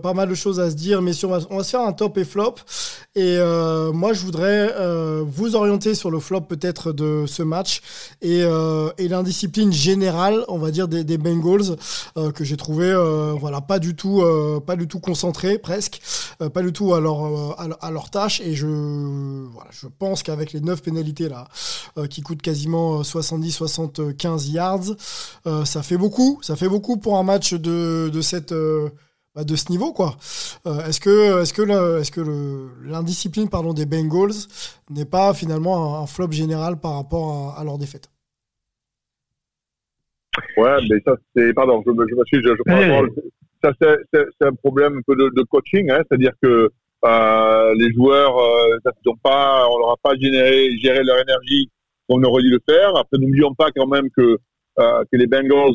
Pas 0.00 0.14
mal 0.14 0.28
de 0.28 0.36
choses 0.36 0.60
à 0.60 0.70
se 0.70 0.76
dire, 0.76 1.02
mais 1.02 1.10
on 1.24 1.28
va, 1.30 1.64
se 1.64 1.68
faire 1.68 1.80
un 1.80 1.92
top 1.92 2.16
et 2.18 2.24
flop. 2.24 2.54
Et 3.16 3.38
moi, 3.92 4.12
je 4.12 4.20
voudrais 4.20 4.72
vous 5.24 5.56
orienter 5.56 5.96
sur 5.96 6.10
le 6.12 6.20
flop 6.20 6.42
peut-être 6.42 6.92
de 6.92 7.24
ce 7.26 7.42
match 7.42 7.80
et, 8.22 8.42
et 8.98 9.08
l'indiscipline 9.08 9.72
générale, 9.72 10.44
on 10.46 10.58
va 10.58 10.70
dire 10.70 10.86
des, 10.86 11.02
des 11.02 11.18
Bengals, 11.18 11.76
que 12.34 12.44
j'ai 12.44 12.56
trouvé 12.56 12.94
voilà 13.40 13.60
pas 13.60 13.80
du 13.80 13.96
tout 13.96 14.22
pas 14.64 14.76
du 14.76 14.86
tout 14.86 15.00
concentrés 15.08 15.58
presque, 15.58 16.00
euh, 16.42 16.50
pas 16.50 16.62
du 16.62 16.72
tout 16.72 16.92
à 16.94 17.00
leur, 17.00 17.24
euh, 17.24 17.74
à, 17.80 17.90
leur 17.90 18.10
tâche. 18.10 18.40
Et 18.40 18.54
je, 18.54 18.66
voilà, 18.66 19.70
je 19.72 19.86
pense 19.86 20.22
qu'avec 20.22 20.52
les 20.52 20.60
9 20.60 20.82
pénalités 20.82 21.28
là, 21.28 21.48
euh, 21.96 22.06
qui 22.06 22.20
coûtent 22.20 22.42
quasiment 22.42 23.02
70-75 23.02 24.50
yards, 24.52 24.96
euh, 25.46 25.64
ça 25.64 25.82
fait 25.82 25.96
beaucoup. 25.96 26.38
Ça 26.42 26.56
fait 26.56 26.68
beaucoup 26.68 26.98
pour 26.98 27.16
un 27.16 27.22
match 27.22 27.54
de, 27.54 28.10
de 28.12 28.20
cette 28.20 28.52
bah, 29.34 29.44
de 29.44 29.56
ce 29.56 29.70
niveau 29.70 29.92
quoi. 29.92 30.16
Euh, 30.66 30.86
est-ce 30.86 31.00
que 31.00 31.42
est-ce 31.42 31.54
que 31.54 31.62
le, 31.62 31.98
est-ce 32.00 32.10
que 32.10 32.22
l'indiscipline 32.84 33.48
pardon 33.48 33.72
des 33.72 33.86
Bengals 33.86 34.48
n'est 34.90 35.04
pas 35.04 35.32
finalement 35.32 35.76
un, 35.76 36.02
un, 36.02 36.06
flop 36.06 36.32
général 36.32 36.80
par 36.80 36.94
rapport 36.96 37.54
à, 37.56 37.60
à 37.60 37.64
leur 37.64 37.78
défaite? 37.78 38.10
Ouais, 40.56 40.76
mais 40.90 41.00
ça 41.04 41.12
c'est 41.34 41.52
pardon, 41.54 41.82
je 41.86 41.92
me, 41.92 42.06
je 42.08 42.14
me 42.14 42.24
suis 42.26 42.42
je, 42.42 42.54
je 42.56 42.62
prends 42.64 43.02
ça 43.62 43.72
c'est 43.80 44.46
un 44.46 44.54
problème 44.54 44.98
un 44.98 45.02
peu 45.06 45.16
de, 45.16 45.42
coaching, 45.42 45.90
hein, 45.90 46.02
c'est-à-dire 46.08 46.32
que 46.42 46.70
euh, 47.04 47.74
les 47.76 47.92
joueurs, 47.92 48.36
euh, 48.38 48.78
ont 49.06 49.16
pas, 49.22 49.68
on 49.70 49.78
leur 49.78 49.92
a 49.92 49.96
pas 50.02 50.16
généré, 50.16 50.76
géré 50.78 51.02
leur 51.04 51.18
énergie 51.20 51.70
comme 52.08 52.24
on 52.24 52.28
aurait 52.28 52.42
dû 52.42 52.50
le 52.50 52.60
faire. 52.68 52.96
Après, 52.96 53.18
n'oublions 53.18 53.54
pas 53.54 53.70
quand 53.74 53.86
même 53.86 54.08
que 54.16 54.38
euh, 54.80 55.04
que 55.10 55.16
les 55.16 55.26
Bengals 55.26 55.74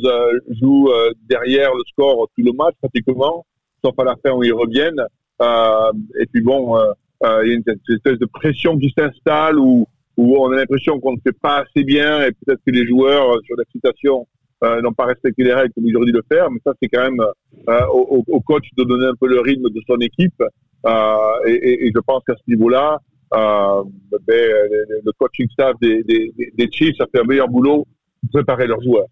jouent 0.62 0.92
derrière 1.30 1.74
le 1.74 1.82
score 1.90 2.28
tout 2.36 2.44
le 2.44 2.54
match 2.54 2.74
pratiquement, 2.82 3.46
sauf 3.84 3.94
à 4.00 4.04
la 4.04 4.16
fin 4.24 4.32
où 4.32 4.44
ils 4.44 4.54
reviennent. 4.54 5.02
Et 5.42 6.26
puis 6.32 6.42
bon, 6.42 6.78
il 7.22 7.48
y 7.48 7.52
a 7.52 7.56
une, 7.56 7.64
espèce 7.90 8.20
de 8.20 8.26
pression 8.26 8.78
qui 8.78 8.94
s'installe 8.98 9.60
où, 9.60 9.86
où 10.18 10.38
on 10.38 10.52
a 10.52 10.56
l'impression 10.56 11.00
qu'on 11.00 11.14
ne 11.14 11.22
fait 11.22 11.38
pas 11.38 11.64
assez 11.64 11.84
bien 11.84 12.26
et 12.26 12.32
peut-être 12.32 12.62
que 12.66 12.72
les 12.72 12.88
joueurs 12.88 13.40
sur 13.46 13.56
la 13.58 13.64
citation 13.72 14.26
euh, 14.64 14.82
n'ont 14.82 14.94
pas 14.94 15.06
respecté 15.06 15.44
les 15.44 15.54
règles 15.54 15.74
comme 15.74 15.86
ils 15.86 15.96
auraient 15.96 16.06
dû 16.06 16.12
le 16.12 16.24
faire. 16.32 16.50
Mais 16.52 16.60
ça, 16.66 16.74
c'est 16.82 16.90
quand 16.90 17.04
même 17.04 17.22
euh, 17.70 17.86
au, 17.88 18.42
coach 18.42 18.66
de 18.78 18.84
donner 18.84 19.08
un 19.08 19.16
peu 19.20 19.28
le 19.28 19.40
rythme 19.40 19.70
de 19.70 19.82
son 19.88 19.98
équipe. 19.98 20.42
Euh, 20.86 21.18
et, 21.46 21.92
je 21.94 22.00
pense 22.00 22.24
qu'à 22.26 22.36
ce 22.36 22.44
niveau-là, 22.48 23.00
ben, 23.32 23.92
le 24.28 25.12
coaching 25.18 25.48
staff 25.52 25.74
des, 25.82 26.70
Chiefs 26.72 27.00
a 27.00 27.06
fait 27.12 27.22
un 27.22 27.26
meilleur 27.26 27.48
boulot 27.48 27.86
pour 28.22 28.30
préparer 28.32 28.68
leurs 28.68 28.82
joueurs. 28.82 29.08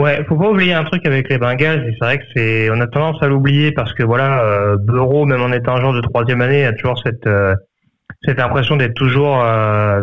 Ouais, 0.00 0.24
faut 0.24 0.36
pas 0.36 0.48
oublier 0.48 0.72
un 0.72 0.84
truc 0.84 1.04
avec 1.04 1.28
les 1.28 1.36
Bengals, 1.36 1.84
c'est 1.98 2.04
vrai 2.04 2.18
que 2.18 2.24
c'est, 2.34 2.70
on 2.70 2.80
a 2.80 2.86
tendance 2.86 3.22
à 3.22 3.28
l'oublier 3.28 3.70
parce 3.72 3.92
que 3.92 4.02
voilà, 4.02 4.42
euh, 4.44 4.78
Bureau, 4.78 5.26
même 5.26 5.42
en 5.42 5.52
étant 5.52 5.74
un 5.76 5.80
joueur 5.82 5.92
de 5.92 6.00
troisième 6.00 6.40
année, 6.40 6.64
a 6.64 6.72
toujours 6.72 6.98
cette 7.04 7.26
euh, 7.26 7.54
cette 8.24 8.40
impression 8.40 8.76
d'être 8.76 8.94
toujours. 8.94 9.42
Euh, 9.42 10.02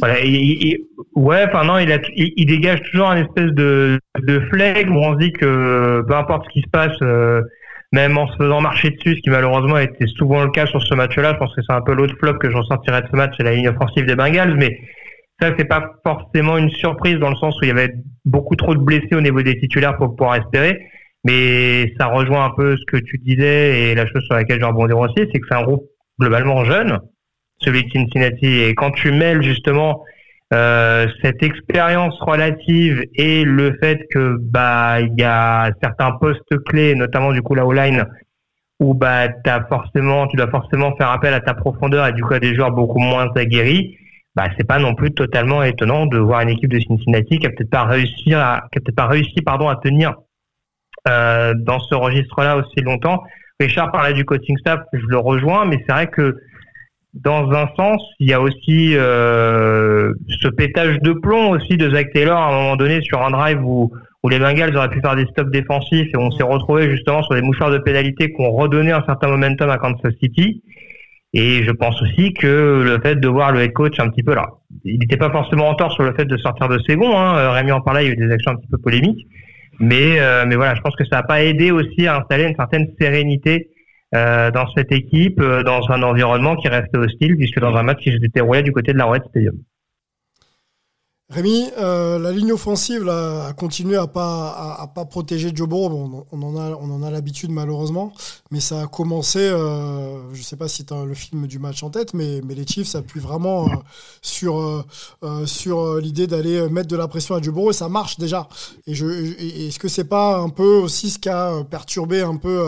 voilà, 0.00 0.16
ouais, 1.14 1.44
enfin 1.48 1.64
non, 1.64 1.78
il, 1.78 1.92
a, 1.92 1.98
il, 2.14 2.46
dégage 2.46 2.80
toujours 2.90 3.10
un 3.10 3.16
espèce 3.16 3.52
de 3.52 3.98
de 4.22 4.40
flegme 4.52 4.96
où 4.96 5.00
on 5.00 5.14
se 5.14 5.18
dit 5.18 5.32
que 5.32 6.02
peu 6.06 6.14
importe 6.14 6.44
ce 6.46 6.52
qui 6.52 6.62
se 6.62 6.70
passe, 6.70 6.96
euh, 7.02 7.42
même 7.92 8.16
en 8.18 8.26
se 8.28 8.36
faisant 8.36 8.60
marcher 8.60 8.90
dessus, 8.90 9.16
ce 9.16 9.20
qui 9.20 9.30
malheureusement 9.30 9.78
était 9.78 10.06
souvent 10.06 10.44
le 10.44 10.50
cas 10.50 10.66
sur 10.66 10.82
ce 10.82 10.94
match-là, 10.94 11.32
je 11.34 11.38
pense 11.38 11.54
que 11.54 11.62
c'est 11.66 11.74
un 11.74 11.82
peu 11.82 11.94
l'autre 11.94 12.14
flop 12.18 12.34
que 12.34 12.50
je 12.50 12.56
ressentirais 12.56 13.02
de 13.02 13.08
ce 13.10 13.16
match, 13.16 13.34
c'est 13.36 13.44
la 13.44 13.54
ligne 13.54 13.68
offensive 13.68 14.06
des 14.06 14.16
Bengals, 14.16 14.54
mais 14.56 14.78
ça, 15.40 15.50
c'est 15.58 15.64
pas 15.64 15.96
forcément 16.04 16.56
une 16.56 16.70
surprise 16.70 17.18
dans 17.18 17.30
le 17.30 17.36
sens 17.36 17.56
où 17.60 17.64
il 17.64 17.68
y 17.68 17.72
avait 17.72 17.92
beaucoup 18.24 18.54
trop 18.54 18.74
de 18.74 18.80
blessés 18.80 19.14
au 19.14 19.20
niveau 19.20 19.42
des 19.42 19.58
titulaires 19.58 19.96
pour 19.96 20.14
pouvoir 20.14 20.36
espérer. 20.36 20.80
Mais 21.24 21.92
ça 21.98 22.06
rejoint 22.06 22.44
un 22.44 22.50
peu 22.56 22.76
ce 22.76 22.84
que 22.86 22.98
tu 22.98 23.18
disais 23.18 23.90
et 23.90 23.94
la 23.94 24.06
chose 24.06 24.22
sur 24.24 24.34
laquelle 24.34 24.60
je 24.60 24.64
rebondir 24.64 24.98
aussi, 24.98 25.14
c'est 25.16 25.40
que 25.40 25.46
c'est 25.48 25.56
un 25.56 25.62
groupe 25.62 25.84
globalement 26.20 26.64
jeune, 26.64 27.00
celui 27.58 27.84
de 27.84 27.90
Cincinnati. 27.90 28.46
Et 28.46 28.74
quand 28.74 28.90
tu 28.90 29.10
mêles 29.10 29.42
justement 29.42 30.04
euh, 30.52 31.06
cette 31.22 31.42
expérience 31.42 32.18
relative 32.20 33.04
et 33.14 33.44
le 33.44 33.76
fait 33.80 34.06
que 34.10 34.36
bah 34.40 35.00
il 35.00 35.14
y 35.18 35.24
a 35.24 35.70
certains 35.82 36.12
postes 36.12 36.62
clés, 36.66 36.94
notamment 36.94 37.32
du 37.32 37.42
coup 37.42 37.54
la 37.54 37.66
O-line, 37.66 38.04
où 38.80 38.94
bah 38.94 39.28
as 39.46 39.64
forcément, 39.68 40.26
tu 40.26 40.36
dois 40.36 40.50
forcément 40.50 40.94
faire 40.96 41.10
appel 41.10 41.34
à 41.34 41.40
ta 41.40 41.54
profondeur 41.54 42.06
et 42.06 42.12
du 42.12 42.22
coup 42.22 42.34
à 42.34 42.40
des 42.40 42.54
joueurs 42.54 42.72
beaucoup 42.72 42.98
moins 42.98 43.30
aguerris 43.34 43.96
bah, 44.34 44.48
c'est 44.56 44.66
pas 44.66 44.78
non 44.78 44.94
plus 44.94 45.12
totalement 45.12 45.62
étonnant 45.62 46.06
de 46.06 46.18
voir 46.18 46.40
une 46.40 46.50
équipe 46.50 46.70
de 46.70 46.80
Cincinnati 46.80 47.38
qui 47.38 47.46
a 47.46 47.50
peut-être 47.50 47.70
pas 47.70 47.84
réussi 47.84 48.34
à, 48.34 48.66
qui 48.72 48.78
a 48.78 48.80
peut-être 48.80 48.96
pas 48.96 49.06
réussi, 49.06 49.42
pardon, 49.44 49.68
à 49.68 49.76
tenir 49.76 50.14
euh, 51.08 51.54
dans 51.56 51.78
ce 51.78 51.94
registre-là 51.94 52.56
aussi 52.56 52.80
longtemps. 52.80 53.22
Richard 53.60 53.92
parlait 53.92 54.14
du 54.14 54.24
coaching 54.24 54.58
staff, 54.58 54.80
je 54.92 55.06
le 55.06 55.18
rejoins, 55.18 55.66
mais 55.66 55.76
c'est 55.86 55.92
vrai 55.92 56.08
que 56.08 56.36
dans 57.14 57.50
un 57.52 57.68
sens, 57.76 58.02
il 58.18 58.28
y 58.28 58.32
a 58.32 58.40
aussi 58.40 58.96
euh, 58.96 60.12
ce 60.40 60.48
pétage 60.48 60.98
de 61.00 61.12
plomb 61.12 61.50
aussi 61.50 61.76
de 61.76 61.88
Zach 61.90 62.12
Taylor 62.12 62.36
à 62.36 62.48
un 62.48 62.62
moment 62.62 62.76
donné 62.76 63.00
sur 63.02 63.22
un 63.22 63.30
drive 63.30 63.64
où, 63.64 63.92
où 64.22 64.28
les 64.28 64.40
Bengals 64.40 64.76
auraient 64.76 64.90
pu 64.90 65.00
faire 65.00 65.14
des 65.14 65.26
stops 65.26 65.50
défensifs 65.52 66.08
et 66.12 66.16
on 66.16 66.32
s'est 66.32 66.42
retrouvé 66.42 66.90
justement 66.90 67.22
sur 67.22 67.34
des 67.34 67.42
mouchoirs 67.42 67.70
de 67.70 67.78
pénalité 67.78 68.32
qui 68.32 68.40
ont 68.40 68.50
redonné 68.50 68.90
un 68.90 69.04
certain 69.06 69.28
momentum 69.28 69.70
à 69.70 69.78
Kansas 69.78 70.12
City. 70.20 70.62
Et 71.34 71.64
je 71.64 71.70
pense 71.70 72.00
aussi 72.02 72.32
que 72.32 72.82
le 72.84 73.00
fait 73.00 73.16
de 73.16 73.28
voir 73.28 73.52
le 73.52 73.60
head 73.60 73.72
coach 73.72 73.98
un 74.00 74.08
petit 74.08 74.22
peu 74.22 74.34
là, 74.34 74.46
il 74.84 74.98
n'était 74.98 75.16
pas 75.16 75.30
forcément 75.30 75.68
en 75.68 75.74
tort 75.74 75.92
sur 75.92 76.02
le 76.02 76.14
fait 76.14 76.24
de 76.24 76.36
sortir 76.36 76.68
de 76.68 76.78
second. 76.78 77.16
Hein. 77.16 77.36
Euh, 77.36 77.50
Rémi 77.50 77.72
en 77.72 77.80
parlait, 77.80 78.04
il 78.04 78.08
y 78.08 78.10
a 78.10 78.12
eu 78.12 78.16
des 78.16 78.32
actions 78.32 78.52
un 78.52 78.56
petit 78.56 78.68
peu 78.70 78.78
polémiques. 78.78 79.26
Mais, 79.80 80.20
euh, 80.20 80.44
mais 80.46 80.54
voilà, 80.54 80.74
je 80.74 80.80
pense 80.80 80.94
que 80.94 81.04
ça 81.04 81.16
n'a 81.16 81.22
pas 81.24 81.42
aidé 81.42 81.72
aussi 81.72 82.06
à 82.06 82.18
installer 82.18 82.44
une 82.44 82.54
certaine 82.54 82.86
sérénité 83.00 83.68
euh, 84.14 84.50
dans 84.50 84.66
cette 84.76 84.92
équipe, 84.92 85.40
euh, 85.40 85.62
dans 85.62 85.90
un 85.90 86.02
environnement 86.02 86.56
qui 86.56 86.68
restait 86.68 86.98
hostile, 86.98 87.36
puisque 87.36 87.58
dans 87.58 87.74
un 87.74 87.82
match 87.82 87.98
qui 88.02 88.12
s'était 88.12 88.28
déroulé 88.28 88.62
du 88.62 88.72
côté 88.72 88.92
de 88.92 88.98
la 88.98 89.06
Red 89.06 89.24
Stadium. 89.28 89.56
Rémi, 91.34 91.68
euh, 91.78 92.20
la 92.20 92.30
ligne 92.30 92.52
offensive 92.52 93.08
a 93.08 93.52
continué 93.54 93.96
à 93.96 94.06
pas 94.06 94.76
à, 94.78 94.86
pas 94.86 95.04
protéger 95.04 95.50
Joe 95.52 95.68
on, 95.72 96.24
en 96.30 96.56
a 96.56 96.78
on 96.80 96.88
en 96.94 97.02
a 97.02 97.10
l'habitude 97.10 97.50
malheureusement, 97.50 98.12
mais 98.52 98.60
ça 98.60 98.82
a 98.82 98.86
commencé. 98.86 99.40
Euh, 99.40 100.32
je 100.32 100.40
sais 100.44 100.54
pas 100.54 100.68
si 100.68 100.84
tu 100.84 100.94
as 100.94 101.04
le 101.04 101.14
film 101.14 101.48
du 101.48 101.58
match 101.58 101.82
en 101.82 101.90
tête, 101.90 102.14
mais 102.14 102.40
mais 102.44 102.54
les 102.54 102.64
Chiefs 102.64 102.94
appuient 102.94 103.18
vraiment 103.18 103.66
euh, 103.66 103.74
sur 104.22 104.84
euh, 105.24 105.46
sur 105.46 105.96
l'idée 105.96 106.28
d'aller 106.28 106.68
mettre 106.68 106.86
de 106.86 106.94
la 106.94 107.08
pression 107.08 107.34
à 107.34 107.42
Joe 107.42 107.70
et 107.70 107.72
ça 107.72 107.88
marche 107.88 108.16
déjà. 108.16 108.48
Et 108.86 108.92
est-ce 108.92 109.80
que 109.80 109.88
c'est 109.88 110.04
pas 110.04 110.38
un 110.38 110.50
peu 110.50 110.76
aussi 110.76 111.10
ce 111.10 111.18
qui 111.18 111.30
a 111.30 111.64
perturbé 111.64 112.20
un 112.20 112.36
peu 112.36 112.62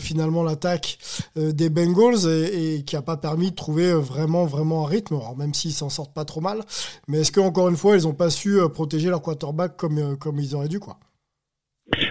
finalement 0.00 0.42
l'attaque 0.42 0.98
des 1.36 1.68
Bengals 1.68 2.26
et, 2.26 2.74
et, 2.74 2.82
qui 2.82 2.96
a 2.96 3.02
pas 3.02 3.16
permis 3.16 3.52
de 3.52 3.54
trouver 3.54 3.92
vraiment 3.94 4.46
vraiment 4.46 4.84
un 4.84 4.88
rythme, 4.88 5.14
alors 5.14 5.36
même 5.36 5.54
s'ils 5.54 5.72
s'en 5.72 5.90
sortent 5.90 6.12
pas 6.12 6.24
trop 6.24 6.40
mal. 6.40 6.64
Mais 7.06 7.20
est-ce 7.20 7.30
que 7.30 7.38
encore 7.40 7.68
une 7.68 7.76
fois, 7.76 7.83
ils 7.92 8.04
n'ont 8.04 8.14
pas 8.14 8.30
su 8.30 8.58
euh, 8.58 8.68
protéger 8.68 9.10
leur 9.10 9.22
quarterback 9.22 9.76
comme, 9.76 9.98
euh, 9.98 10.16
comme 10.16 10.38
ils 10.38 10.54
auraient 10.54 10.68
dû, 10.68 10.80
quoi. 10.80 10.96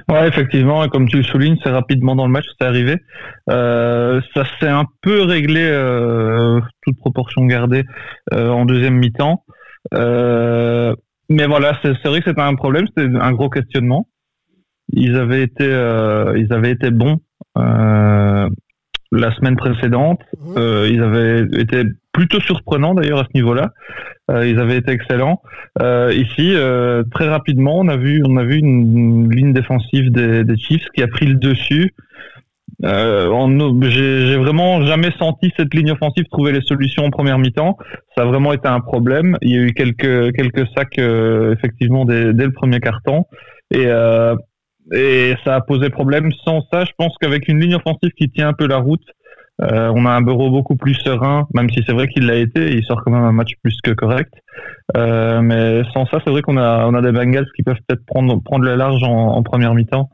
Ouais, 0.07 0.27
effectivement, 0.27 0.87
comme 0.87 1.07
tu 1.07 1.17
le 1.17 1.23
soulignes, 1.23 1.57
c'est 1.63 1.71
rapidement 1.71 2.15
dans 2.15 2.27
le 2.27 2.31
match, 2.31 2.45
c'est 2.59 2.67
arrivé. 2.67 2.97
Euh, 3.49 4.21
ça 4.35 4.43
s'est 4.59 4.67
un 4.67 4.85
peu 5.01 5.23
réglé, 5.23 5.65
toute 6.83 6.97
proportion 6.97 7.43
gardée, 7.45 7.83
en 8.31 8.65
deuxième 8.65 8.93
mi-temps. 8.99 9.43
mais 9.91 11.47
voilà, 11.47 11.79
c'est 11.81 12.07
vrai 12.07 12.21
que 12.21 12.29
c'était 12.29 12.41
un 12.41 12.53
problème, 12.53 12.85
c'était 12.95 13.09
un 13.19 13.31
gros 13.31 13.49
questionnement. 13.49 14.07
Ils 14.89 15.15
avaient 15.15 15.41
été, 15.41 15.65
ils 15.65 16.53
avaient 16.53 16.71
été 16.71 16.91
bons 16.91 17.19
la 19.13 19.33
semaine 19.35 19.55
précédente. 19.55 20.21
Mmh. 20.39 20.55
ils 20.89 21.01
avaient 21.01 21.41
été 21.59 21.83
plutôt 22.11 22.39
surprenants 22.39 22.93
d'ailleurs 22.93 23.19
à 23.19 23.23
ce 23.23 23.31
niveau-là. 23.35 23.71
Euh, 24.31 24.47
ils 24.47 24.59
avaient 24.59 24.77
été 24.77 24.91
excellents. 24.91 25.41
Euh, 25.81 26.13
ici, 26.13 26.53
euh, 26.55 27.03
très 27.11 27.27
rapidement, 27.27 27.79
on 27.79 27.87
a 27.89 27.97
vu, 27.97 28.23
on 28.25 28.37
a 28.37 28.43
vu 28.43 28.57
une, 28.57 29.29
ligne 29.29 29.51
défensive 29.51 30.11
des, 30.11 30.45
des, 30.45 30.57
Chiefs 30.57 30.87
qui 30.95 31.03
a 31.03 31.07
pris 31.07 31.25
le 31.25 31.35
dessus. 31.35 31.93
J'ai 32.81 34.37
vraiment 34.37 34.85
jamais 34.85 35.11
senti 35.17 35.51
cette 35.57 35.73
ligne 35.73 35.91
offensive 35.91 36.25
trouver 36.31 36.51
les 36.53 36.61
solutions 36.61 37.05
en 37.05 37.09
première 37.09 37.37
mi-temps. 37.37 37.77
Ça 38.15 38.23
a 38.23 38.25
vraiment 38.25 38.53
été 38.53 38.67
un 38.67 38.79
problème. 38.79 39.37
Il 39.41 39.51
y 39.51 39.57
a 39.57 39.61
eu 39.61 39.73
quelques 39.73 40.33
quelques 40.35 40.67
sacs 40.75 40.97
effectivement 40.97 42.03
dès, 42.05 42.33
dès, 42.33 42.45
le 42.45 42.51
premier 42.51 42.79
carton 42.81 43.25
et 43.71 43.85
et 44.91 45.35
ça 45.43 45.55
a 45.55 45.61
posé 45.61 45.89
problème. 45.89 46.31
Sans 46.43 46.61
ça, 46.71 46.85
je 46.85 46.91
pense 46.97 47.15
qu'avec 47.19 47.47
une 47.47 47.59
ligne 47.59 47.75
offensive 47.75 48.11
qui 48.17 48.29
tient 48.29 48.49
un 48.49 48.53
peu 48.53 48.67
la 48.67 48.77
route, 48.77 49.05
euh, 49.61 49.91
on 49.95 50.05
a 50.05 50.09
un 50.09 50.21
bureau 50.21 50.49
beaucoup 50.49 50.75
plus 50.75 50.95
serein, 50.95 51.47
même 51.53 51.69
si 51.69 51.83
c'est 51.85 51.93
vrai 51.93 52.07
qu'il 52.07 52.25
l'a 52.25 52.35
été. 52.35 52.71
Il 52.71 52.83
sort 52.83 53.03
quand 53.03 53.11
même 53.11 53.23
un 53.23 53.31
match 53.31 53.51
plus 53.61 53.77
que 53.83 53.91
correct. 53.91 54.33
Euh, 54.97 55.41
mais 55.41 55.83
sans 55.93 56.05
ça, 56.07 56.19
c'est 56.23 56.31
vrai 56.31 56.41
qu'on 56.41 56.57
a 56.57 56.85
on 56.87 56.93
a 56.95 57.01
des 57.01 57.11
Bengals 57.11 57.47
qui 57.55 57.63
peuvent 57.63 57.77
peut-être 57.87 58.05
prendre 58.05 58.41
prendre 58.43 58.65
le 58.65 58.75
large 58.75 59.03
en, 59.03 59.41
première 59.43 59.73
mi-temps 59.75 60.09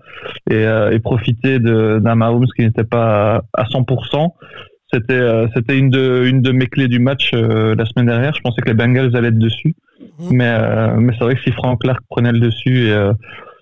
et, 0.50 0.56
euh, 0.56 0.92
et 0.92 1.00
profiter 1.00 1.60
d'un 1.60 2.16
Mahomes 2.16 2.48
qui 2.56 2.64
n'était 2.64 2.84
pas 2.84 3.44
à 3.54 3.64
100%. 3.64 4.34
C'était 4.92 5.48
c'était 5.56 5.78
une 5.78 5.90
de 5.90 6.26
une 6.26 6.42
de 6.42 6.52
mes 6.52 6.66
clés 6.66 6.88
du 6.88 7.00
match 7.00 7.32
la 7.34 7.86
semaine 7.86 8.08
dernière. 8.08 8.34
Je 8.36 8.42
pensais 8.42 8.62
que 8.62 8.68
les 8.68 8.74
Bengals 8.74 9.16
allaient 9.16 9.30
être 9.30 9.38
dessus, 9.38 9.76
mmh. 10.00 10.28
mais 10.32 10.98
mais 10.98 11.14
c'est 11.18 11.24
vrai 11.24 11.36
que 11.36 11.42
si 11.42 11.52
Frank 11.52 11.80
Clark 11.80 12.02
prenait 12.10 12.32
le 12.32 12.40
dessus 12.40 12.88
et 12.88 13.10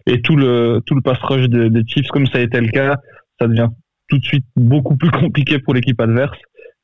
et 0.07 0.21
tout 0.21 0.35
le 0.35 0.81
tout 0.85 0.95
le 0.95 1.01
pass 1.01 1.19
rush 1.19 1.47
des, 1.49 1.69
des 1.69 1.83
Chiefs 1.85 2.07
comme 2.07 2.25
ça 2.27 2.39
a 2.39 2.41
été 2.41 2.59
le 2.59 2.69
cas, 2.69 2.97
ça 3.39 3.47
devient 3.47 3.69
tout 4.09 4.17
de 4.17 4.23
suite 4.23 4.45
beaucoup 4.55 4.95
plus 4.95 5.11
compliqué 5.23 5.59
pour 5.59 5.73
l'équipe 5.73 5.99
adverse. 6.01 6.37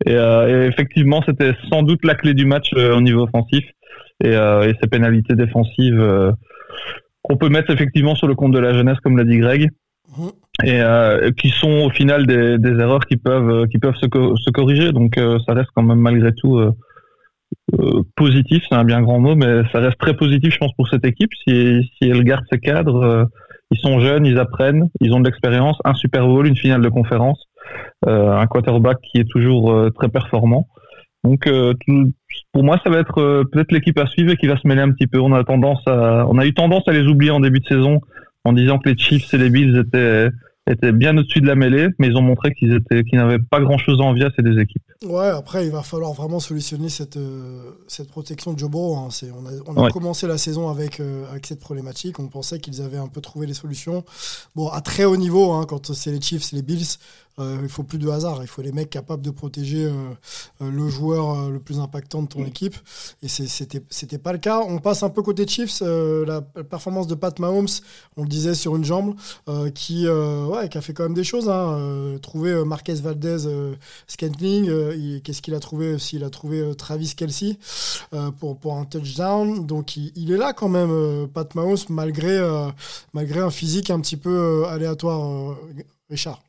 Et, 0.05 0.15
euh, 0.15 0.67
effectivement, 0.67 1.21
c'était 1.25 1.53
sans 1.69 1.83
doute 1.83 2.03
la 2.03 2.15
clé 2.15 2.33
du 2.33 2.45
match 2.45 2.71
euh, 2.75 2.95
au 2.95 3.01
niveau 3.01 3.23
offensif. 3.23 3.63
Et, 4.23 4.35
euh, 4.35 4.69
et 4.69 4.75
ces 4.81 4.87
pénalités 4.87 5.35
défensives 5.35 6.33
qu'on 7.23 7.37
peut 7.37 7.49
mettre 7.49 7.71
effectivement 7.71 8.15
sur 8.15 8.27
le 8.27 8.35
compte 8.35 8.53
de 8.53 8.59
la 8.59 8.73
jeunesse, 8.73 8.99
comme 9.03 9.17
l'a 9.17 9.23
dit 9.23 9.37
Greg, 9.37 9.69
mmh. 10.17 10.27
et 10.65 11.31
qui 11.37 11.49
sont 11.49 11.85
au 11.85 11.89
final 11.89 12.25
des, 12.27 12.57
des, 12.57 12.79
erreurs 12.79 13.05
qui 13.05 13.17
peuvent 13.17 13.67
qui 13.67 13.79
peuvent 13.79 13.95
se, 13.95 14.05
se 14.05 14.49
corriger. 14.51 14.91
Donc 14.91 15.15
ça 15.15 15.53
reste 15.53 15.69
quand 15.73 15.83
même 15.83 15.99
malgré 15.99 16.31
tout 16.33 16.59
positif. 18.15 18.63
C'est 18.69 18.75
un 18.75 18.83
bien 18.83 19.01
grand 19.01 19.19
mot, 19.19 19.35
mais 19.35 19.63
ça 19.71 19.79
reste 19.79 19.97
très 19.97 20.15
positif, 20.15 20.53
je 20.53 20.57
pense, 20.57 20.73
pour 20.73 20.87
cette 20.87 21.05
équipe 21.05 21.31
si, 21.47 21.89
si 21.97 22.09
elle 22.09 22.23
garde 22.23 22.43
ses 22.51 22.59
cadres 22.59 23.27
ils 23.73 23.79
sont 23.79 23.99
jeunes, 23.99 24.25
ils 24.25 24.37
apprennent, 24.37 24.89
ils 25.01 25.13
ont 25.13 25.19
de 25.19 25.25
l'expérience, 25.25 25.77
un 25.83 25.95
Super 25.95 26.27
Bowl, 26.27 26.45
une 26.45 26.55
finale 26.55 26.81
de 26.81 26.89
conférence, 26.89 27.43
euh, 28.07 28.31
un 28.31 28.45
quarterback 28.45 28.97
qui 29.01 29.19
est 29.19 29.29
toujours 29.29 29.71
euh, 29.71 29.89
très 29.89 30.09
performant. 30.09 30.67
Donc 31.23 31.47
euh, 31.47 31.73
pour 32.51 32.63
moi, 32.63 32.79
ça 32.83 32.89
va 32.89 32.99
être 32.99 33.43
peut-être 33.51 33.71
l'équipe 33.71 33.97
à 33.97 34.05
suivre 34.07 34.31
et 34.31 34.37
qui 34.37 34.47
va 34.47 34.57
se 34.57 34.67
mêler 34.67 34.81
un 34.81 34.91
petit 34.91 35.07
peu. 35.07 35.19
On 35.19 35.33
a 35.33 35.43
tendance 35.43 35.81
à, 35.87 36.25
on 36.29 36.37
a 36.37 36.45
eu 36.45 36.53
tendance 36.53 36.87
à 36.87 36.91
les 36.91 37.07
oublier 37.07 37.31
en 37.31 37.39
début 37.39 37.61
de 37.61 37.65
saison 37.65 37.99
en 38.43 38.53
disant 38.53 38.77
que 38.77 38.89
les 38.89 38.97
Chiefs 38.97 39.33
et 39.33 39.37
les 39.37 39.49
Bills 39.49 39.77
étaient 39.77 40.29
étaient 40.69 40.91
bien 40.91 41.17
au-dessus 41.17 41.41
de 41.41 41.47
la 41.47 41.55
mêlée, 41.55 41.87
mais 41.99 42.07
ils 42.07 42.15
ont 42.15 42.21
montré 42.21 42.53
qu'ils 42.53 42.73
étaient, 42.73 43.03
qu'ils 43.03 43.19
n'avaient 43.19 43.39
pas 43.39 43.59
grand-chose 43.59 43.99
à 43.99 44.03
envier 44.03 44.25
à 44.25 44.29
ces 44.35 44.43
deux 44.43 44.59
équipes. 44.59 44.83
Ouais, 45.03 45.27
après, 45.27 45.65
il 45.65 45.71
va 45.71 45.83
falloir 45.83 46.13
vraiment 46.13 46.39
solutionner 46.39 46.87
cette, 46.87 47.17
euh, 47.17 47.73
cette 47.87 48.09
protection 48.09 48.53
de 48.53 48.59
Joe 48.59 48.69
Burrow. 48.69 48.95
Hein. 48.95 49.09
On 49.37 49.45
a, 49.45 49.51
on 49.65 49.85
a 49.85 49.91
commencé 49.91 50.27
la 50.27 50.37
saison 50.37 50.69
avec, 50.69 51.01
euh, 51.01 51.29
avec 51.29 51.45
cette 51.45 51.59
problématique. 51.59 52.19
On 52.19 52.27
pensait 52.27 52.59
qu'ils 52.59 52.81
avaient 52.81 52.97
un 52.97 53.07
peu 53.07 53.19
trouvé 53.19 53.45
les 53.45 53.53
solutions. 53.53 54.05
Bon, 54.55 54.69
à 54.69 54.79
très 54.79 55.03
haut 55.03 55.17
niveau, 55.17 55.51
hein, 55.51 55.65
quand 55.67 55.93
c'est 55.93 56.11
les 56.11 56.21
Chiefs, 56.21 56.53
les 56.53 56.61
Bills, 56.61 56.85
euh, 57.39 57.59
il 57.63 57.69
faut 57.69 57.83
plus 57.83 57.97
de 57.97 58.07
hasard. 58.09 58.39
Il 58.41 58.47
faut 58.47 58.61
les 58.61 58.71
mecs 58.71 58.89
capables 58.89 59.23
de 59.23 59.31
protéger 59.31 59.85
euh, 59.85 59.91
euh, 60.61 60.69
le 60.69 60.87
joueur 60.87 61.49
le 61.49 61.59
plus 61.59 61.79
impactant 61.79 62.21
de 62.23 62.27
ton 62.27 62.41
mm. 62.41 62.47
équipe. 62.47 62.75
Et 63.21 63.27
c'était 63.27 63.83
c'était 63.89 64.17
pas 64.17 64.33
le 64.33 64.39
cas. 64.39 64.59
On 64.59 64.79
passe 64.79 65.03
un 65.03 65.09
peu 65.09 65.21
côté 65.21 65.47
Chiefs. 65.47 65.81
la 65.81 66.41
performance 66.41 67.07
de 67.07 67.15
Pat 67.15 67.37
Mahomes, 67.39 67.67
on 68.17 68.23
le 68.23 68.27
disait 68.27 68.53
sur 68.53 68.75
une 68.75 68.83
jambe, 68.83 69.15
qui 69.73 70.07
ouais, 70.07 70.69
qui 70.69 70.77
a 70.77 70.81
fait 70.81 70.93
quand 70.93 71.03
même 71.03 71.13
des 71.13 71.23
choses. 71.23 71.49
Hein. 71.49 72.17
trouver 72.21 72.63
Marquez 72.65 72.95
Valdez 72.95 73.37
Scantling. 74.07 75.21
Qu'est-ce 75.21 75.41
qu'il 75.41 75.55
a 75.55 75.59
trouvé 75.59 75.93
aussi 75.93 76.17
Il 76.17 76.23
a 76.23 76.29
trouvé 76.29 76.75
Travis 76.75 77.13
Kelsey 77.15 77.57
pour 78.39 78.57
pour 78.57 78.77
un 78.77 78.85
touchdown. 78.85 79.65
Donc 79.65 79.97
il, 79.97 80.11
il 80.15 80.31
est 80.31 80.37
là 80.37 80.53
quand 80.53 80.69
même, 80.69 81.27
Pat 81.33 81.53
Mahomes, 81.55 81.77
malgré 81.89 82.39
malgré 83.13 83.39
un 83.39 83.51
physique 83.51 83.89
un 83.89 83.99
petit 83.99 84.17
peu 84.17 84.65
aléatoire. 84.67 85.55
Richard. 86.09 86.41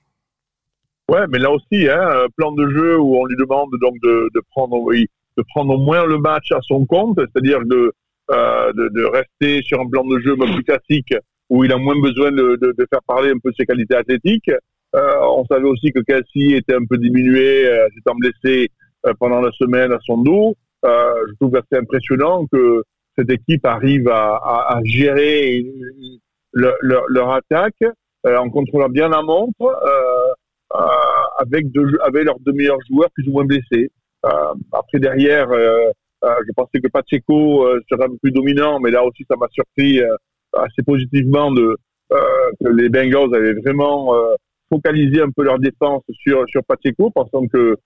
Ouais, 1.10 1.26
mais 1.28 1.38
là 1.38 1.50
aussi, 1.50 1.88
hein, 1.88 2.24
un 2.24 2.28
plan 2.36 2.52
de 2.52 2.68
jeu 2.70 2.98
où 2.98 3.16
on 3.16 3.26
lui 3.26 3.36
demande 3.36 3.70
donc 3.80 3.94
de, 4.02 4.28
de 4.34 4.42
prendre, 4.50 4.90
de 4.92 5.44
prendre 5.54 5.74
au 5.74 5.78
moins 5.78 6.06
le 6.06 6.18
match 6.18 6.50
à 6.52 6.60
son 6.62 6.86
compte, 6.86 7.18
c'est-à-dire 7.18 7.60
de, 7.64 7.92
euh, 8.30 8.72
de, 8.72 8.88
de, 8.88 9.04
rester 9.04 9.62
sur 9.62 9.80
un 9.80 9.88
plan 9.88 10.04
de 10.04 10.18
jeu 10.20 10.34
plus 10.36 10.64
classique 10.64 11.14
où 11.50 11.62
il 11.62 11.72
a 11.72 11.76
moins 11.76 12.00
besoin 12.00 12.32
de, 12.32 12.56
de, 12.56 12.74
de 12.76 12.86
faire 12.88 13.02
parler 13.06 13.30
un 13.30 13.38
peu 13.42 13.52
ses 13.56 13.66
qualités 13.66 13.94
athlétiques. 13.94 14.50
Euh, 14.96 15.14
on 15.22 15.44
savait 15.44 15.68
aussi 15.68 15.92
que 15.92 16.00
Cassie 16.00 16.54
était 16.54 16.74
un 16.74 16.86
peu 16.88 16.96
diminué, 16.96 17.66
euh, 17.66 17.86
s'étant 17.94 18.14
blessé 18.14 18.70
euh, 19.06 19.12
pendant 19.18 19.40
la 19.40 19.50
semaine 19.52 19.92
à 19.92 19.98
son 20.04 20.18
dos. 20.18 20.54
Euh, 20.84 21.14
je 21.28 21.34
trouve 21.34 21.56
assez 21.56 21.80
impressionnant 21.80 22.46
que 22.50 22.82
cette 23.16 23.30
équipe 23.30 23.64
arrive 23.66 24.08
à, 24.08 24.36
à, 24.36 24.76
à 24.76 24.80
gérer 24.84 25.66
leur, 26.52 26.74
leur, 27.08 27.32
attaque 27.32 27.82
euh, 28.26 28.36
en 28.38 28.50
contrôlant 28.50 28.88
bien 28.88 29.08
la 29.08 29.22
montre. 29.22 29.62
Euh, 29.62 30.32
avec, 31.38 31.70
deux, 31.70 31.96
avec 32.02 32.24
leurs 32.24 32.38
deux 32.40 32.52
meilleurs 32.52 32.78
joueurs 32.88 33.10
plus 33.12 33.26
ou 33.28 33.32
moins 33.32 33.44
blessés. 33.44 33.90
Euh, 34.26 34.54
après, 34.72 34.98
derrière, 34.98 35.50
euh, 35.50 35.90
je 36.22 36.52
pensais 36.56 36.80
que 36.80 36.88
Pacheco 36.88 37.66
serait 37.90 38.04
un 38.04 38.08
peu 38.08 38.18
plus 38.22 38.32
dominant, 38.32 38.80
mais 38.80 38.90
là 38.90 39.04
aussi, 39.04 39.24
ça 39.28 39.36
m'a 39.36 39.46
surpris 39.50 40.00
assez 40.54 40.82
positivement 40.86 41.52
de, 41.52 41.76
que 42.10 42.68
les 42.68 42.88
Bengals 42.88 43.34
avaient 43.34 43.54
vraiment 43.54 44.14
focalisé 44.70 45.20
un 45.20 45.30
peu 45.30 45.44
leur 45.44 45.58
défense 45.58 46.02
sur, 46.12 46.44
sur 46.48 46.64
Pacheco, 46.64 47.10
pensant 47.10 47.46
que, 47.46 47.76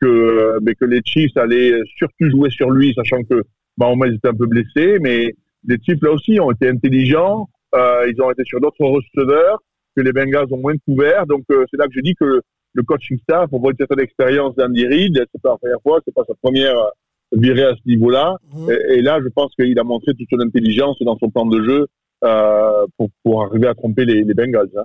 que, 0.00 0.58
mais 0.62 0.74
que 0.74 0.84
les 0.84 1.00
Chiefs 1.04 1.36
allaient 1.36 1.80
surtout 1.96 2.30
jouer 2.30 2.50
sur 2.50 2.70
lui, 2.70 2.94
sachant 2.94 3.22
que 3.24 3.42
Mahomes 3.78 4.06
était 4.06 4.28
un 4.28 4.34
peu 4.34 4.46
blessé, 4.46 4.98
mais 5.00 5.34
les 5.66 5.78
Chiefs 5.82 6.02
là 6.02 6.12
aussi 6.12 6.38
ont 6.40 6.50
été 6.50 6.68
intelligents, 6.68 7.48
euh, 7.74 8.10
ils 8.10 8.20
ont 8.22 8.30
été 8.30 8.42
sur 8.44 8.60
d'autres 8.60 8.84
receveurs, 8.84 9.62
que 9.98 10.02
les 10.04 10.12
Bengals 10.12 10.46
ont 10.52 10.58
moins 10.58 10.74
de 10.74 10.80
couverts. 10.86 11.26
Donc, 11.26 11.42
euh, 11.50 11.64
c'est 11.70 11.76
là 11.76 11.86
que 11.86 11.92
je 11.94 12.00
dis 12.00 12.14
que 12.14 12.40
le 12.74 12.82
coaching 12.84 13.18
staff, 13.22 13.48
on 13.50 13.58
voit 13.58 13.72
une 13.72 13.76
certaine 13.76 14.00
expérience 14.00 14.54
d'Andy 14.54 14.86
Reid. 14.86 15.24
C'est 15.32 15.42
pas 15.42 15.50
la 15.50 15.56
première 15.56 15.82
fois, 15.82 16.00
c'est 16.04 16.14
pas 16.14 16.22
sa 16.26 16.34
première 16.40 16.78
euh, 16.78 16.90
virée 17.32 17.64
à 17.64 17.74
ce 17.74 17.88
niveau-là. 17.88 18.36
Mmh. 18.52 18.70
Et, 18.90 19.02
là, 19.02 19.18
je 19.22 19.28
pense 19.28 19.52
qu'il 19.56 19.78
a 19.78 19.84
montré 19.84 20.14
toute 20.14 20.28
son 20.30 20.40
intelligence 20.40 20.96
dans 21.00 21.18
son 21.18 21.30
plan 21.30 21.46
de 21.46 21.62
jeu 21.64 21.86
euh, 22.24 22.86
pour, 22.96 23.08
pour, 23.24 23.42
arriver 23.42 23.66
à 23.66 23.74
tromper 23.74 24.04
les, 24.04 24.22
les 24.22 24.34
Bengals. 24.34 24.70
Hein. 24.76 24.84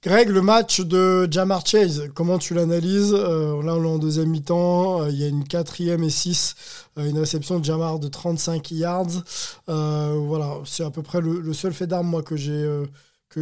Greg, 0.00 0.28
le 0.28 0.42
match 0.42 0.80
de 0.80 1.26
Jamar 1.28 1.66
Chase, 1.66 2.08
comment 2.14 2.38
tu 2.38 2.54
l'analyses 2.54 3.12
euh, 3.12 3.60
Là, 3.64 3.74
on 3.74 3.82
est 3.82 3.88
en 3.88 3.98
deuxième 3.98 4.28
mi-temps. 4.28 5.02
Euh, 5.02 5.10
il 5.10 5.16
y 5.20 5.24
a 5.24 5.26
une 5.26 5.42
quatrième 5.42 6.04
et 6.04 6.08
six, 6.08 6.54
euh, 6.98 7.10
une 7.10 7.18
réception 7.18 7.58
de 7.58 7.64
Jamar 7.64 7.98
de 7.98 8.06
35 8.06 8.70
yards. 8.70 9.24
voilà, 9.66 10.54
c'est 10.64 10.84
à 10.84 10.90
peu 10.90 11.02
près 11.02 11.20
le, 11.20 11.40
le 11.40 11.52
seul 11.52 11.72
fait 11.72 11.88
d'arme 11.88 12.06
moi 12.06 12.22
que 12.22 12.36
j'ai 12.36 12.64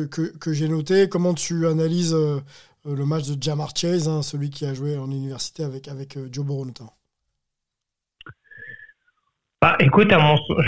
que, 0.05 0.53
j'ai 0.53 0.69
noté. 0.69 1.09
Comment 1.09 1.35
tu 1.35 1.67
analyses 1.67 2.15
euh, 2.15 2.41
le 2.85 3.05
match 3.05 3.29
de 3.29 3.43
Jamar 3.43 3.71
Chase, 3.77 4.09
hein, 4.09 4.23
celui 4.23 4.51
qui 4.51 4.67
a 4.67 4.75
joué 4.75 4.97
en 4.97 5.11
université 5.11 5.65
avec, 5.65 5.89
avec 5.89 6.17
euh, 6.17 6.29
Joe 6.31 6.45
Burrow 6.45 6.67
notamment? 6.67 6.93
Bah, 9.63 9.75
écoute, 9.81 10.13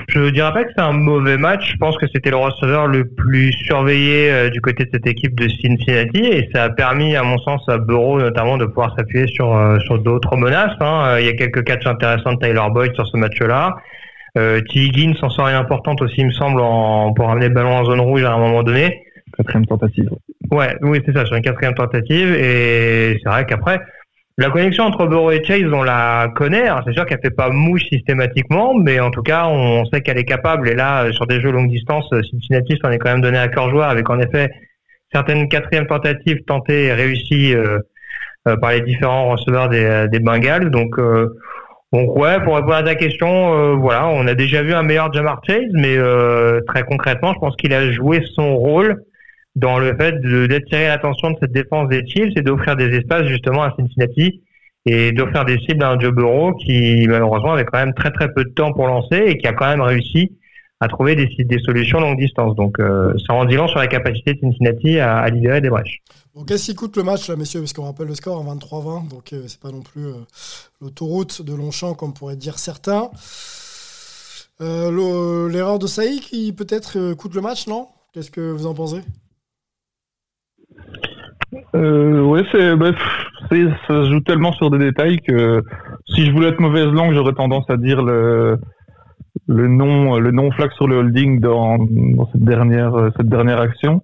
je 0.09 0.19
ne 0.19 0.31
dirais 0.31 0.53
pas 0.53 0.65
que 0.65 0.71
c'est 0.75 0.83
un 0.83 0.93
mauvais 0.93 1.37
match. 1.37 1.73
Je 1.73 1.77
pense 1.77 1.97
que 1.99 2.07
c'était 2.13 2.31
le 2.31 2.37
receveur 2.37 2.87
le 2.87 3.05
plus 3.05 3.53
surveillé 3.53 4.31
euh, 4.31 4.49
du 4.49 4.61
côté 4.61 4.87
de 4.87 4.91
cette 4.93 5.07
équipe 5.07 5.39
de 5.39 5.47
Cincinnati 5.49 6.25
et 6.25 6.49
ça 6.55 6.65
a 6.65 6.71
permis, 6.71 7.15
à 7.15 7.23
mon 7.23 7.39
sens, 7.39 7.63
à 7.69 7.79
Burrow 7.79 8.19
notamment 8.19 8.57
de 8.57 8.65
pouvoir 8.65 8.97
s'appuyer 8.97 9.27
sur, 9.29 9.79
sur 9.85 9.99
d'autres 9.99 10.37
menaces. 10.37 10.77
Hein. 10.81 11.19
Il 11.21 11.27
y 11.27 11.29
a 11.29 11.35
quelques 11.35 11.65
catchs 11.65 11.87
intéressants 11.87 12.33
de 12.33 12.39
Tyler 12.39 12.67
Boyd 12.73 12.95
sur 12.95 13.07
ce 13.07 13.17
match-là. 13.19 13.77
Euh, 14.37 14.61
T. 14.61 14.81
Higgins 14.81 15.15
s'en 15.19 15.31
sort 15.31 15.47
importante 15.47 16.03
aussi, 16.03 16.17
il 16.19 16.27
me 16.27 16.33
semble, 16.33 16.61
en, 16.61 17.13
pour 17.13 17.27
ramener 17.27 17.49
le 17.49 17.55
ballon 17.55 17.77
en 17.77 17.85
zone 17.85 18.01
rouge 18.01 18.25
à 18.25 18.33
un 18.33 18.39
moment 18.39 18.63
donné. 18.63 19.05
Quatrième 19.39 19.67
tentative. 19.67 20.11
Ouais, 20.51 20.77
oui, 20.83 21.01
c'est 21.07 21.13
ça, 21.13 21.25
sur 21.25 21.37
une 21.37 21.43
quatrième 21.43 21.75
tentative. 21.75 22.35
Et 22.35 23.19
c'est 23.23 23.29
vrai 23.31 23.47
qu'après, 23.47 23.81
la 24.37 24.51
connexion 24.51 24.85
entre 24.85 25.07
Burrow 25.07 25.31
et 25.31 25.43
Chase, 25.45 25.73
on 25.73 25.83
la 25.83 26.31
connaît. 26.35 26.69
C'est 26.87 26.93
sûr 26.93 27.07
qu'elle 27.07 27.21
fait 27.23 27.31
pas 27.31 27.49
mouche 27.51 27.85
systématiquement, 27.89 28.75
mais 28.75 29.01
en 29.01 29.11
tout 29.11 29.23
cas, 29.23 29.47
on 29.47 29.85
sait 29.87 30.01
qu'elle 30.03 30.19
est 30.19 30.25
capable. 30.25 30.69
Et 30.69 30.75
là, 30.75 31.11
sur 31.13 31.27
des 31.27 31.41
jeux 31.41 31.53
longue 31.53 31.71
distance, 31.71 32.09
Cincinnati 32.31 32.77
s'en 32.83 32.91
est 32.91 32.99
quand 32.99 33.11
même 33.11 33.21
donné 33.21 33.39
à 33.39 33.49
cœur 33.49 33.71
joie 33.71 33.87
avec 33.87 34.11
en 34.11 34.19
effet 34.19 34.51
certaines 35.13 35.49
quatrièmes 35.49 35.87
tentatives 35.87 36.45
tentées 36.45 36.87
et 36.87 36.93
réussies 36.93 37.55
euh, 37.55 37.79
euh, 38.49 38.57
par 38.57 38.71
les 38.71 38.81
différents 38.81 39.31
receveurs 39.31 39.69
des, 39.69 40.21
Bengals. 40.21 40.71
Donc, 40.71 40.99
euh, 40.99 41.29
ouais, 41.93 42.41
pour 42.45 42.57
répondre 42.57 42.75
à 42.75 42.83
ta 42.83 42.95
question, 42.95 43.55
euh, 43.55 43.75
voilà, 43.75 44.07
on 44.09 44.27
a 44.27 44.35
déjà 44.35 44.63
vu 44.63 44.73
un 44.73 44.83
meilleur 44.83 45.13
Jamar 45.13 45.41
Chase, 45.47 45.71
mais 45.73 45.97
euh, 45.97 46.61
très 46.69 46.83
concrètement, 46.83 47.35
je 47.35 47.39
pense 47.41 47.57
qu'il 47.57 47.75
a 47.75 47.91
joué 47.93 48.23
son 48.35 48.57
rôle 48.57 49.03
dans 49.59 49.79
le 49.79 49.97
fait 49.97 50.21
d'attirer 50.21 50.89
l'attention 50.89 51.31
de 51.31 51.37
cette 51.41 51.53
défense 51.53 51.89
des 51.89 52.07
Chiefs 52.07 52.33
et 52.37 52.43
d'offrir 52.43 52.77
des 52.77 52.97
espaces 52.97 53.27
justement 53.27 53.63
à 53.63 53.75
Cincinnati 53.77 54.43
et 54.87 55.13
d'offrir 55.13 55.45
des 55.45 55.59
cibles 55.59 55.83
à 55.83 55.91
un 55.91 56.01
Joe 56.01 56.13
Burrow 56.13 56.55
qui 56.55 57.07
malheureusement 57.09 57.53
avait 57.53 57.65
quand 57.65 57.79
même 57.79 57.95
très 57.95 58.11
très 58.11 58.33
peu 58.33 58.45
de 58.45 58.51
temps 58.51 58.73
pour 58.73 58.87
lancer 58.87 59.17
et 59.27 59.39
qui 59.39 59.47
a 59.47 59.53
quand 59.53 59.69
même 59.69 59.83
réussi 59.83 60.33
à 60.81 60.87
trouver 60.87 61.17
des, 61.17 61.29
des 61.45 61.59
solutions 61.59 62.01
longue 62.01 62.19
distance. 62.19 62.55
Donc 62.57 62.79
euh, 62.79 63.13
ça 63.27 63.35
en 63.35 63.45
dit 63.45 63.57
long 63.57 63.69
sur 63.69 63.81
la 63.81 63.89
capacité 63.89 64.35
de 64.35 64.41
Cincinnati 64.41 64.99
à, 64.99 65.19
à 65.19 65.29
libérer 65.29 65.61
des 65.61 65.71
brèches. 65.71 66.03
Bon, 66.39 66.45
qu'est-ce 66.45 66.67
qui 66.67 66.75
coûte 66.77 66.97
le 66.97 67.03
match 67.03 67.29
là, 67.29 67.35
messieurs? 67.35 67.61
Parce 67.61 67.73
qu'on 67.73 67.85
rappelle 67.85 68.07
le 68.07 68.15
score 68.15 68.39
en 68.39 68.55
23-20, 68.55 69.09
donc 69.09 69.33
euh, 69.33 69.45
c'est 69.49 69.59
pas 69.59 69.73
non 69.73 69.83
plus 69.83 70.07
euh, 70.07 70.15
l'autoroute 70.81 71.43
de 71.43 71.53
Longchamp 71.53 71.95
comme 71.95 72.15
pourraient 72.15 72.37
dire 72.37 72.61
certains. 72.61 73.11
Euh, 74.61 75.49
l'erreur 75.49 75.81
de 75.81 75.89
Saï 75.89 76.21
qui 76.21 76.53
peut-être 76.53 77.15
coûte 77.15 77.35
le 77.35 77.41
match, 77.41 77.67
non? 77.67 77.89
Qu'est-ce 78.13 78.31
que 78.31 78.53
vous 78.53 78.67
en 78.67 78.75
pensez? 78.75 79.01
Oui, 81.75 82.41
c'est, 82.53 82.77
bah, 82.77 82.91
ça 83.51 83.57
se 83.89 84.11
joue 84.11 84.21
tellement 84.21 84.53
sur 84.53 84.71
des 84.71 84.79
détails 84.79 85.19
que 85.19 85.63
si 86.07 86.27
je 86.27 86.33
voulais 86.33 86.49
être 86.49 86.61
mauvaise 86.61 86.87
langue, 86.87 87.13
j'aurais 87.15 87.35
tendance 87.35 87.69
à 87.69 87.77
dire 87.77 88.03
le, 88.03 88.59
le 89.47 89.67
non 89.69 90.19
le 90.19 90.31
non 90.31 90.51
flag 90.51 90.71
sur 90.73 90.87
le 90.87 90.97
holding 90.97 91.41
dans, 91.41 91.79
dans 91.79 92.29
cette 92.33 92.45
dernière 92.45 93.11
cette 93.17 93.29
dernière 93.29 93.61
action. 93.61 94.03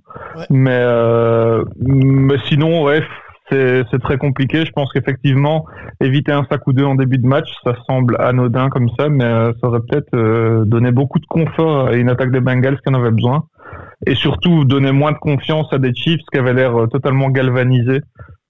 Mais 0.50 0.70
euh, 0.80 1.64
mais 1.80 2.36
sinon 2.48 2.84
ouais 2.84 3.02
c'est 3.50 3.84
c'est 3.90 4.00
très 4.00 4.16
compliqué. 4.16 4.64
Je 4.64 4.72
pense 4.72 4.92
qu'effectivement 4.92 5.66
éviter 6.00 6.32
un 6.32 6.44
sac 6.50 6.66
ou 6.66 6.72
deux 6.72 6.84
en 6.84 6.94
début 6.94 7.18
de 7.18 7.26
match 7.26 7.48
ça 7.62 7.74
semble 7.86 8.16
anodin 8.20 8.68
comme 8.70 8.88
ça 8.98 9.08
mais 9.08 9.24
euh, 9.24 9.52
ça 9.60 9.68
aurait 9.68 9.80
peut-être 9.80 10.14
euh, 10.14 10.64
donné 10.64 10.92
beaucoup 10.92 11.18
de 11.18 11.26
confort 11.26 11.88
à 11.88 11.94
une 11.94 12.08
attaque 12.08 12.30
des 12.30 12.40
Bengals 12.40 12.80
qui 12.80 12.90
en 12.92 12.94
avait 12.94 13.10
besoin 13.10 13.44
et 14.06 14.14
surtout 14.14 14.64
donner 14.64 14.92
moins 14.92 15.12
de 15.12 15.18
confiance 15.18 15.72
à 15.72 15.78
des 15.78 15.94
Chiefs 15.94 16.22
qui 16.32 16.38
avaient 16.38 16.54
l'air 16.54 16.86
totalement 16.90 17.30
galvanisés 17.30 18.00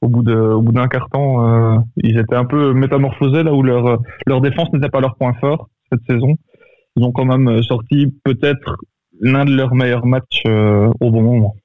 au 0.01 0.09
bout 0.09 0.23
d'un 0.23 0.89
quart 0.89 1.09
temps 1.11 1.83
ils 1.97 2.19
étaient 2.19 2.35
un 2.35 2.45
peu 2.45 2.75
métamorphosés 2.75 3.43
là 3.43 3.53
où 3.55 3.63
leur 3.63 3.99
leur 4.27 4.41
défense 4.41 4.73
n'était 4.73 4.91
pas 4.91 5.01
leur 5.01 5.17
point 5.17 5.33
fort 5.41 5.69
cette 5.91 6.03
saison 6.09 6.37
ils 6.97 7.05
ont 7.05 7.13
quand 7.13 7.25
même 7.25 7.49
euh, 7.49 7.63
sorti 7.63 8.07
peut-être 8.25 8.77
l'un 9.21 9.45
de 9.45 9.55
leurs 9.55 9.75
meilleurs 9.75 10.07
matchs 10.07 10.43
euh, 10.47 10.91
au 11.01 11.11
bon 11.11 11.23
moment. 11.23 11.57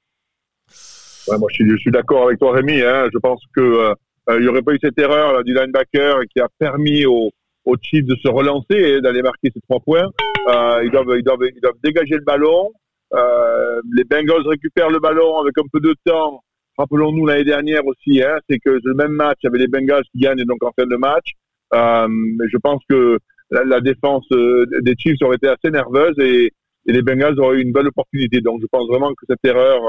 Ouais, 1.28 1.38
moi, 1.38 1.48
je 1.52 1.76
suis, 1.76 1.90
d'accord 1.90 2.26
avec 2.26 2.38
toi, 2.38 2.52
Rémi. 2.52 2.80
Hein. 2.80 3.08
Je 3.12 3.18
pense 3.18 3.40
que 3.54 3.94
euh, 4.28 4.40
n'y 4.40 4.48
aurait 4.48 4.62
pas 4.62 4.72
eu 4.72 4.78
cette 4.82 4.98
erreur 4.98 5.44
du 5.44 5.54
linebacker 5.54 6.22
qui 6.34 6.40
a 6.40 6.48
permis 6.58 7.06
aux, 7.06 7.30
aux 7.64 7.76
Chiefs 7.80 8.06
de 8.06 8.16
se 8.16 8.28
relancer 8.28 8.74
et 8.74 9.00
d'aller 9.00 9.22
marquer 9.22 9.50
ces 9.54 9.60
trois 9.68 9.80
points. 9.80 10.08
Euh, 10.48 10.82
ils, 10.84 10.90
doivent, 10.90 11.14
ils, 11.16 11.22
doivent, 11.22 11.48
ils 11.54 11.60
doivent 11.60 11.78
dégager 11.82 12.16
le 12.16 12.24
ballon. 12.24 12.70
Euh, 13.12 13.80
les 13.92 14.04
Bengals 14.04 14.46
récupèrent 14.46 14.90
le 14.90 15.00
ballon 15.00 15.38
avec 15.38 15.56
un 15.58 15.66
peu 15.72 15.80
de 15.80 15.94
temps. 16.04 16.42
Rappelons-nous 16.78 17.26
l'année 17.26 17.44
dernière 17.44 17.86
aussi, 17.86 18.22
hein, 18.22 18.38
c'est 18.48 18.58
que 18.58 18.78
le 18.82 18.94
même 18.94 19.12
match, 19.12 19.38
il 19.42 19.46
y 19.46 19.48
avait 19.48 19.58
les 19.58 19.68
Bengals 19.68 20.04
qui 20.12 20.20
gagnent 20.20 20.44
donc 20.44 20.62
en 20.62 20.72
fin 20.78 20.86
de 20.86 20.96
match. 20.96 21.32
Euh, 21.74 22.06
mais 22.08 22.46
je 22.50 22.56
pense 22.58 22.82
que 22.88 23.18
la, 23.50 23.80
défense 23.80 24.24
euh, 24.32 24.64
des 24.82 24.94
Chiefs 24.96 25.20
aurait 25.22 25.36
été 25.36 25.48
assez 25.48 25.70
nerveuse 25.70 26.18
et, 26.18 26.52
les 26.86 27.02
Bengals 27.02 27.38
auraient 27.38 27.58
eu 27.58 27.62
une 27.62 27.72
belle 27.72 27.88
opportunité. 27.88 28.40
Donc 28.40 28.60
je 28.62 28.66
pense 28.66 28.88
vraiment 28.88 29.10
que 29.10 29.26
cette 29.28 29.44
erreur 29.44 29.80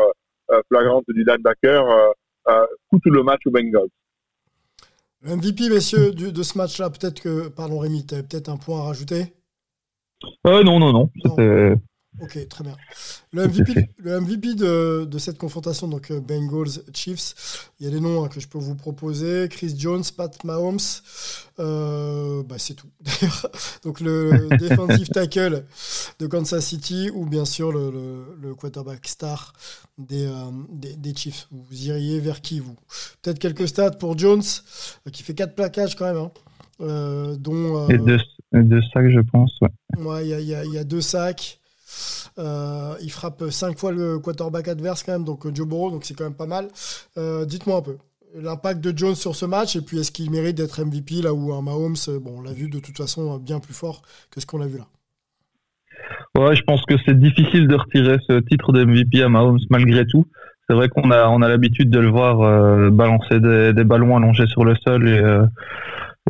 flagrante 0.67 1.05
du 1.07 1.23
linebacker 1.23 1.85
coûte 2.89 3.05
le 3.05 3.23
match 3.23 3.41
aux 3.45 3.51
Bengals. 3.51 3.87
Le 5.23 5.35
MVP, 5.35 5.69
messieurs, 5.69 6.11
de 6.11 6.43
ce 6.43 6.57
match-là, 6.57 6.89
peut-être 6.89 7.21
que, 7.21 7.47
pardon 7.47 7.77
Rémi, 7.77 8.05
tu 8.05 8.15
avais 8.15 8.23
peut-être 8.23 8.49
un 8.49 8.57
point 8.57 8.79
à 8.79 8.83
rajouter? 8.85 9.33
Euh, 10.47 10.63
Non, 10.63 10.79
non, 10.79 10.91
non. 10.91 11.09
C'était 11.23 11.75
Ok, 12.19 12.47
très 12.49 12.63
bien. 12.63 12.75
Le 13.31 13.47
MVP, 13.47 13.89
le 13.97 14.19
MVP 14.19 14.53
de, 14.55 15.07
de, 15.09 15.17
cette 15.17 15.37
confrontation, 15.37 15.87
donc 15.87 16.11
euh, 16.11 16.19
Bengals 16.19 16.83
Chiefs, 16.93 17.71
il 17.79 17.85
y 17.85 17.89
a 17.89 17.91
des 17.91 18.01
noms 18.01 18.23
hein, 18.23 18.27
que 18.27 18.41
je 18.41 18.47
peux 18.49 18.57
vous 18.57 18.75
proposer 18.75 19.47
Chris 19.49 19.73
Jones, 19.77 20.03
Pat 20.17 20.43
Mahomes, 20.43 20.77
euh, 21.59 22.43
bah, 22.43 22.55
c'est 22.57 22.73
tout. 22.73 22.89
Donc 23.83 24.01
le 24.01 24.49
defensive 24.59 25.07
tackle 25.07 25.63
de 26.19 26.27
Kansas 26.27 26.65
City 26.65 27.09
ou 27.13 27.25
bien 27.25 27.45
sûr 27.45 27.71
le, 27.71 28.35
le, 28.41 28.55
quarterback 28.55 29.07
star 29.07 29.53
des, 29.97 30.25
euh, 30.25 30.51
des, 30.69 30.95
des, 30.97 31.15
Chiefs. 31.15 31.47
Vous 31.49 31.87
iriez 31.87 32.19
vers 32.19 32.41
qui 32.41 32.59
vous? 32.59 32.75
Peut-être 33.21 33.39
quelques 33.39 33.69
stats 33.69 33.91
pour 33.91 34.17
Jones, 34.17 34.43
qui 35.13 35.23
fait 35.23 35.33
4 35.33 35.55
plaquages 35.55 35.95
quand 35.95 36.05
même. 36.05 36.17
Hein, 36.17 36.31
dont, 37.39 37.87
et 37.89 37.97
deux, 37.99 38.17
deux, 38.51 38.81
sacs, 38.93 39.09
je 39.11 39.19
pense. 39.19 39.57
Ouais, 39.97 40.25
il 40.25 40.29
y, 40.29 40.33
a, 40.33 40.39
y, 40.41 40.55
a, 40.55 40.65
y 40.65 40.77
a 40.77 40.83
deux 40.83 41.01
sacs. 41.01 41.60
Euh, 42.41 42.95
il 43.01 43.11
frappe 43.11 43.43
5 43.49 43.77
fois 43.77 43.91
le 43.91 44.19
quarterback 44.19 44.67
adverse 44.67 45.03
quand 45.03 45.11
même, 45.11 45.23
donc 45.23 45.45
euh, 45.45 45.51
Joe 45.53 45.67
Burrow, 45.67 45.91
donc 45.91 46.03
c'est 46.03 46.15
quand 46.15 46.23
même 46.23 46.35
pas 46.35 46.47
mal. 46.47 46.67
Euh, 47.17 47.45
dites-moi 47.45 47.77
un 47.77 47.81
peu 47.81 47.97
l'impact 48.41 48.79
de 48.79 48.97
Jones 48.97 49.15
sur 49.15 49.35
ce 49.35 49.45
match 49.45 49.75
et 49.75 49.81
puis 49.81 49.99
est-ce 49.99 50.11
qu'il 50.11 50.31
mérite 50.31 50.55
d'être 50.55 50.81
MVP 50.81 51.21
là 51.21 51.33
où 51.33 51.53
un 51.53 51.61
Mahomes, 51.61 51.97
bon, 52.21 52.39
on 52.39 52.41
l'a 52.41 52.53
vu 52.53 52.69
de 52.69 52.79
toute 52.79 52.97
façon 52.97 53.37
bien 53.37 53.59
plus 53.59 53.73
fort 53.73 54.03
que 54.31 54.39
ce 54.39 54.45
qu'on 54.45 54.61
a 54.61 54.67
vu 54.67 54.77
là? 54.77 54.85
Ouais, 56.37 56.55
je 56.55 56.63
pense 56.63 56.81
que 56.85 56.93
c'est 57.05 57.19
difficile 57.19 57.67
de 57.67 57.75
retirer 57.75 58.17
ce 58.29 58.39
titre 58.39 58.71
de 58.71 58.85
MVP 58.85 59.21
à 59.21 59.27
Mahomes 59.27 59.59
malgré 59.69 60.05
tout. 60.07 60.25
C'est 60.67 60.75
vrai 60.75 60.87
qu'on 60.87 61.11
a 61.11 61.27
on 61.27 61.41
a 61.41 61.49
l'habitude 61.49 61.89
de 61.89 61.99
le 61.99 62.09
voir 62.09 62.91
balancer 62.91 63.41
des, 63.41 63.73
des, 63.73 63.83
ballons 63.83 64.15
allongés 64.15 64.47
sur 64.47 64.63
le 64.63 64.75
sol 64.87 65.09
et 65.09 65.21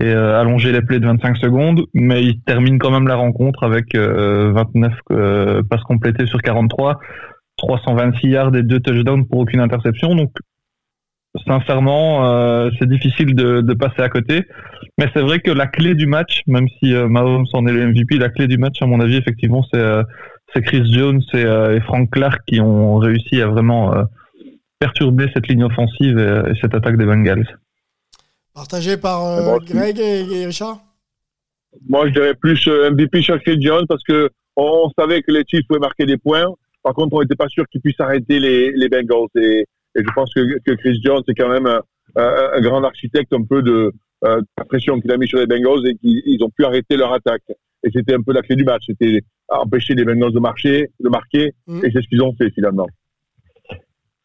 et 0.02 0.06
euh, 0.06 0.40
allonger 0.40 0.72
les 0.72 0.82
plays 0.82 1.00
de 1.00 1.06
25 1.06 1.38
secondes, 1.38 1.86
mais 1.94 2.24
il 2.24 2.42
termine 2.42 2.80
quand 2.80 2.90
même 2.90 3.08
la 3.08 3.16
rencontre 3.16 3.64
avec 3.64 3.96
29 3.96 4.92
euh, 5.12 5.16
euh, 5.16 5.64
passes 5.64 5.84
complétées 5.84 6.26
sur 6.26 6.42
43, 6.42 7.00
326 7.58 8.28
yards 8.28 8.56
et 8.56 8.64
deux 8.64 8.80
touchdowns 8.80 9.28
pour 9.28 9.40
aucune 9.40 9.60
interception. 9.60 10.16
Donc 10.16 10.32
sincèrement, 11.46 12.70
c'est 12.78 12.90
difficile 12.90 13.36
de, 13.36 13.74
passer 13.74 14.02
à 14.02 14.10
côté. 14.10 14.48
Mais 14.98 15.06
c'est 15.14 15.22
vrai 15.22 15.40
que 15.40 15.52
la 15.52 15.68
clé 15.68 15.94
du 15.94 16.08
match, 16.08 16.42
même 16.48 16.68
si 16.80 16.94
Mahomes 16.94 17.46
en 17.54 17.66
est 17.68 17.72
le 17.72 17.88
MVP, 17.88 18.18
la 18.18 18.30
clé 18.30 18.48
du 18.48 18.58
match, 18.58 18.82
à 18.82 18.86
mon 18.86 19.00
avis, 19.00 19.16
effectivement, 19.16 19.64
c'est 19.72 20.62
Chris 20.62 20.92
Jones 20.92 21.22
et, 21.34 21.80
Frank 21.82 22.10
Clark 22.10 22.42
qui 22.48 22.60
ont 22.60 22.98
réussi 22.98 23.42
à 23.42 23.48
vraiment 23.48 23.94
perturber 24.80 25.28
cette 25.34 25.48
ligne 25.48 25.64
offensive 25.64 26.18
et 26.20 26.60
cette 26.60 26.74
attaque 26.76 26.98
des 26.98 27.06
Bengals. 27.06 27.48
Partagé 28.54 28.98
par 28.98 29.26
euh, 29.26 29.58
Greg 29.60 30.00
et, 30.00 30.46
Richard? 30.46 30.80
Moi, 31.88 32.08
je 32.08 32.14
dirais 32.14 32.34
plus 32.36 32.68
euh, 32.68 32.92
MVP 32.92 33.22
sur 33.22 33.42
Chris 33.42 33.62
Jones 33.62 33.86
parce 33.88 34.04
que 34.04 34.30
on 34.58 34.90
savait 34.98 35.22
que 35.22 35.32
les 35.32 35.44
Chiefs 35.48 35.66
pouvaient 35.68 35.80
marquer 35.80 36.06
des 36.06 36.18
points. 36.18 36.46
Par 36.84 36.94
contre, 36.94 37.16
on 37.16 37.22
n'était 37.22 37.36
pas 37.36 37.48
sûr 37.48 37.66
qu'ils 37.72 37.82
puissent 37.82 38.00
arrêter 38.00 38.40
les, 38.40 38.72
les 38.72 38.90
Bengals. 38.90 39.30
Et, 39.36 39.66
et, 39.96 40.04
je 40.04 40.14
pense 40.14 40.34
que, 40.34 40.60
que 40.66 40.72
Chris 40.74 41.00
Jones 41.04 41.24
est 41.28 41.34
quand 41.34 41.50
même 41.50 41.68
un, 41.68 41.82
un, 42.16 42.62
grand 42.62 42.84
architecte 42.84 43.32
un 43.34 43.44
peu 43.44 43.62
de 43.62 43.94
euh, 44.26 44.42
la 44.58 44.66
pression 44.66 45.00
qu'il 45.00 45.12
a 45.12 45.18
mis 45.18 45.28
sur 45.28 45.40
les 45.40 45.48
Bengals 45.48 45.88
et 45.88 45.96
qu'ils 45.96 46.44
ont 46.44 46.50
pu 46.50 46.66
arrêter 46.66 46.98
leur 46.98 47.14
attaque. 47.14 47.44
Et 47.84 47.90
c'était 47.94 48.14
un 48.14 48.22
peu 48.22 48.34
la 48.34 48.42
clé 48.42 48.56
du 48.56 48.64
match. 48.64 48.84
C'était 48.88 49.22
empêcher 49.48 49.96
les 49.96 50.04
Bengals 50.04 50.34
de 50.34 50.40
marcher, 50.40 50.92
de 51.00 51.10
marquer. 51.10 51.54
Mm. 51.68 51.86
Et 51.86 51.92
c'est 51.92 52.02
ce 52.02 52.08
qu'ils 52.08 52.22
ont 52.22 52.34
fait 52.34 52.52
finalement. 52.52 52.88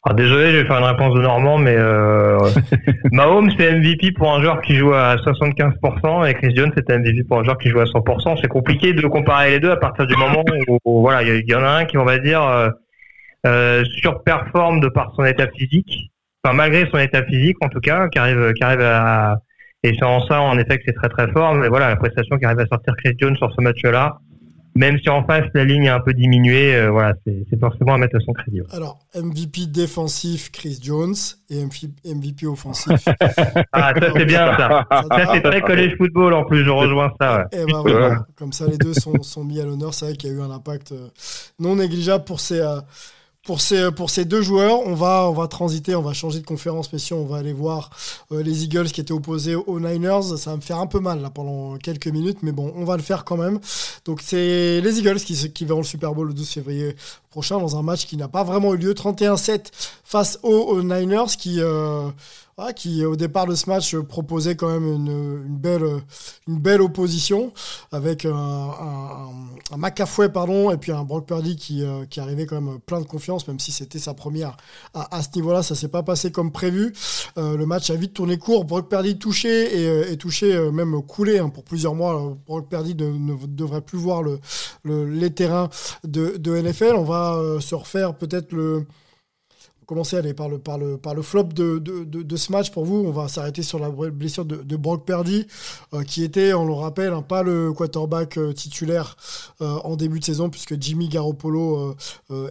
Alors 0.07 0.15
désolé, 0.15 0.51
je 0.51 0.57
vais 0.59 0.65
faire 0.65 0.77
une 0.77 0.85
réponse 0.85 1.13
de 1.15 1.21
Normand, 1.21 1.57
mais 1.57 1.75
euh, 1.75 2.39
Mahomes 3.11 3.51
c'est 3.57 3.73
MVP 3.73 4.13
pour 4.13 4.33
un 4.33 4.41
joueur 4.41 4.61
qui 4.61 4.73
joue 4.77 4.93
à 4.93 5.17
75% 5.17 6.25
et 6.25 6.33
Chris 6.33 6.55
Jones 6.55 6.71
c'est 6.77 6.97
MVP 6.97 7.25
pour 7.25 7.39
un 7.39 7.43
joueur 7.43 7.57
qui 7.57 7.67
joue 7.67 7.81
à 7.81 7.83
100%. 7.83 8.39
C'est 8.41 8.47
compliqué 8.47 8.93
de 8.93 9.05
comparer 9.05 9.49
les 9.49 9.59
deux 9.59 9.69
à 9.69 9.75
partir 9.75 10.07
du 10.07 10.15
moment 10.15 10.45
où, 10.85 11.01
voilà, 11.01 11.23
il 11.23 11.43
y, 11.45 11.53
en 11.53 11.61
a 11.61 11.71
un 11.71 11.83
qui 11.83 11.97
on 11.97 12.05
va 12.05 12.19
dire 12.19 12.41
euh, 12.41 12.69
euh, 13.45 13.83
surperforme 13.99 14.79
de 14.79 14.87
par 14.87 15.11
son 15.17 15.25
état 15.25 15.47
physique, 15.47 16.09
enfin 16.41 16.55
malgré 16.55 16.89
son 16.89 16.99
état 16.99 17.25
physique 17.25 17.57
en 17.59 17.67
tout 17.67 17.81
cas, 17.81 18.07
qui 18.07 18.17
arrive, 18.17 18.53
qui 18.53 18.63
arrive 18.63 18.79
à 18.79 19.39
et 19.83 19.93
c'est 19.93 20.05
en 20.05 20.25
ça 20.25 20.39
en 20.39 20.57
effet 20.57 20.77
que 20.77 20.83
c'est 20.85 20.95
très 20.95 21.09
très 21.09 21.29
fort. 21.33 21.53
Mais 21.55 21.67
voilà, 21.67 21.89
la 21.89 21.97
prestation 21.97 22.37
qui 22.37 22.45
arrive 22.45 22.59
à 22.61 22.67
sortir 22.67 22.93
Chris 23.03 23.15
Jones 23.19 23.35
sur 23.35 23.53
ce 23.53 23.61
match-là, 23.61 24.19
même 24.77 24.99
si 24.99 25.09
en 25.09 25.23
face 25.25 25.45
la 25.53 25.65
ligne 25.65 25.85
est 25.85 25.89
un 25.89 25.99
peu 25.99 26.13
diminuée, 26.13 26.75
euh, 26.75 26.89
voilà, 26.89 27.13
c'est 27.25 27.59
forcément 27.59 27.95
à 27.95 27.97
mettre 27.97 28.15
à 28.15 28.19
son 28.19 28.33
crédit. 28.33 28.61
Alors, 28.71 28.99
MVP 29.15 29.65
défensif 29.67 30.51
Chris 30.51 30.79
Jones 30.81 31.15
et 31.49 31.63
MVP 31.63 32.45
offensif. 32.45 33.07
ah, 33.71 33.93
ça 33.99 34.07
c'est 34.15 34.25
bien 34.25 34.55
ça. 34.57 34.85
Ça, 34.89 35.31
c'est 35.33 35.41
très 35.41 35.61
college 35.61 35.95
football 35.97 36.33
en 36.33 36.45
plus, 36.45 36.63
je 36.63 36.69
rejoins 36.69 37.11
ça. 37.19 37.47
Et 37.51 37.57
eh 37.61 37.71
ben, 37.71 37.81
voilà. 37.81 38.25
Comme 38.35 38.53
ça, 38.53 38.67
les 38.67 38.77
deux 38.77 38.93
sont, 38.93 39.21
sont 39.23 39.43
mis 39.43 39.59
à 39.59 39.65
l'honneur. 39.65 39.93
C'est 39.93 40.05
vrai 40.05 40.15
qu'il 40.15 40.29
y 40.29 40.33
a 40.33 40.35
eu 40.35 40.41
un 40.41 40.51
impact 40.51 40.91
euh, 40.91 41.07
non 41.59 41.75
négligeable 41.75 42.23
pour 42.23 42.39
ces. 42.39 42.61
Euh, 43.47 43.53
pour 43.57 43.61
ces, 43.61 43.91
pour 43.91 44.09
ces 44.09 44.25
deux 44.25 44.41
joueurs, 44.41 44.81
on 44.85 44.93
va, 44.93 45.27
on 45.29 45.33
va 45.33 45.47
transiter, 45.47 45.95
on 45.95 46.01
va 46.01 46.13
changer 46.13 46.39
de 46.39 46.45
conférence, 46.45 46.91
messieurs. 46.91 47.15
On 47.15 47.25
va 47.25 47.37
aller 47.37 47.53
voir 47.53 47.89
euh, 48.31 48.43
les 48.43 48.63
Eagles 48.63 48.87
qui 48.87 49.01
étaient 49.01 49.13
opposés 49.13 49.55
aux 49.55 49.79
Niners. 49.79 50.37
Ça 50.37 50.51
va 50.51 50.55
me 50.57 50.61
faire 50.61 50.77
un 50.79 50.87
peu 50.87 50.99
mal 50.99 51.21
là 51.21 51.29
pendant 51.29 51.77
quelques 51.77 52.07
minutes, 52.07 52.39
mais 52.41 52.51
bon, 52.51 52.73
on 52.75 52.83
va 52.83 52.97
le 52.97 53.03
faire 53.03 53.25
quand 53.25 53.37
même. 53.37 53.59
Donc 54.05 54.21
c'est 54.21 54.81
les 54.81 54.99
Eagles 54.99 55.19
qui, 55.19 55.51
qui 55.51 55.65
verront 55.65 55.81
le 55.81 55.85
Super 55.85 56.13
Bowl 56.13 56.27
le 56.27 56.33
12 56.33 56.49
février 56.49 56.95
prochain 57.29 57.59
dans 57.59 57.77
un 57.77 57.83
match 57.83 58.05
qui 58.05 58.17
n'a 58.17 58.27
pas 58.27 58.43
vraiment 58.43 58.73
eu 58.73 58.77
lieu. 58.77 58.93
31-7 58.93 59.67
face 60.03 60.39
aux, 60.43 60.81
Niners 60.81 61.35
qui, 61.37 61.59
euh, 61.59 62.09
qui 62.75 63.05
au 63.05 63.15
départ 63.15 63.45
de 63.45 63.53
ce 63.53 63.69
match 63.69 63.95
proposait 63.95 64.55
quand 64.55 64.69
même 64.69 64.87
une, 64.87 65.57
belle, 65.57 66.01
une 66.47 66.57
belle 66.59 66.81
opposition 66.81 67.53
avec 67.91 68.25
un, 68.25 68.33
un, 68.33 70.29
pardon, 70.33 70.71
et 70.71 70.77
puis 70.77 70.91
un 70.91 71.03
Brock 71.03 71.27
Purdy 71.27 71.55
qui, 71.55 71.83
euh, 71.83 72.05
qui 72.05 72.19
arrivait 72.19 72.47
quand 72.47 72.59
même 72.59 72.79
plein 72.79 72.99
de 72.99 73.05
confiance, 73.05 73.47
même 73.47 73.59
si 73.59 73.71
c'était 73.71 73.99
sa 73.99 74.15
première 74.15 74.57
à, 74.95 75.21
ce 75.21 75.29
niveau-là. 75.35 75.61
Ça 75.61 75.75
s'est 75.75 75.87
pas 75.87 76.01
passé 76.01 76.31
comme 76.31 76.51
prévu. 76.51 76.93
Euh, 77.37 77.57
le 77.57 77.65
match 77.67 77.91
a 77.91 77.95
vite 77.95 78.13
tourné 78.13 78.39
court. 78.39 78.65
Brock 78.65 78.89
Purdy 78.89 79.19
touché 79.19 79.79
et, 79.79 79.87
euh, 79.87 80.15
touché, 80.15 80.55
euh, 80.55 80.71
même 80.71 80.99
coulé 81.03 81.37
hein, 81.37 81.49
pour 81.49 81.63
plusieurs 81.63 81.93
mois. 81.93 82.35
Brock 82.47 82.69
Purdy 82.69 82.95
ne 82.95 83.35
devrait 83.45 83.81
plus 83.81 83.99
voir 83.99 84.23
le, 84.23 84.39
le, 84.83 85.05
les 85.05 85.31
terrains 85.31 85.69
de, 86.03 86.37
de 86.37 86.59
NFL. 86.59 86.95
On 86.95 87.03
va 87.03 87.39
se 87.59 87.75
refaire 87.75 88.15
peut-être 88.15 88.51
le 88.51 88.87
commencer 89.87 90.21
par 90.33 90.49
le, 90.49 90.59
par 90.59 90.77
le, 90.77 90.97
par 90.97 91.15
le 91.15 91.21
flop 91.21 91.45
de, 91.45 91.79
de, 91.79 92.03
de, 92.03 92.35
ce 92.35 92.51
match 92.51 92.71
pour 92.71 92.83
vous. 92.83 93.05
On 93.07 93.11
va 93.11 93.29
s'arrêter 93.29 93.63
sur 93.63 93.79
la 93.79 93.89
blessure 93.89 94.43
de, 94.45 94.75
Brock 94.75 95.05
Purdy, 95.05 95.47
euh, 95.93 96.03
qui 96.03 96.23
était, 96.23 96.53
on 96.53 96.65
le 96.65 96.73
rappelle, 96.73 97.13
hein, 97.13 97.21
pas 97.21 97.41
le 97.41 97.71
quarterback 97.71 98.37
euh, 98.37 98.51
titulaire 98.51 99.15
euh, 99.61 99.79
en 99.85 99.95
début 99.95 100.19
de 100.19 100.25
saison, 100.25 100.49
puisque 100.49 100.79
Jimmy 100.79 101.07
Garoppolo 101.07 101.95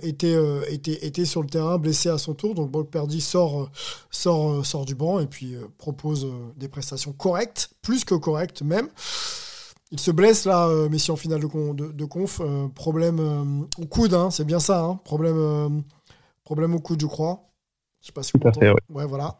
était, 0.02 0.36
était, 0.70 1.06
était 1.06 1.26
sur 1.26 1.42
le 1.42 1.48
terrain, 1.48 1.76
blessé 1.76 2.08
à 2.08 2.16
son 2.16 2.32
tour. 2.32 2.54
Donc 2.54 2.70
Brock 2.70 2.90
Purdy 2.90 3.20
sort, 3.20 3.68
sort, 4.10 4.64
sort 4.64 4.86
du 4.86 4.94
banc 4.94 5.20
et 5.20 5.26
puis 5.26 5.56
propose 5.76 6.26
des 6.56 6.68
prestations 6.68 7.12
correctes, 7.12 7.68
plus 7.82 8.04
que 8.04 8.14
correctes 8.14 8.62
même. 8.62 8.88
Il 9.92 10.00
se 10.00 10.10
blesse 10.10 10.46
là, 10.46 10.68
mais 10.90 10.98
si 10.98 11.10
en 11.10 11.16
finale 11.16 11.40
de, 11.40 11.92
de, 11.92 12.04
conf. 12.06 12.40
problème 12.74 13.66
au 13.78 13.84
coude, 13.84 14.14
hein, 14.14 14.30
c'est 14.30 14.44
bien 14.44 14.58
ça. 14.58 14.82
Hein, 14.82 14.98
problème 15.04 15.84
Problème 16.46 16.76
au 16.76 16.78
coude, 16.78 17.00
je 17.00 17.06
crois. 17.06 17.40
Je 18.00 18.06
sais 18.06 18.12
pas 18.12 18.22
si 18.22 18.30
vous 18.34 18.38
Tout 18.38 18.60
ouais. 18.60 19.04
voilà. 19.04 19.34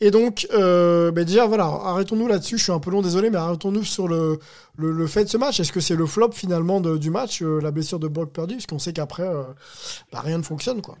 Et 0.00 0.10
donc, 0.10 0.48
euh, 0.52 1.12
ben 1.12 1.24
déjà, 1.24 1.46
voilà, 1.46 1.66
arrêtons-nous 1.66 2.26
là-dessus. 2.26 2.58
Je 2.58 2.64
suis 2.64 2.72
un 2.72 2.80
peu 2.80 2.90
long, 2.90 3.00
désolé, 3.00 3.30
mais 3.30 3.36
arrêtons-nous 3.36 3.84
sur 3.84 4.08
le, 4.08 4.40
le, 4.76 5.06
fait 5.06 5.22
de 5.22 5.28
ce 5.28 5.38
match. 5.38 5.60
Est-ce 5.60 5.70
que 5.70 5.78
c'est 5.78 5.94
le 5.94 6.04
flop 6.04 6.32
finalement 6.32 6.80
du 6.80 7.10
match, 7.10 7.42
euh, 7.42 7.60
la 7.62 7.70
blessure 7.70 8.00
de 8.00 8.08
Brock 8.08 8.32
Purdy? 8.32 8.54
Parce 8.54 8.66
qu'on 8.66 8.80
sait 8.80 8.92
qu'après, 8.92 9.22
euh, 9.22 9.44
bah, 10.12 10.18
rien 10.20 10.38
ne 10.38 10.42
fonctionne, 10.42 10.82
quoi. 10.82 10.96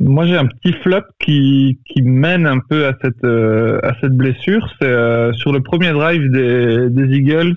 Moi, 0.00 0.24
j'ai 0.24 0.38
un 0.38 0.46
petit 0.46 0.72
flop 0.82 1.02
qui, 1.20 1.78
qui 1.84 2.00
mène 2.00 2.46
un 2.46 2.60
peu 2.60 2.86
à 2.86 2.94
cette, 3.02 3.24
à 3.24 3.92
cette 4.00 4.16
blessure. 4.16 4.66
C'est 4.80 5.32
sur 5.34 5.52
le 5.52 5.60
premier 5.60 5.92
drive 5.92 6.30
des, 6.30 6.88
des, 6.88 7.14
Eagles. 7.14 7.56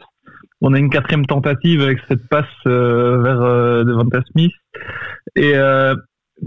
On 0.60 0.74
a 0.74 0.80
une 0.80 0.90
quatrième 0.90 1.26
tentative 1.26 1.82
avec 1.82 2.00
cette 2.10 2.28
passe 2.28 2.46
vers 2.66 3.86
Devonta 3.86 4.20
Smith. 4.34 4.52
Et 5.38 5.54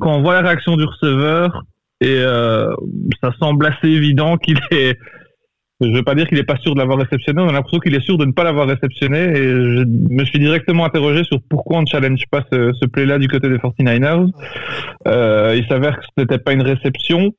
quand 0.01 0.16
on 0.16 0.22
voit 0.22 0.34
la 0.34 0.49
réaction 0.49 0.76
du 0.76 0.84
receveur, 0.84 1.64
et 2.01 2.18
euh, 2.20 2.72
ça 3.22 3.32
semble 3.40 3.66
assez 3.66 3.88
évident 3.88 4.36
qu'il 4.36 4.59
est, 4.70 4.96
je 5.80 5.88
veux 5.88 6.03
pas 6.03 6.14
dire 6.14 6.26
qu'il 6.26 6.38
est 6.38 6.44
pas 6.44 6.57
sûr 6.57 6.74
de 6.74 6.78
l'avoir 6.80 6.99
réceptionné, 6.99 7.42
on 7.42 7.49
a 7.49 7.53
l'impression 7.53 7.80
qu'il 7.80 7.94
est 7.94 8.05
sûr 8.05 8.18
de 8.18 8.24
ne 8.24 8.32
pas 8.32 8.44
l'avoir 8.44 8.68
réceptionné, 8.68 9.18
et 9.18 9.42
je 9.42 9.84
me 9.86 10.24
suis 10.24 10.38
directement 10.38 10.84
interrogé 10.84 11.24
sur 11.24 11.38
pourquoi 11.49 11.78
on 11.78 11.82
ne 11.82 11.86
challenge 11.86 12.22
pas 12.30 12.44
ce, 12.53 12.72
ce 12.80 12.86
play-là 12.86 13.18
du 13.18 13.28
côté 13.28 13.49
des 13.49 13.59
49ers. 13.59 14.30
Euh, 15.07 15.55
il 15.57 15.66
s'avère 15.66 15.99
que 15.99 16.05
ce 16.05 16.22
n'était 16.22 16.38
pas 16.38 16.53
une 16.53 16.62
réception, 16.62 17.32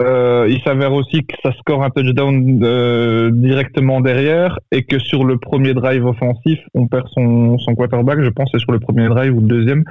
euh, 0.00 0.46
il 0.48 0.62
s'avère 0.62 0.92
aussi 0.92 1.26
que 1.26 1.34
ça 1.42 1.52
score 1.58 1.82
un 1.82 1.90
touchdown 1.90 2.60
euh, 2.62 3.30
directement 3.32 4.00
derrière 4.00 4.58
et 4.72 4.84
que 4.84 4.98
sur 4.98 5.24
le 5.24 5.36
premier 5.36 5.74
drive 5.74 6.06
offensif, 6.06 6.58
on 6.74 6.86
perd 6.86 7.06
son, 7.08 7.58
quarterback. 7.76 8.20
Je 8.22 8.30
pense 8.30 8.48
c'est 8.52 8.60
sur 8.60 8.72
le 8.72 8.80
premier 8.80 9.08
drive 9.08 9.36
ou 9.36 9.40
le 9.40 9.46
deuxième. 9.46 9.84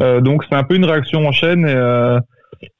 Euh, 0.00 0.20
donc 0.20 0.44
c'est 0.48 0.56
un 0.56 0.64
peu 0.64 0.74
une 0.74 0.84
réaction 0.84 1.26
en 1.26 1.32
chaîne 1.32 1.66
et 1.66 2.18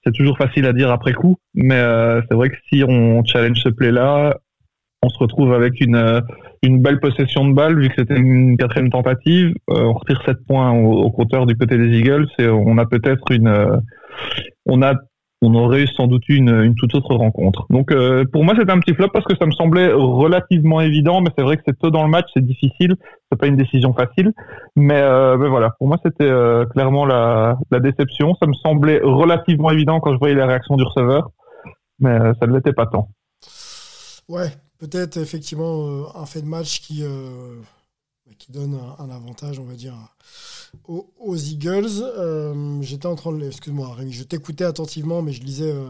c'est 0.04 0.12
toujours 0.12 0.36
facile 0.36 0.66
à 0.66 0.72
dire 0.72 0.90
après 0.90 1.12
coup. 1.12 1.36
Mais 1.54 1.80
c'est 2.28 2.34
vrai 2.34 2.48
que 2.48 2.56
si 2.72 2.82
on 2.82 3.22
challenge 3.24 3.58
ce 3.58 3.68
play-là, 3.68 4.36
on 5.02 5.08
se 5.10 5.18
retrouve 5.18 5.52
avec 5.52 5.80
une, 5.80 6.22
belle 6.62 6.98
possession 6.98 7.46
de 7.46 7.52
balle, 7.52 7.78
vu 7.78 7.88
que 7.88 7.94
c'était 7.98 8.16
une 8.16 8.56
quatrième 8.56 8.90
tentative. 8.90 9.54
on 9.68 9.92
retire 9.92 10.20
7 10.24 10.38
points 10.46 10.72
au, 10.72 11.10
compteur 11.10 11.46
du 11.46 11.56
côté 11.56 11.76
des 11.76 11.98
Eagles 11.98 12.26
on 12.38 12.78
a 12.78 12.86
peut-être 12.86 13.30
une, 13.30 13.80
on 14.66 14.82
a 14.82 14.94
on 15.42 15.54
aurait 15.54 15.86
sans 15.96 16.06
doute 16.06 16.28
eu 16.28 16.36
une, 16.36 16.74
toute 16.74 16.94
autre 16.94 17.14
rencontre. 17.14 17.66
Donc 17.70 17.92
euh, 17.92 18.24
pour 18.32 18.44
moi 18.44 18.54
c'était 18.58 18.72
un 18.72 18.78
petit 18.78 18.94
flop 18.94 19.08
parce 19.12 19.24
que 19.24 19.36
ça 19.36 19.46
me 19.46 19.52
semblait 19.52 19.92
relativement 19.92 20.80
évident, 20.80 21.20
mais 21.20 21.30
c'est 21.36 21.44
vrai 21.44 21.56
que 21.56 21.62
c'est 21.66 21.78
tôt 21.78 21.90
dans 21.90 22.02
le 22.02 22.10
match, 22.10 22.26
c'est 22.34 22.44
difficile, 22.44 22.96
c'est 23.30 23.38
pas 23.38 23.46
une 23.46 23.56
décision 23.56 23.92
facile. 23.92 24.32
Mais, 24.76 25.00
euh, 25.00 25.36
voilà, 25.36 25.70
pour 25.78 25.88
moi 25.88 25.98
c'était 26.02 26.24
euh, 26.24 26.64
clairement 26.66 27.04
la, 27.04 27.56
déception. 27.72 28.34
Ça 28.40 28.46
me 28.46 28.54
semblait 28.54 29.00
relativement 29.02 29.70
évident 29.70 30.00
quand 30.00 30.12
je 30.12 30.18
voyais 30.18 30.34
les 30.34 30.44
réactions 30.44 30.76
du 30.76 30.84
receveur, 30.84 31.30
mais 31.98 32.18
ça 32.40 32.46
ne 32.46 32.54
l'était 32.54 32.72
pas 32.72 32.86
tant. 32.86 33.08
Ouais, 34.28 34.48
peut-être 34.78 35.18
effectivement 35.18 36.06
un 36.14 36.24
fait 36.24 36.40
de 36.40 36.46
match 36.46 36.80
qui 36.80 37.04
qui 38.44 38.52
donne 38.52 38.78
un, 38.98 39.08
avantage, 39.08 39.58
on 39.58 39.64
va 39.64 39.74
dire, 39.74 39.94
aux, 40.86 41.36
Eagles. 41.36 42.02
Euh, 42.02 42.82
j'étais 42.82 43.06
en 43.06 43.14
train 43.14 43.32
de. 43.32 43.46
Excuse-moi, 43.46 43.94
Rémi, 43.94 44.12
je 44.12 44.22
t'écoutais 44.22 44.64
attentivement, 44.64 45.22
mais 45.22 45.32
je 45.32 45.42
lisais 45.42 45.72
euh, 45.72 45.86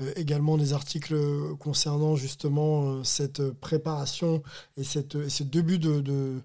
euh, 0.00 0.12
également 0.16 0.56
des 0.56 0.72
articles 0.72 1.14
concernant 1.58 2.16
justement 2.16 3.04
cette 3.04 3.50
préparation 3.50 4.42
et 4.78 4.84
ce 4.84 5.42
début 5.42 5.78
de, 5.78 6.40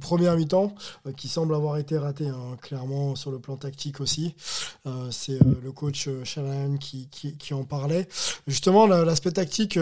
première 0.00 0.36
mi-temps 0.36 0.74
qui 1.16 1.28
semble 1.28 1.56
avoir 1.56 1.78
été 1.78 1.98
raté, 1.98 2.28
hein, 2.28 2.56
clairement, 2.62 3.16
sur 3.16 3.32
le 3.32 3.40
plan 3.40 3.56
tactique 3.56 4.00
aussi. 4.00 4.36
C'est 5.10 5.38
le 5.40 5.72
coach 5.72 6.08
Shanahan 6.22 6.76
qui, 6.76 7.52
en 7.52 7.64
parlait. 7.64 8.06
Justement, 8.46 8.86
l'aspect 8.86 9.32
tactique. 9.32 9.76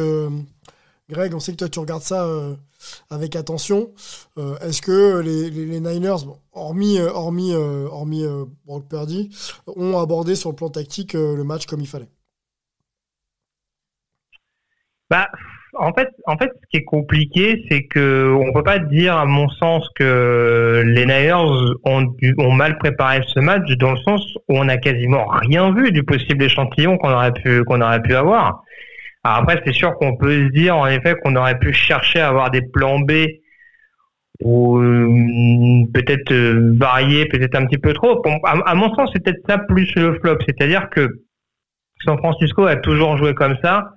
Greg, 1.10 1.34
on 1.34 1.40
sait 1.40 1.52
que 1.52 1.56
toi 1.56 1.68
tu 1.70 1.78
regardes 1.78 2.02
ça 2.02 2.24
euh, 2.24 2.54
avec 3.10 3.34
attention. 3.34 3.90
Euh, 4.36 4.58
est-ce 4.58 4.82
que 4.82 5.20
les, 5.20 5.80
Niners, 5.80 6.26
hormis, 6.52 6.98
euh, 6.98 7.10
hormis, 7.10 7.54
hormis 7.54 8.24
Brock 8.66 8.88
Purdy, 8.88 9.30
ont 9.66 9.98
abordé 9.98 10.34
sur 10.34 10.50
le 10.50 10.56
plan 10.56 10.68
tactique 10.68 11.14
le 11.14 11.42
match 11.44 11.66
comme 11.66 11.80
il 11.80 11.88
fallait? 11.88 12.10
Bah, 15.08 15.28
en 15.78 15.94
fait, 15.94 16.08
en 16.26 16.36
fait, 16.36 16.50
ce 16.54 16.68
qui 16.70 16.76
est 16.76 16.84
compliqué, 16.84 17.64
c'est 17.70 17.84
que 17.84 18.34
on 18.34 18.52
peut 18.52 18.62
pas 18.62 18.78
dire, 18.78 19.16
à 19.16 19.24
mon 19.24 19.48
sens, 19.48 19.88
que 19.94 20.82
les 20.84 21.06
Niners 21.06 21.72
ont, 21.84 22.14
ont 22.36 22.52
mal 22.52 22.76
préparé 22.76 23.22
ce 23.28 23.40
match, 23.40 23.66
dans 23.78 23.92
le 23.92 23.98
sens 23.98 24.22
où 24.48 24.58
on 24.58 24.64
n'a 24.64 24.76
quasiment 24.76 25.26
rien 25.28 25.72
vu 25.72 25.90
du 25.90 26.02
possible 26.02 26.44
échantillon 26.44 26.98
qu'on 26.98 27.12
aurait 27.12 27.32
pu 27.32 27.64
qu'on 27.64 27.80
aurait 27.80 28.02
pu 28.02 28.14
avoir 28.14 28.64
après, 29.24 29.60
c'est 29.64 29.72
sûr 29.72 29.94
qu'on 29.94 30.16
peut 30.16 30.46
se 30.46 30.52
dire 30.52 30.76
en 30.76 30.86
effet 30.86 31.14
qu'on 31.22 31.36
aurait 31.36 31.58
pu 31.58 31.72
chercher 31.72 32.20
à 32.20 32.28
avoir 32.28 32.50
des 32.50 32.62
plans 32.62 33.00
B 33.00 33.12
ou 34.44 34.78
euh, 34.78 35.84
peut-être 35.92 36.32
euh, 36.32 36.74
varier, 36.76 37.26
peut-être 37.26 37.56
un 37.56 37.66
petit 37.66 37.78
peu 37.78 37.92
trop. 37.92 38.22
à, 38.44 38.74
mon 38.74 38.94
sens, 38.94 39.10
c'est 39.12 39.22
peut-être 39.22 39.42
ça 39.48 39.58
plus 39.58 39.92
le 39.96 40.18
flop. 40.20 40.38
C'est-à-dire 40.46 40.88
que 40.90 41.08
San 42.04 42.16
Francisco 42.18 42.64
a 42.64 42.76
toujours 42.76 43.16
joué 43.16 43.34
comme 43.34 43.56
ça, 43.62 43.94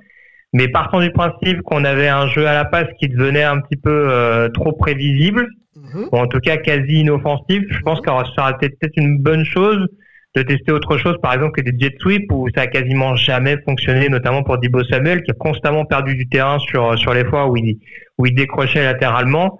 mais 0.53 0.67
partant 0.67 0.99
du 0.99 1.11
principe 1.11 1.61
qu'on 1.61 1.85
avait 1.85 2.07
un 2.07 2.27
jeu 2.27 2.47
à 2.47 2.53
la 2.53 2.65
passe 2.65 2.87
qui 2.99 3.07
devenait 3.07 3.43
un 3.43 3.61
petit 3.61 3.77
peu 3.77 4.09
euh, 4.09 4.49
trop 4.49 4.73
prévisible, 4.73 5.47
mhm. 5.75 6.09
ou 6.11 6.17
en 6.17 6.25
tout 6.25 6.39
cas 6.39 6.57
quasi 6.57 7.01
inoffensif, 7.01 7.63
je 7.69 7.79
pense 7.81 8.01
que 8.01 8.07
ça 8.07 8.41
aurait 8.43 8.53
été 8.53 8.69
peut-être 8.69 8.97
une 8.97 9.19
bonne 9.19 9.45
chose 9.45 9.87
de 10.35 10.43
tester 10.43 10.71
autre 10.71 10.97
chose, 10.97 11.15
par 11.21 11.33
exemple, 11.33 11.61
que 11.61 11.69
des 11.69 11.77
jet 11.77 11.93
sweeps 11.99 12.25
où 12.31 12.47
ça 12.55 12.61
a 12.61 12.67
quasiment 12.67 13.15
jamais 13.15 13.57
fonctionné, 13.65 14.07
notamment 14.07 14.43
pour 14.43 14.57
Dibo 14.57 14.83
Samuel, 14.85 15.23
qui 15.23 15.31
a 15.31 15.33
constamment 15.33 15.85
perdu 15.85 16.15
du 16.15 16.27
terrain 16.29 16.57
sur, 16.59 16.97
sur 16.97 17.13
les 17.13 17.25
fois 17.25 17.47
où 17.47 17.57
il, 17.57 17.79
où 18.17 18.25
il 18.25 18.33
décrochait 18.33 18.83
latéralement. 18.83 19.59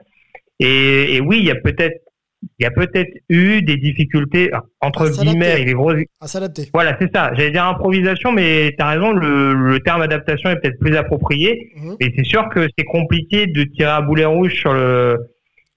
Et, 0.60 1.16
et 1.16 1.22
oui, 1.22 1.40
il 1.40 1.46
y 1.46 1.52
a 1.52 1.56
peut-être 1.56 1.98
il 2.60 2.64
y 2.64 2.66
a 2.66 2.72
peut-être 2.72 3.12
eu 3.30 3.62
des 3.62 3.78
difficultés 3.78 4.50
entre 4.80 5.10
guillemets 5.10 5.64
les 5.64 5.74
gros 5.74 5.92
à 6.20 6.28
s'adapter. 6.28 6.70
Voilà, 6.74 6.98
c'est 7.00 7.14
ça. 7.14 7.32
J'allais 7.36 7.52
dire 7.52 7.66
improvisation, 7.66 8.32
mais 8.32 8.74
tu 8.76 8.84
as 8.84 8.90
raison, 8.90 9.12
le, 9.12 9.54
le, 9.54 9.80
terme 9.82 10.02
adaptation 10.02 10.50
est 10.50 10.56
peut-être 10.60 10.80
plus 10.80 10.96
approprié. 10.96 11.72
Mhm. 11.76 11.98
Et 12.00 12.12
c'est 12.16 12.24
sûr 12.24 12.50
que 12.50 12.68
c'est 12.78 12.86
compliqué 12.86 13.46
de 13.46 13.64
tirer 13.64 13.92
à 13.92 14.02
boulet 14.02 14.26
rouge 14.26 14.56
sur 14.56 14.74
le 14.74 15.20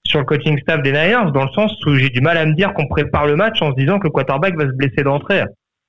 sur 0.07 0.19
le 0.19 0.25
coaching 0.25 0.57
staff 0.59 0.81
des 0.81 0.91
Niners, 0.91 1.31
dans 1.33 1.45
le 1.45 1.51
sens 1.51 1.73
où 1.85 1.95
j'ai 1.95 2.09
du 2.09 2.21
mal 2.21 2.37
à 2.37 2.45
me 2.45 2.53
dire 2.53 2.73
qu'on 2.73 2.87
prépare 2.87 3.25
le 3.25 3.35
match 3.35 3.61
en 3.61 3.71
se 3.71 3.75
disant 3.75 3.99
que 3.99 4.07
le 4.07 4.11
quarterback 4.11 4.55
va 4.55 4.65
se 4.65 4.73
blesser 4.73 5.03
d'entrée. 5.03 5.43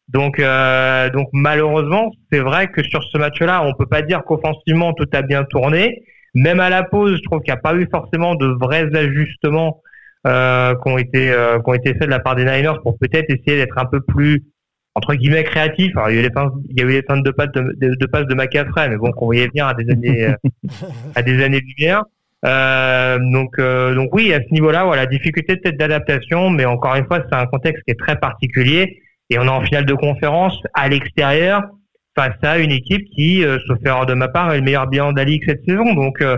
Donc, 0.08 0.38
euh, 0.38 1.10
donc 1.10 1.28
malheureusement, 1.32 2.12
c'est 2.30 2.40
vrai 2.40 2.68
que 2.68 2.82
sur 2.82 3.02
ce 3.02 3.18
match-là, 3.18 3.64
on 3.64 3.74
peut 3.74 3.86
pas 3.86 4.02
dire 4.02 4.22
qu'offensivement 4.24 4.92
tout 4.94 5.08
a 5.12 5.22
bien 5.22 5.44
tourné. 5.44 6.02
Même 6.34 6.60
à 6.60 6.70
la 6.70 6.82
pause, 6.82 7.16
je 7.16 7.22
trouve 7.22 7.40
qu'il 7.40 7.52
n'y 7.52 7.58
a 7.58 7.62
pas 7.62 7.74
eu 7.74 7.88
forcément 7.90 8.34
de 8.34 8.46
vrais 8.46 8.94
ajustements 8.94 9.82
euh, 10.26 10.74
qui 10.74 10.92
ont 10.92 10.98
été 10.98 11.30
euh, 11.30 11.58
qui 11.58 11.70
ont 11.70 11.74
été 11.74 11.92
faits 11.94 12.04
de 12.04 12.10
la 12.10 12.20
part 12.20 12.36
des 12.36 12.44
Niners 12.44 12.78
pour 12.82 12.98
peut-être 12.98 13.30
essayer 13.30 13.56
d'être 13.56 13.78
un 13.78 13.86
peu 13.86 14.00
plus 14.00 14.44
entre 14.94 15.14
guillemets 15.14 15.44
créatif. 15.44 15.94
Alors, 15.96 16.10
il 16.10 16.14
y 16.14 16.18
a 16.18 16.20
eu 16.20 16.22
les 16.22 16.30
pinces, 16.30 16.52
il 16.70 16.78
y 16.78 16.82
a 16.82 16.84
eu 16.84 16.90
les 16.90 17.02
pinces 17.02 17.22
de 17.22 17.30
de, 17.32 17.76
de, 17.76 17.94
de, 17.94 18.06
passes 18.06 18.26
de 18.26 18.34
McCaffrey, 18.34 18.88
mais 18.88 18.96
bon, 18.96 19.10
qu'on 19.12 19.26
voyait 19.26 19.48
venir 19.48 19.66
à 19.66 19.74
des 19.74 19.90
années 19.90 20.28
à 21.14 21.22
des 21.22 21.42
années 21.42 21.60
lumière. 21.60 22.04
Euh, 22.44 23.18
donc, 23.32 23.58
euh, 23.58 23.94
donc 23.94 24.14
oui, 24.14 24.32
à 24.32 24.40
ce 24.40 24.52
niveau-là, 24.52 24.84
voilà, 24.84 25.06
difficulté 25.06 25.56
peut-être 25.56 25.76
d'adaptation, 25.76 26.50
mais 26.50 26.64
encore 26.64 26.94
une 26.94 27.06
fois, 27.06 27.22
c'est 27.28 27.36
un 27.36 27.46
contexte 27.46 27.82
qui 27.84 27.92
est 27.92 27.98
très 27.98 28.16
particulier 28.16 29.00
et 29.30 29.38
on 29.38 29.44
est 29.44 29.48
en 29.48 29.62
finale 29.62 29.86
de 29.86 29.94
conférence 29.94 30.56
à 30.74 30.88
l'extérieur 30.88 31.62
face 32.14 32.36
à 32.42 32.58
une 32.58 32.70
équipe 32.70 33.04
qui, 33.14 33.44
euh, 33.44 33.58
sauf 33.66 33.78
erreur 33.84 34.06
de 34.06 34.14
ma 34.14 34.28
part, 34.28 34.52
est 34.52 34.58
le 34.58 34.64
meilleur 34.64 34.86
bilan 34.86 35.12
de 35.12 35.18
la 35.18 35.24
ligue 35.24 35.42
cette 35.46 35.64
saison. 35.66 35.94
Donc 35.94 36.20
euh, 36.20 36.36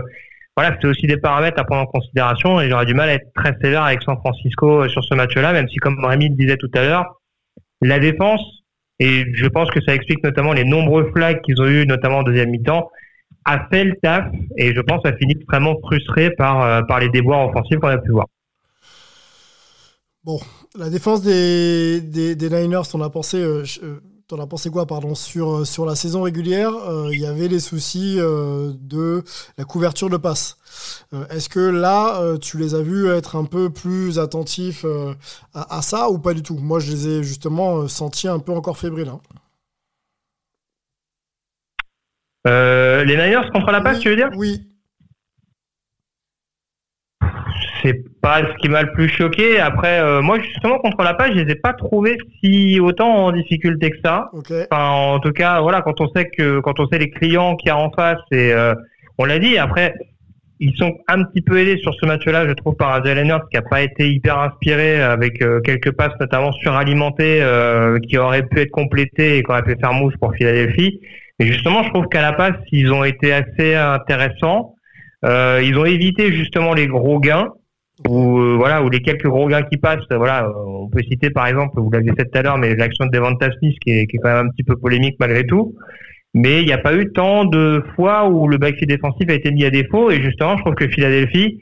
voilà, 0.55 0.75
c'est 0.81 0.87
aussi 0.87 1.05
des 1.05 1.17
paramètres 1.17 1.59
à 1.59 1.63
prendre 1.63 1.83
en 1.83 1.85
considération 1.85 2.59
et 2.59 2.69
j'aurais 2.69 2.85
du 2.85 2.93
mal 2.93 3.09
à 3.09 3.13
être 3.13 3.31
très 3.35 3.53
sévère 3.61 3.83
avec 3.83 4.01
San 4.01 4.17
Francisco 4.17 4.87
sur 4.89 5.03
ce 5.03 5.15
match-là, 5.15 5.53
même 5.53 5.69
si 5.69 5.77
comme 5.77 6.03
Rémi 6.03 6.29
le 6.29 6.35
disait 6.35 6.57
tout 6.57 6.71
à 6.73 6.81
l'heure, 6.81 7.21
la 7.81 7.99
défense 7.99 8.41
et 8.99 9.25
je 9.33 9.47
pense 9.47 9.71
que 9.71 9.79
ça 9.81 9.95
explique 9.95 10.23
notamment 10.23 10.51
les 10.51 10.65
nombreux 10.65 11.09
flags 11.15 11.41
qu'ils 11.41 11.61
ont 11.61 11.67
eu, 11.67 11.85
notamment 11.85 12.19
en 12.19 12.23
deuxième 12.23 12.49
mi-temps 12.49 12.89
a 13.45 13.67
fait 13.69 13.83
le 13.83 13.95
taf 14.01 14.25
et 14.57 14.73
je 14.73 14.81
pense 14.81 15.05
a 15.05 15.13
fini 15.13 15.33
extrêmement 15.33 15.75
frustré 15.79 16.31
par, 16.31 16.61
euh, 16.61 16.81
par 16.83 16.99
les 16.99 17.09
déboires 17.09 17.49
offensifs 17.49 17.79
qu'on 17.79 17.87
a 17.87 17.97
pu 17.97 18.11
voir. 18.11 18.27
Bon, 20.23 20.39
la 20.77 20.89
défense 20.89 21.21
des, 21.21 22.01
des, 22.01 22.49
Niners, 22.49 22.87
t'en 22.91 23.01
as 23.01 23.09
pensé, 23.09 23.37
euh, 23.37 23.63
euh, 23.83 24.45
pensé 24.45 24.69
quoi 24.69 24.85
pardon, 24.85 25.15
sur, 25.15 25.65
sur 25.65 25.85
la 25.85 25.95
saison 25.95 26.23
régulière 26.23 26.71
Il 27.11 27.19
y 27.19 27.25
avait 27.25 27.47
les 27.47 27.59
soucis 27.59 28.17
de 28.17 29.23
la 29.57 29.63
couverture 29.63 30.09
de 30.09 30.17
passe. 30.17 30.57
Est-ce 31.31 31.49
que 31.49 31.59
là, 31.59 32.37
tu 32.39 32.57
les 32.57 32.75
as 32.75 32.81
vus 32.81 33.09
être 33.09 33.37
un 33.37 33.45
peu 33.45 33.71
plus 33.71 34.19
attentifs 34.19 34.85
à, 35.55 35.77
à, 35.77 35.81
ça 35.81 36.11
ou 36.11 36.19
pas 36.19 36.33
du 36.33 36.43
tout? 36.43 36.57
Moi, 36.57 36.79
je 36.79 36.91
les 36.91 37.07
ai 37.07 37.23
justement 37.23 37.87
sentis 37.87 38.27
un 38.27 38.39
peu 38.39 38.51
encore 38.51 38.77
fébriles. 38.77 39.09
Hein. 39.09 39.21
Euh, 42.49 43.03
les 43.03 43.15
Niners 43.15 43.49
contre 43.53 43.71
la 43.71 43.81
passe, 43.81 43.99
tu 43.99 44.09
veux 44.09 44.15
dire 44.15 44.29
Oui. 44.35 44.61
C'est 47.81 48.03
pas 48.21 48.39
ce 48.39 48.57
qui 48.57 48.67
m'a 48.67 48.81
le 48.81 48.91
plus 48.91 49.07
choqué. 49.07 49.59
Après, 49.59 50.01
euh, 50.01 50.21
moi 50.21 50.39
justement 50.39 50.79
contre 50.79 51.01
la 51.03 51.13
passe, 51.13 51.31
je 51.33 51.41
les 51.41 51.51
ai 51.51 51.55
pas 51.55 51.73
trouvés 51.73 52.17
si 52.39 52.79
autant 52.79 53.25
en 53.25 53.31
difficulté 53.31 53.91
que 53.91 53.97
ça. 54.03 54.29
Enfin, 54.33 54.89
en 54.89 55.19
tout 55.19 55.31
cas, 55.31 55.61
voilà, 55.61 55.81
quand 55.81 56.01
on 56.01 56.09
sait 56.09 56.25
que 56.25 56.59
quand 56.59 56.79
on 56.79 56.87
sait 56.87 56.97
les 56.97 57.09
clients 57.09 57.55
qu'il 57.55 57.69
y 57.69 57.71
a 57.71 57.77
en 57.77 57.91
face, 57.91 58.19
et 58.31 58.51
euh, 58.51 58.73
on 59.17 59.25
l'a 59.25 59.39
dit. 59.39 59.57
Après, 59.57 59.93
ils 60.59 60.75
sont 60.75 60.97
un 61.07 61.23
petit 61.23 61.41
peu 61.41 61.57
aidés 61.57 61.77
sur 61.77 61.93
ce 61.93 62.05
match-là, 62.05 62.45
je 62.47 62.53
trouve, 62.53 62.75
par 62.75 63.03
Jalen 63.05 63.29
Hurts 63.29 63.47
qui 63.49 63.57
a 63.57 63.61
pas 63.61 63.81
été 63.81 64.11
hyper 64.11 64.39
inspiré 64.39 65.01
avec 65.01 65.41
quelques 65.63 65.91
passes 65.91 66.19
notamment 66.19 66.51
suralimentées 66.51 67.41
qui 68.05 68.17
auraient 68.17 68.45
pu 68.45 68.59
être 68.59 68.71
complétées 68.71 69.37
et 69.37 69.43
qui 69.43 69.49
auraient 69.49 69.63
pu 69.63 69.77
faire 69.79 69.93
mouche 69.93 70.15
pour 70.19 70.33
Philadelphie. 70.35 70.99
Et 71.39 71.45
justement, 71.45 71.83
je 71.83 71.89
trouve 71.89 72.07
qu'à 72.07 72.21
la 72.21 72.33
passe, 72.33 72.57
ils 72.71 72.91
ont 72.91 73.03
été 73.03 73.31
assez 73.31 73.75
intéressants. 73.75 74.75
Euh, 75.25 75.61
ils 75.63 75.77
ont 75.77 75.85
évité 75.85 76.31
justement 76.33 76.73
les 76.73 76.87
gros 76.87 77.19
gains 77.19 77.49
ou 78.07 78.39
euh, 78.39 78.55
voilà 78.55 78.81
ou 78.81 78.89
les 78.89 79.01
quelques 79.01 79.27
gros 79.27 79.47
gains 79.47 79.63
qui 79.63 79.77
passent. 79.77 80.05
Voilà, 80.11 80.49
on 80.65 80.89
peut 80.89 81.01
citer 81.09 81.29
par 81.29 81.47
exemple, 81.47 81.79
vous 81.79 81.89
l'avez 81.91 82.11
fait 82.17 82.25
tout 82.25 82.37
à 82.37 82.41
l'heure, 82.41 82.57
mais 82.57 82.75
l'action 82.75 83.05
de 83.05 83.11
Devonta 83.11 83.49
Smith 83.59 83.77
qui 83.81 83.91
est, 83.91 84.07
qui 84.07 84.17
est 84.17 84.19
quand 84.19 84.33
même 84.33 84.47
un 84.47 84.49
petit 84.49 84.63
peu 84.63 84.75
polémique 84.75 85.15
malgré 85.19 85.45
tout. 85.45 85.75
Mais 86.33 86.61
il 86.61 86.65
n'y 86.65 86.73
a 86.73 86.77
pas 86.77 86.93
eu 86.93 87.11
tant 87.11 87.45
de 87.45 87.83
fois 87.95 88.29
où 88.29 88.47
le 88.47 88.57
backfield 88.57 88.89
défensif 88.89 89.29
a 89.29 89.33
été 89.33 89.51
mis 89.51 89.65
à 89.65 89.69
défaut. 89.69 90.11
Et 90.11 90.21
justement, 90.21 90.57
je 90.57 90.61
trouve 90.61 90.75
que 90.75 90.87
Philadelphie 90.87 91.59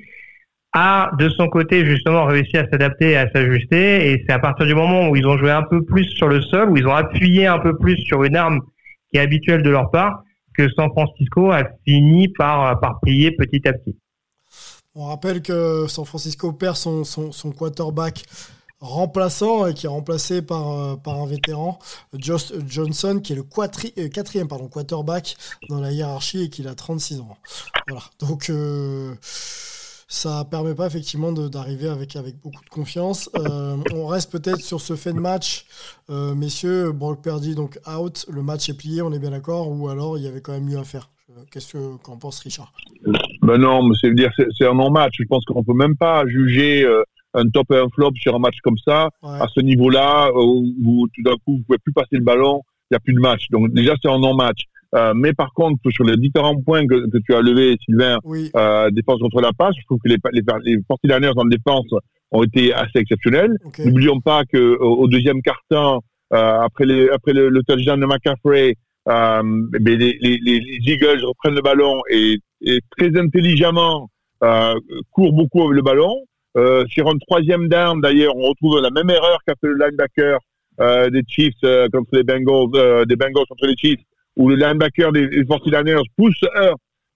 a 0.74 1.10
de 1.18 1.30
son 1.30 1.48
côté 1.48 1.86
justement 1.86 2.26
réussi 2.26 2.58
à 2.58 2.68
s'adapter 2.70 3.12
et 3.12 3.18
à 3.18 3.30
s'ajuster. 3.34 4.12
Et 4.12 4.24
c'est 4.28 4.34
à 4.34 4.40
partir 4.40 4.66
du 4.66 4.76
moment 4.76 5.10
où 5.10 5.16
ils 5.16 5.26
ont 5.26 5.38
joué 5.38 5.52
un 5.52 5.64
peu 5.64 5.84
plus 5.84 6.06
sur 6.18 6.28
le 6.28 6.42
sol, 6.42 6.70
où 6.70 6.78
ils 6.78 6.86
ont 6.86 6.94
appuyé 6.94 7.48
un 7.48 7.60
peu 7.60 7.78
plus 7.78 7.96
sur 7.98 8.24
une 8.24 8.36
arme 8.36 8.60
habituel 9.20 9.64
de 9.64 9.70
leur 9.70 9.90
part, 9.92 10.24
que 10.56 10.68
San 10.76 10.90
Francisco 10.92 11.52
a 11.52 11.64
fini 11.86 12.28
par, 12.30 12.80
par 12.80 13.00
petit 13.02 13.68
à 13.68 13.74
petit. 13.74 13.96
On 14.96 15.06
rappelle 15.06 15.42
que 15.44 15.86
San 15.88 16.06
Francisco 16.06 16.52
perd 16.54 16.76
son, 16.76 17.04
quarterback 17.56 18.26
remplaçant 18.80 19.68
et 19.68 19.74
qui 19.74 19.86
est 19.86 19.90
remplacé 19.90 20.42
par, 20.42 21.00
par 21.02 21.22
un 21.22 21.28
vétéran, 21.28 21.78
Josh 22.14 22.52
Johnson, 22.68 23.20
qui 23.24 23.34
est 23.34 23.36
le 23.36 24.08
quatrième 24.08 24.48
pardon, 24.48 24.68
quarterback 24.68 25.38
dans 25.70 25.80
la 25.82 25.92
hiérarchie 25.92 26.44
et 26.44 26.50
qui 26.50 26.68
a 26.68 26.74
36 26.74 27.20
ans. 27.20 27.38
Voilà. 27.88 28.04
Donc 28.20 28.52
ça 30.08 30.46
permet 30.50 30.74
pas 30.74 30.88
effectivement 30.88 31.34
d'arriver 31.34 31.90
avec, 31.90 32.16
avec 32.16 32.36
beaucoup 32.42 32.64
de 32.64 32.70
confiance. 32.70 33.30
Euh, 33.38 33.76
on 33.94 34.08
reste 34.08 34.32
peut-être 34.32 34.62
sur 34.62 34.80
ce 34.80 34.96
fait 34.96 35.12
de 35.12 35.20
match. 35.20 35.66
Euh, 36.10 36.34
messieurs, 36.34 36.94
Brock 36.94 37.22
Purdy 37.22 37.56
donc 37.56 37.78
out, 37.88 38.26
le 38.30 38.42
match 38.42 38.70
est 38.70 38.78
plié, 38.78 39.02
on 39.02 39.12
est 39.12 39.20
bien 39.20 39.32
d'accord, 39.32 39.70
ou 39.70 39.90
alors 39.90 40.18
il 40.18 40.24
y 40.24 40.28
avait 40.28 40.42
quand 40.42 40.54
même 40.54 40.64
mieux 40.64 40.78
à 40.78 40.86
faire? 40.86 41.10
Euh, 41.30 41.42
qu'est-ce 41.52 41.98
qu'en 41.98 42.18
pense 42.18 42.40
Richard? 42.40 42.72
Ben 43.42 43.58
Non, 43.58 43.86
mais 43.86 43.96
c'est 44.00 44.14
dire 44.14 44.32
c'est 44.58 44.66
un 44.66 44.74
non-match. 44.74 45.16
Je 45.20 45.26
pense 45.26 45.44
qu'on 45.44 45.64
peut 45.64 45.74
même 45.74 45.98
pas 45.98 46.26
juger 46.26 46.88
un 47.34 47.50
top 47.50 47.70
et 47.72 47.78
un 47.78 47.90
flop 47.90 48.14
sur 48.16 48.34
un 48.34 48.40
match 48.40 48.56
comme 48.64 48.78
ça, 48.78 49.10
à 49.22 49.46
ce 49.54 49.60
niveau-là, 49.60 50.32
où, 50.34 51.06
tout 51.14 51.22
d'un 51.24 51.36
coup 51.36 51.58
vous 51.58 51.64
pouvez 51.68 51.80
plus 51.80 51.94
passer 51.94 52.16
le 52.16 52.24
ballon, 52.24 52.62
il 52.90 52.94
n'y 52.94 52.96
a 52.96 53.00
plus 53.00 53.14
de 53.14 53.20
match. 53.20 53.50
Donc 53.52 53.74
déjà 53.74 53.94
c'est 54.02 54.10
un 54.10 54.20
non-match. 54.20 54.62
Euh, 54.96 55.14
mais 55.16 55.34
par 55.34 55.54
contre, 55.54 55.80
sur 55.92 56.06
les 56.06 56.16
différents 56.18 56.60
points 56.62 56.86
que, 56.88 57.10
que 57.10 57.18
tu 57.18 57.34
as 57.34 57.42
levés, 57.42 57.76
Sylvain, 57.84 58.20
euh, 58.56 58.90
défense 58.92 59.20
contre 59.20 59.42
la 59.42 59.52
passe, 59.52 59.76
je 59.80 59.86
trouve 59.86 60.00
que 60.04 60.10
les, 60.10 60.18
les, 60.32 60.42
les 60.66 60.80
dernières 61.04 61.38
en 61.38 61.46
défense 61.46 61.88
ont 62.32 62.44
été 62.44 62.74
assez 62.74 63.00
exceptionnels. 63.00 63.58
N'oublions 63.80 64.22
pas 64.22 64.44
que 64.46 64.78
au, 64.80 65.08
deuxième 65.08 65.42
quart-temps, 65.42 66.02
euh, 66.34 66.60
après, 66.62 66.86
les, 66.86 67.10
après 67.10 67.34
le, 67.34 67.50
le, 67.50 67.64
touchdown 67.64 68.00
de 68.00 68.06
McCaffrey, 68.06 68.76
euh, 69.10 69.42
les, 69.80 69.98
les, 69.98 70.40
les, 70.42 70.80
Eagles 70.86 71.24
reprennent 71.24 71.56
le 71.56 71.62
ballon 71.62 72.02
et, 72.10 72.38
et 72.62 72.80
très 72.98 73.18
intelligemment 73.18 74.10
courent 75.12 75.34
beaucoup 75.34 75.64
avec 75.64 75.76
le 75.76 75.82
ballon. 75.82 76.16
Sur 76.90 77.08
un 77.10 77.18
troisième 77.28 77.68
down, 77.68 78.02
d'ailleurs, 78.02 78.36
on 78.36 78.50
retrouve 78.50 78.80
la 78.82 78.90
même 78.92 79.10
erreur 79.10 79.40
qu'a 79.46 79.54
fait 79.60 79.68
le 79.68 79.78
linebacker 79.78 80.40
des 81.12 81.24
Chiefs 81.28 81.60
contre 81.92 82.10
les 82.14 82.24
Bengals, 82.24 83.06
des 83.08 83.16
Bengals 83.16 83.46
contre 83.48 83.66
les 83.66 83.76
Chiefs 83.78 84.02
où 84.38 84.48
le 84.48 84.56
linebacker 84.56 85.12
des, 85.12 85.28
des 85.28 85.44
49ers 85.44 86.04
pousse 86.16 86.42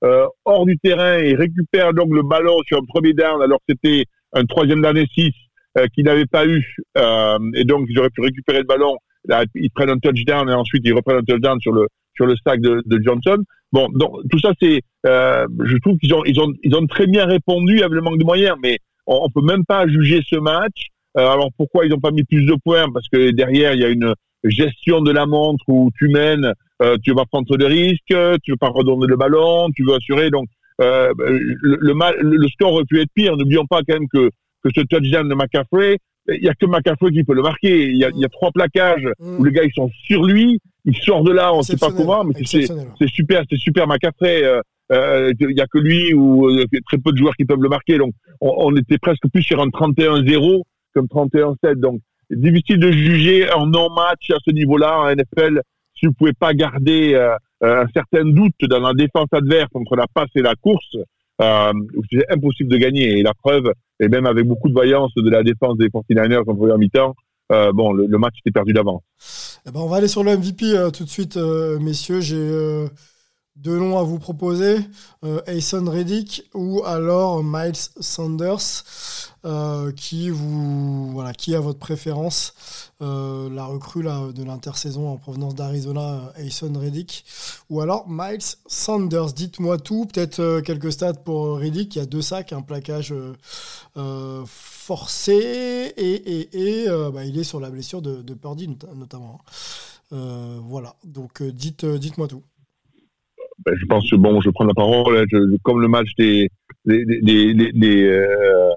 euh, 0.04 0.26
hors 0.46 0.66
du 0.66 0.78
terrain 0.80 1.20
et 1.20 1.36
récupère 1.36 1.94
donc 1.94 2.12
le 2.12 2.24
ballon 2.24 2.58
sur 2.66 2.80
un 2.80 2.86
premier 2.86 3.14
down 3.14 3.40
alors 3.42 3.60
que 3.60 3.76
c'était 3.76 4.06
un 4.34 4.46
troisième 4.46 4.82
down 4.82 4.98
et 4.98 5.06
six 5.14 5.32
euh, 5.78 5.86
qu'il 5.94 6.06
n'avait 6.06 6.26
pas 6.26 6.48
eu 6.48 6.76
euh, 6.98 7.38
et 7.54 7.64
donc 7.66 7.86
ils 7.88 8.00
auraient 8.00 8.10
pu 8.10 8.22
récupérer 8.22 8.60
le 8.60 8.64
ballon. 8.66 8.98
Là, 9.26 9.44
ils 9.54 9.70
prennent 9.70 9.92
un 9.92 10.00
touchdown 10.00 10.50
et 10.50 10.54
ensuite 10.54 10.82
ils 10.86 10.94
reprennent 10.94 11.18
un 11.18 11.24
touchdown 11.24 11.60
sur 11.62 11.72
le 11.72 11.88
sur 12.16 12.26
le 12.26 12.36
stack 12.36 12.60
de, 12.62 12.82
Johnson. 13.04 13.38
Bon, 13.72 13.88
donc 13.94 14.22
tout 14.32 14.40
ça 14.40 14.52
c'est, 14.60 14.82
je 15.06 15.78
trouve 15.84 15.98
qu'ils 16.00 16.16
ont 16.16 16.24
ils 16.26 16.40
ont 16.40 16.52
ils 16.64 16.76
ont 16.76 16.88
très 16.88 17.06
bien 17.06 17.26
répondu 17.26 17.82
avec 17.82 17.94
le 17.94 18.02
manque 18.02 18.18
de 18.18 18.26
moyens, 18.26 18.58
mais 18.64 18.80
on, 19.06 19.20
on 19.24 19.30
peut 19.30 19.46
même 19.46 19.64
pas 19.66 19.88
juger 19.88 20.22
ce 20.28 20.38
match. 20.38 20.88
Alors 21.14 21.50
pourquoi 21.56 21.86
ils 21.86 21.90
n'ont 21.90 22.00
pas 22.00 22.12
mis 22.12 22.24
plus 22.24 22.46
de 22.48 22.56
points? 22.66 22.92
Parce 22.92 23.08
que 23.08 23.30
derrière 23.30 23.74
il 23.74 23.82
y 23.82 23.86
a 23.86 23.90
une 23.90 24.16
gestion 24.44 25.02
de 25.02 25.12
la 25.12 25.26
montre 25.26 25.64
où 25.68 25.90
tu 25.98 26.08
mènes 26.08 26.54
euh, 26.82 26.98
tu 27.04 27.14
vas 27.14 27.26
prendre 27.26 27.58
des 27.58 27.68
risques, 27.68 28.16
tu 28.44 28.52
veux 28.52 28.58
pas 28.58 28.70
redonner 28.70 29.06
le 29.08 29.16
ballon, 29.16 29.70
tu 29.76 29.84
veux 29.84 29.94
assurer. 29.94 30.32
Donc 30.32 30.48
euh, 30.82 31.12
le, 31.20 31.78
le, 31.80 31.94
le, 32.22 32.48
score 32.48 32.74
aurait 32.74 32.86
pu 32.86 33.00
être 33.00 33.12
pire. 33.14 33.38
N'oublions 33.38 33.68
pas 33.68 33.82
quand 33.88 33.94
même 33.94 34.08
que, 34.12 34.30
que 34.64 34.70
ce 34.76 34.82
touchdown 34.82 35.30
de 35.30 35.36
McCaffrey, 35.36 36.00
il 36.28 36.44
y 36.44 36.50
a 36.50 36.56
que 36.56 36.66
McCaffrey 36.66 37.12
qui 37.12 37.24
peut 37.24 37.36
le 37.36 37.44
marquer. 37.44 37.88
Il 37.88 37.98
y 37.98 38.06
a, 38.06 38.10
il 38.10 38.20
y 38.20 38.26
a 38.26 38.30
trois 38.30 38.52
plaquages 38.52 39.08
mm. 39.20 39.38
où 39.38 39.44
les 39.44 39.52
gars 39.52 39.64
ils 39.64 39.74
sont 39.74 39.90
sur 40.06 40.24
lui, 40.24 40.60
il 40.86 40.98
sort 40.98 41.24
de 41.24 41.32
là, 41.32 41.54
on 41.54 41.62
sait 41.62 41.78
pas 41.78 41.92
comment, 41.92 42.24
mais 42.24 42.34
c'est 42.46 43.08
super, 43.08 43.44
c'est 43.50 43.60
super 43.60 43.88
McCaffrey. 43.88 44.44
Euh, 44.44 44.62
euh, 44.92 45.32
il 45.40 45.58
y 45.58 45.62
a 45.62 45.68
que 45.68 45.78
lui 45.78 46.14
ou 46.14 46.50
euh, 46.50 46.66
très 46.86 46.98
peu 46.98 47.14
de 47.14 47.18
joueurs 47.18 47.36
qui 47.36 47.46
peuvent 47.46 47.62
le 47.62 47.70
marquer. 47.70 47.98
Donc 47.98 48.14
on, 48.42 48.54
on 48.58 48.76
était 48.76 48.98
presque 48.98 49.24
plus 49.32 49.44
sur 49.44 49.62
un 49.62 49.68
31-0 49.68 50.64
comme 50.94 51.06
31-7. 51.06 51.76
Donc 51.76 52.02
difficile 52.32 52.80
de 52.80 52.92
juger 52.92 53.50
un 53.50 53.66
non-match 53.66 54.30
à 54.32 54.38
ce 54.46 54.52
niveau-là 54.52 55.00
en 55.00 55.16
NFL 55.16 55.62
si 56.02 56.08
vous 56.08 56.14
pouvez 56.14 56.34
pas 56.34 56.54
garder 56.54 57.14
euh, 57.14 57.36
euh, 57.64 57.84
un 57.84 57.88
certain 57.94 58.26
doute 58.26 58.56
dans 58.68 58.80
la 58.80 58.94
défense 58.94 59.28
adverse 59.32 59.70
entre 59.76 59.96
la 59.96 60.08
passe 60.12 60.30
et 60.36 60.42
la 60.42 60.56
course, 60.56 60.98
euh, 61.42 61.74
c'est 62.12 62.30
impossible 62.32 62.70
de 62.70 62.78
gagner. 62.78 63.20
Et 63.20 63.24
la 63.24 63.34
preuve, 63.34 63.72
et 64.00 64.10
même 64.10 64.26
avec 64.26 64.46
beaucoup 64.48 64.68
de 64.68 64.74
vaillance 64.74 65.12
de 65.16 65.30
la 65.30 65.44
défense 65.44 65.78
des 65.78 65.88
49ers 65.88 66.40
en 66.40 66.56
première 66.56 66.78
mi-temps, 66.78 67.16
bon, 67.74 67.92
le, 67.92 68.18
match 68.18 68.36
était 68.40 68.52
perdu 68.52 68.74
d'avance. 68.74 69.02
Eh 69.68 69.72
ben, 69.72 69.82
on 69.82 69.88
va 69.88 69.98
aller 69.98 70.08
sur 70.08 70.24
le 70.24 70.38
MVP 70.38 70.74
tout 70.94 71.04
de 71.04 71.10
suite, 71.10 71.38
messieurs. 71.82 72.22
J'ai 72.22 72.88
deux 73.56 73.78
noms 73.78 74.00
à 74.00 74.04
vous 74.04 74.18
proposer, 74.18 74.78
euh, 75.24 75.42
Ayson 75.46 75.84
Reddick 75.86 76.50
ou 76.54 76.84
alors 76.86 77.44
Miles 77.44 77.76
Sanders, 78.00 78.84
euh, 79.46 79.92
qui 79.92 80.30
a 80.30 81.60
votre 81.60 81.80
préférence, 81.80 82.54
euh, 83.02 83.50
la 83.50 83.66
recrue 83.66 84.04
de 84.04 84.44
l'intersaison 84.44 85.10
en 85.10 85.18
provenance 85.18 85.54
d'Arizona, 85.54 86.32
Ayson 86.38 86.74
Reddick, 86.76 87.26
ou 87.70 87.82
alors 87.82 88.06
Miles 88.08 88.40
Sanders. 88.68 89.34
Dites-moi 89.34 89.78
tout, 89.78 90.06
peut-être 90.06 90.62
quelques 90.62 90.94
stats 90.94 91.14
pour 91.14 91.58
Reddick, 91.58 91.96
il 91.96 92.00
y 92.00 92.02
a 92.02 92.06
deux 92.06 92.22
sacs, 92.22 92.54
un 92.54 92.62
plaquage 92.62 93.14
forcé 94.46 95.94
et, 95.98 96.86
bah, 97.14 97.26
il 97.26 97.38
est 97.38 97.44
sur 97.44 97.60
la 97.60 97.70
blessure 97.70 98.02
de, 98.02 98.22
de 98.22 98.34
Purdy 98.34 98.70
notamment. 98.96 99.40
voilà, 100.12 100.96
donc 101.04 101.44
dites, 101.44 101.86
dites-moi 101.86 102.28
tout 102.28 102.44
ben, 103.66 103.76
je 103.80 103.86
pense 103.86 104.10
que 104.10 104.16
bon, 104.16 104.42
je 104.42 104.50
prends 104.50 104.66
la 104.66 104.74
parole. 104.74 105.18
Hein, 105.18 105.40
comme 105.64 105.82
le 105.82 105.88
match 105.88 106.10
des 106.18 106.50
des 106.86 107.06
des 107.06 107.72
des, 107.74 108.04
euh, 108.06 108.72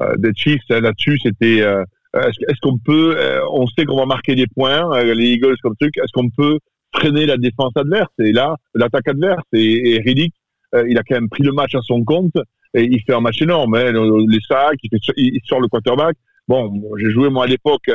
euh 0.00 0.16
des 0.16 0.30
Chiefs 0.34 0.62
hein, 0.70 0.80
là-dessus, 0.80 1.18
c'était 1.22 1.62
euh, 1.62 1.84
est-ce, 2.14 2.60
qu'on 2.60 2.78
peut, 2.78 3.16
euh, 3.18 3.40
on 3.52 3.66
sait 3.66 3.84
qu'on 3.84 3.96
va 3.96 4.06
marquer 4.06 4.34
des 4.34 4.46
points, 4.46 5.02
les 5.02 5.32
Eagles 5.32 5.56
comme 5.62 5.74
truc, 5.76 5.96
est-ce 5.98 6.12
qu'on 6.12 6.30
peut 6.30 6.58
freiner 6.94 7.26
la 7.26 7.36
défense 7.36 7.72
adverse? 7.76 8.12
Et 8.20 8.32
là, 8.32 8.54
l'attaque 8.74 9.08
adverse 9.08 9.42
et, 9.52 9.94
et 9.94 9.98
Riddick, 10.00 10.34
il 10.88 10.98
a 10.98 11.02
quand 11.02 11.14
même 11.16 11.28
pris 11.28 11.44
le 11.44 11.52
match 11.52 11.74
à 11.74 11.80
son 11.82 12.02
compte 12.04 12.36
et 12.74 12.84
il 12.84 13.00
fait 13.02 13.14
un 13.14 13.20
match 13.20 13.40
énorme. 13.42 13.74
Hein, 13.74 13.92
les 14.28 14.40
sacs, 14.48 14.78
il, 14.82 14.90
fait, 14.90 15.12
il, 15.16 15.40
sort 15.44 15.60
le 15.60 15.68
quarterback. 15.68 16.16
Bon, 16.46 16.72
j'ai 16.98 17.10
joué 17.10 17.30
moi 17.30 17.44
à 17.44 17.46
l'époque 17.46 17.88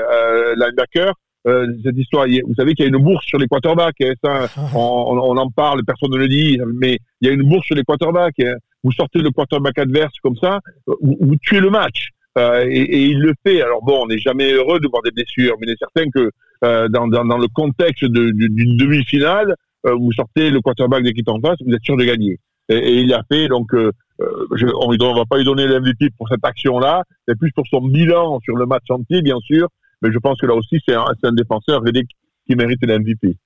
linebacker. 0.58 1.14
Euh, 1.48 1.68
cette 1.84 1.98
histoire. 1.98 2.28
Vous 2.28 2.54
savez 2.56 2.74
qu'il 2.74 2.84
y 2.84 2.88
a 2.88 2.90
une 2.90 3.02
bourse 3.02 3.26
sur 3.26 3.38
les 3.38 3.48
quarterbacks. 3.48 4.02
Hein, 4.02 4.14
ça, 4.22 4.48
on, 4.76 4.78
on, 4.78 5.38
en 5.38 5.50
parle, 5.50 5.86
personne 5.86 6.12
ne 6.12 6.18
le 6.18 6.28
dit, 6.28 6.60
mais 6.76 7.00
il 7.22 7.28
y 7.28 7.32
a 7.32 7.34
une 7.34 7.48
bourse 7.48 7.66
sur 7.66 7.76
les 7.76 7.84
quarterbacks. 7.84 8.40
Hein. 8.42 8.56
Vous 8.84 8.92
sortez 8.92 9.20
le 9.20 9.32
quarterback 9.32 9.78
adverse 9.78 10.14
comme 10.22 10.36
ça, 10.36 10.60
vous, 10.86 11.18
vous 11.20 11.36
tuez 11.38 11.62
le 11.62 11.70
match. 11.70 12.10
Euh, 12.38 12.66
et, 12.68 12.82
et, 12.82 13.06
il 13.06 13.20
le 13.20 13.34
fait. 13.46 13.62
Alors 13.62 13.84
bon, 13.84 14.04
on 14.04 14.08
n'est 14.08 14.20
jamais 14.20 14.52
heureux 14.52 14.80
de 14.80 14.88
voir 14.88 15.02
des 15.02 15.12
blessures, 15.12 15.56
mais 15.60 15.68
il 15.68 15.72
est 15.72 15.80
certain 15.80 16.10
que 16.10 16.30
euh, 16.64 16.88
dans, 16.90 17.08
dans, 17.08 17.26
dans, 17.26 17.38
le 17.38 17.48
contexte 17.48 18.04
d'une 18.04 18.78
demi-finale, 18.78 19.56
euh, 19.86 19.96
vous 19.96 20.12
sortez 20.12 20.50
le 20.50 20.62
quarterback 20.62 21.04
d'équipe 21.04 21.28
en 21.30 21.40
face, 21.40 21.58
vous 21.66 21.74
êtes 21.74 21.84
sûr 21.84 21.98
de 21.98 22.04
gagner. 22.04 22.38
Et, 22.70 22.76
et 22.76 23.00
il 23.00 23.08
l'a 23.08 23.24
fait, 23.32 23.48
donc 23.48 23.74
euh, 23.74 23.92
je, 24.56 24.68
on 24.68 24.92
ne 24.92 25.18
va 25.18 25.26
pas 25.26 25.38
lui 25.38 25.46
donner 25.46 25.68
l'MVP 25.68 26.10
pour 26.18 26.28
cette 26.28 26.44
action-là, 26.44 27.04
c'est 27.28 27.38
plus 27.38 27.52
pour 27.52 27.66
son 27.68 27.82
bilan 27.82 28.40
sur 28.42 28.56
le 28.56 28.66
match 28.66 28.84
entier, 28.90 29.22
bien 29.22 29.40
sûr, 29.40 29.70
mais 30.02 30.12
je 30.12 30.18
pense 30.18 30.39
que 30.39 30.45
là 30.45 30.56
aussi, 30.56 30.80
c'est 30.88 30.95
un, 30.95 31.06
un, 31.24 31.32
défenseur 31.32 31.82
qui 31.84 32.56
mérite 32.56 32.80
l'MVP. 32.82 33.38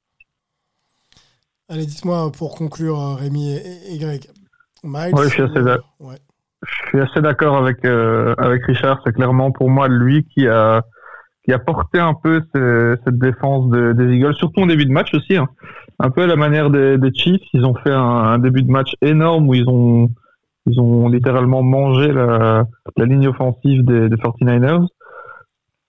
Allez, 1.70 1.86
dites-moi 1.86 2.32
pour 2.38 2.56
conclure, 2.56 3.00
euh, 3.00 3.16
Rémi 3.16 3.56
et, 3.56 3.98
Greg. 3.98 4.26
Miles, 4.84 5.14
je 6.66 6.88
suis 6.90 7.00
assez 7.00 7.22
d'accord 7.22 7.58
avec, 7.58 7.84
euh, 7.86 8.36
avec 8.38 8.66
Richard. 8.66 9.02
C'est 9.06 9.14
clairement 9.14 9.52
pour 9.52 9.70
moi 9.70 9.88
lui 9.88 10.26
qui 10.26 10.48
a, 10.48 10.84
qui 11.44 11.52
a 11.54 11.60
porté 11.60 12.00
un 12.00 12.14
peu 12.14 12.42
cette 12.54 13.18
défense 13.18 13.70
des 13.70 14.16
Eagles, 14.16 14.36
surtout 14.36 14.62
en 14.62 14.66
début 14.66 14.86
de 14.86 14.92
match 14.92 15.14
aussi. 15.14 15.38
Hein. 15.38 15.48
Un 16.00 16.10
peu 16.10 16.24
à 16.24 16.28
la 16.28 16.36
manière 16.36 16.70
des, 16.70 16.98
des 16.98 17.14
Chiefs. 17.14 17.42
Ils 17.54 17.66
ont 17.66 17.76
fait 17.76 17.92
un, 17.92 18.00
un, 18.00 18.40
début 18.40 18.64
de 18.64 18.72
match 18.72 18.94
énorme 19.02 19.48
où 19.48 19.54
ils 19.54 19.68
ont, 19.68 20.10
ils 20.66 20.80
ont 20.80 21.08
littéralement 21.08 21.64
mangé 21.64 22.12
la, 22.12 22.66
la 22.98 23.06
ligne 23.06 23.28
offensive 23.28 23.84
des, 23.84 24.10
des 24.10 24.16
49ers 24.16 24.88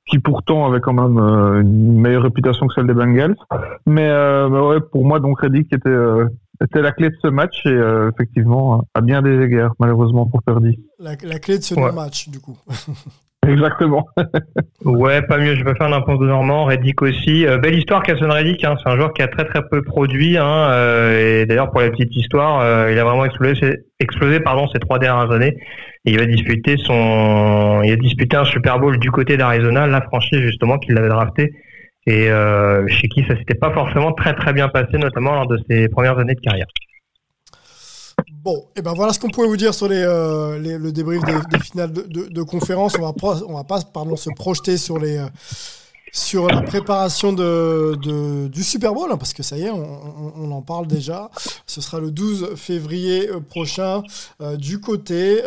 qui 0.07 0.19
pourtant 0.19 0.67
avait 0.67 0.81
quand 0.81 0.93
même 0.93 1.19
euh, 1.19 1.63
une 1.63 2.01
meilleure 2.01 2.25
réputation 2.25 2.67
que 2.67 2.75
celle 2.75 2.87
des 2.87 2.95
Bengals. 2.95 3.37
Mais 3.87 4.09
euh, 4.09 4.49
bah 4.49 4.67
ouais, 4.67 4.81
pour 4.81 5.05
moi, 5.05 5.21
donc 5.21 5.41
Reddick 5.41 5.73
était, 5.73 5.89
euh, 5.89 6.29
était 6.63 6.83
la 6.83 6.93
clé 6.93 7.09
de 7.09 7.17
ce 7.23 7.29
match 7.29 7.65
et 7.65 7.71
euh, 7.71 8.11
effectivement, 8.11 8.87
à 8.95 9.01
bien 9.01 9.23
des 9.23 9.41
égards, 9.43 9.75
malheureusement 9.79 10.27
pour 10.27 10.43
Purdy. 10.43 10.79
La, 10.99 11.13
la 11.23 11.39
clé 11.39 11.59
de 11.59 11.63
ce 11.63 11.75
ouais. 11.75 11.93
match, 11.93 12.29
du 12.29 12.41
coup. 12.41 12.59
Exactement. 13.49 14.07
ouais, 14.84 15.22
pas 15.22 15.38
mieux. 15.38 15.55
Je 15.55 15.64
vais 15.64 15.74
faire 15.74 15.92
un 15.92 16.16
de 16.16 16.26
Normand. 16.26 16.64
Reddick 16.64 17.03
aussi. 17.03 17.47
Euh, 17.47 17.59
belle 17.59 17.78
histoire, 17.78 18.03
Casson 18.03 18.28
Reddick. 18.28 18.64
Hein. 18.64 18.76
C'est 18.82 18.90
un 18.90 18.97
joueur 18.97 19.12
qui 19.12 19.22
a 19.22 19.28
très 19.28 19.45
très 19.45 19.62
peu 19.68 19.82
produit. 19.82 20.36
Hein. 20.36 20.68
Euh, 20.70 21.42
et 21.42 21.47
d'ailleurs, 21.47 21.70
pour 21.70 21.80
la 21.80 21.90
petite 21.90 22.14
histoire, 22.14 22.61
euh, 22.61 22.90
il 22.92 22.99
a 22.99 23.05
vraiment 23.05 23.24
explosé, 23.24 23.78
explosé 24.01 24.40
pardon, 24.40 24.68
ces 24.72 24.78
trois 24.78 24.99
dernières 24.99 25.30
années. 25.30 25.57
Il 26.05 26.18
son, 26.84 27.80
il 27.82 27.92
a 27.92 27.97
disputé 27.97 28.36
un 28.36 28.45
Super 28.45 28.78
Bowl 28.78 28.99
du 28.99 29.11
côté 29.11 29.36
d'Arizona, 29.38 29.86
la 29.86 30.03
franchise 30.03 30.40
justement 30.40 30.78
qu'il 30.78 30.99
avait 30.99 31.09
drafté 31.09 31.55
et 32.07 32.28
chez 32.88 33.09
qui 33.09 33.24
ça 33.26 33.34
s'était 33.38 33.55
pas 33.55 33.72
forcément 33.72 34.12
très 34.12 34.34
très 34.34 34.53
bien 34.53 34.68
passé, 34.68 34.99
notamment 34.99 35.32
lors 35.32 35.47
de 35.47 35.59
ses 35.70 35.88
premières 35.88 36.18
années 36.18 36.34
de 36.34 36.40
carrière. 36.40 36.66
Bon, 38.45 38.69
et 38.77 38.83
ben 38.83 38.93
voilà 38.93 39.15
ce 39.15 39.19
qu'on 39.19 39.31
pouvait 39.31 39.47
vous 39.47 39.57
dire 39.57 39.73
sur 39.73 39.89
euh, 39.91 40.59
le 40.59 40.93
débrief 40.93 41.23
des, 41.25 41.59
finales 41.61 41.93
de, 41.93 42.43
conférence. 42.43 42.95
On 42.99 43.03
va, 43.03 43.15
va 43.55 43.65
pas 43.65 43.81
se 43.81 44.31
projeter 44.35 44.77
sur 44.77 44.99
euh, 45.03 46.49
la 46.51 46.61
préparation 46.61 47.33
du 47.33 48.62
Super 48.62 48.93
Bowl, 48.93 49.11
hein, 49.11 49.17
parce 49.17 49.33
que 49.33 49.43
ça 49.43 49.57
y 49.57 49.62
est, 49.62 49.71
on, 49.71 50.53
en 50.53 50.61
parle 50.61 50.87
déjà. 50.87 51.31
Ce 51.67 51.81
sera 51.81 52.01
le 52.01 52.11
12 52.11 52.55
février 52.57 53.31
euh, 53.31 53.41
prochain 53.41 54.03
du 54.59 54.79
côté 54.79 55.41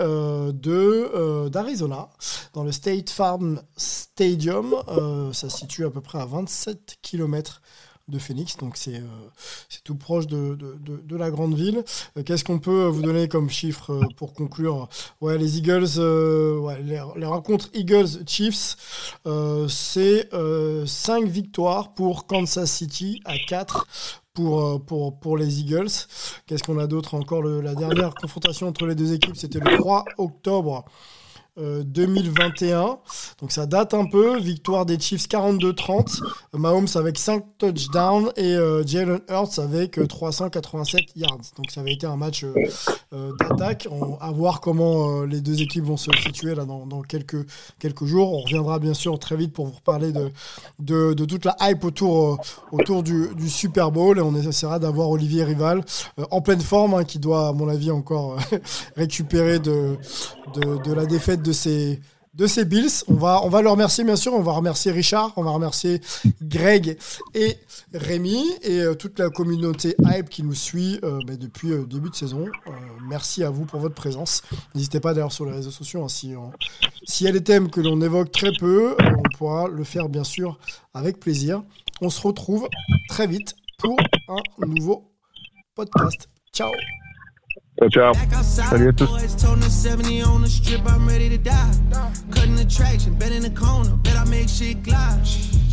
d'Arizona, 1.51 2.09
dans 2.53 2.63
le 2.63 2.72
State 2.72 3.11
Farm 3.11 3.61
Stadium. 3.76 4.76
ça 5.34 5.49
se 5.49 5.57
situe 5.57 5.86
à 5.86 5.91
peu 5.91 6.01
près 6.01 6.20
à 6.20 6.26
27 6.26 6.97
km 7.03 7.61
de 8.08 8.20
Phoenix, 8.20 8.55
donc 8.58 8.78
c'est 8.78 8.97
euh, 8.97 9.80
tout 9.84 9.95
proche 9.95 10.28
de, 10.28 10.55
de, 10.55 11.01
de, 11.03 11.16
la 11.18 11.30
grande 11.30 11.55
ville. 11.55 11.84
Euh, 12.18 12.24
qu'est-ce 12.24 12.43
qu'on 12.43 12.60
peut 12.60 12.86
vous 12.86 13.01
donner 13.01 13.28
comme 13.28 13.49
chiffre 13.49 13.91
euh, 13.91 14.05
pour 14.16 14.34
conclure? 14.34 14.88
Ouais, 15.20 15.38
les 15.38 15.58
Eagles, 15.58 15.99
ouais, 15.99 16.82
les, 16.84 17.01
les, 17.18 17.26
rencontres 17.26 17.70
Eagles-Chiefs, 17.74 18.78
c'est 19.68 20.30
5 20.86 21.26
victoires 21.26 21.93
pour 21.93 22.28
Kansas 22.28 22.72
City 22.72 23.22
à 23.26 23.38
4 23.38 23.88
pour, 24.34 24.86
pour, 24.86 25.20
pour 25.20 25.38
les 25.38 25.60
Eagles. 25.60 25.89
Qu'est-ce 26.45 26.64
qu'on 26.64 26.80
a 26.80 26.88
d'autre 26.88 27.16
encore? 27.16 27.43
La 27.43 27.76
dernière 27.76 28.14
confrontation 28.14 28.68
entre 28.68 28.86
les 28.86 28.95
deux 28.95 29.14
équipes, 29.14 29.36
c'était 29.36 29.60
le 29.60 29.78
3 29.78 30.05
octobre 30.18 30.86
2021. 31.58 32.80
Euh, 32.80 32.95
Donc 33.41 33.51
ça 33.51 33.66
date 33.66 33.93
un 33.93 34.05
peu. 34.05 34.39
Victoire 34.39 34.86
des 34.86 34.99
Chiefs 34.99 35.28
42-30. 35.28 36.22
Mahomes 36.53 36.88
avec 36.95 37.18
5 37.18 37.43
touchdowns 37.58 38.32
et 38.36 38.55
euh, 38.55 38.86
Jalen 38.86 39.20
Hurts 39.30 39.60
avec 39.60 39.99
387 40.08 40.99
euh, 40.99 41.03
yards. 41.16 41.38
Donc 41.58 41.72
ça 41.72 41.82
avait 41.82 41.93
été 41.93 42.05
un 42.05 42.18
match 42.18 42.45
d'attaque. 43.12 43.88
À 44.20 44.32
voir 44.32 44.62
comment 44.62 45.22
les 45.24 45.41
deux 45.41 45.62
équipes 45.62 45.86
vont 45.86 45.97
se 45.97 46.12
situer 46.24 46.55
là 46.55 46.66
dans, 46.66 47.01
quelques, 47.01 47.45
jours. 48.03 48.34
On 48.34 48.41
reviendra 48.41 48.80
bien 48.80 48.93
sûr 48.93 49.18
très 49.20 49.36
vite 49.36 49.53
pour 49.53 49.66
vous 49.66 49.74
reparler 49.74 50.12
de, 50.80 51.14
toute 51.14 51.45
la 51.45 51.55
hype 51.62 51.84
autour, 51.84 52.39
du, 53.03 53.49
Super 53.49 53.91
Bowl 53.91 54.18
et 54.18 54.22
on 54.22 54.36
essaiera 54.36 54.80
d'avoir 54.80 55.10
Olivier 55.10 55.43
Rival 55.43 55.84
en 56.32 56.41
pleine 56.41 56.62
forme 56.62 56.93
hein, 56.93 57.03
qui 57.03 57.18
doit 57.18 57.47
à 57.47 57.53
mon 57.53 57.70
avis 57.70 57.91
encore 57.91 58.38
récupérer 58.95 59.60
de, 59.60 59.97
de, 60.53 60.84
de 60.84 60.93
la 60.93 61.05
défaite 61.05 61.41
de 61.41 61.46
ces 61.51 61.99
de 62.37 62.45
ces 62.45 62.65
Bills. 62.65 63.03
On 63.07 63.15
va, 63.15 63.41
on 63.43 63.49
va 63.49 63.61
le 63.61 63.69
remercier, 63.69 64.03
bien 64.03 64.15
sûr. 64.15 64.33
On 64.33 64.41
va 64.41 64.53
remercier 64.53 64.91
Richard, 64.91 65.33
on 65.35 65.43
va 65.43 65.51
remercier 65.51 65.99
Greg 66.41 66.97
et 67.33 67.57
Rémi 67.93 68.45
et 68.61 68.79
euh, 68.79 68.93
toute 68.93 69.19
la 69.19 69.29
communauté 69.29 69.95
Hype 70.05 70.29
qui 70.29 70.43
nous 70.43 70.53
suit 70.53 70.99
euh, 71.03 71.19
bah, 71.25 71.35
depuis 71.35 71.71
euh, 71.71 71.85
début 71.85 72.09
de 72.09 72.15
saison. 72.15 72.45
merci 73.09 73.43
à 73.43 73.49
vous 73.49 73.65
pour 73.65 73.79
votre 73.79 73.95
présence. 73.95 74.43
N'hésitez 74.75 74.99
pas 74.99 75.13
d'ailleurs 75.13 75.31
sur 75.31 75.45
les 75.45 75.51
réseaux 75.51 75.71
sociaux. 75.71 76.03
Hein, 76.03 76.09
si 76.09 76.35
s'il 77.05 77.25
y 77.25 77.29
a 77.29 77.33
des 77.33 77.43
thèmes 77.43 77.69
que 77.69 77.81
l'on 77.81 78.01
évoque 78.01 78.31
très 78.31 78.51
peu, 78.59 78.95
on 78.99 79.37
pourra 79.37 79.67
le 79.67 79.83
faire, 79.83 80.09
bien 80.09 80.23
sûr, 80.23 80.59
avec 80.93 81.19
plaisir. 81.19 81.63
On 82.01 82.09
se 82.09 82.21
retrouve 82.21 82.69
très 83.09 83.25
vite 83.25 83.55
pour 83.79 83.97
un 84.29 84.67
nouveau 84.67 85.11
podcast. 85.75 86.29
Ciao 86.53 86.71
Ciao, 87.80 87.89
ciao. 87.89 88.13
Salut 88.41 88.89
à 88.89 88.93
tous. 88.93 89.07
Cutting 92.32 92.55
the 92.55 92.65
traction, 92.65 93.13
bet 93.13 93.32
in 93.32 93.43
the 93.43 93.51
corner, 93.51 93.95
bet 93.97 94.15
I 94.15 94.25
make 94.25 94.49
shit 94.49 94.82
glide. 94.84 95.21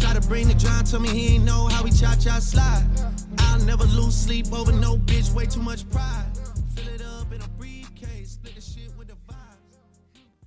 Try 0.00 0.12
to 0.12 0.20
bring 0.28 0.48
the 0.48 0.54
John, 0.54 0.84
tell 0.84 1.00
me 1.00 1.08
he 1.08 1.36
ain't 1.36 1.44
know 1.44 1.66
how 1.68 1.82
we 1.82 1.90
cha 1.90 2.14
cha 2.16 2.38
slide. 2.40 2.84
I'll 3.38 3.60
never 3.64 3.84
lose 3.84 4.14
sleep 4.14 4.52
over 4.52 4.72
no 4.72 4.98
bitch, 4.98 5.32
way 5.32 5.46
too 5.46 5.62
much 5.62 5.88
pride. 5.90 6.26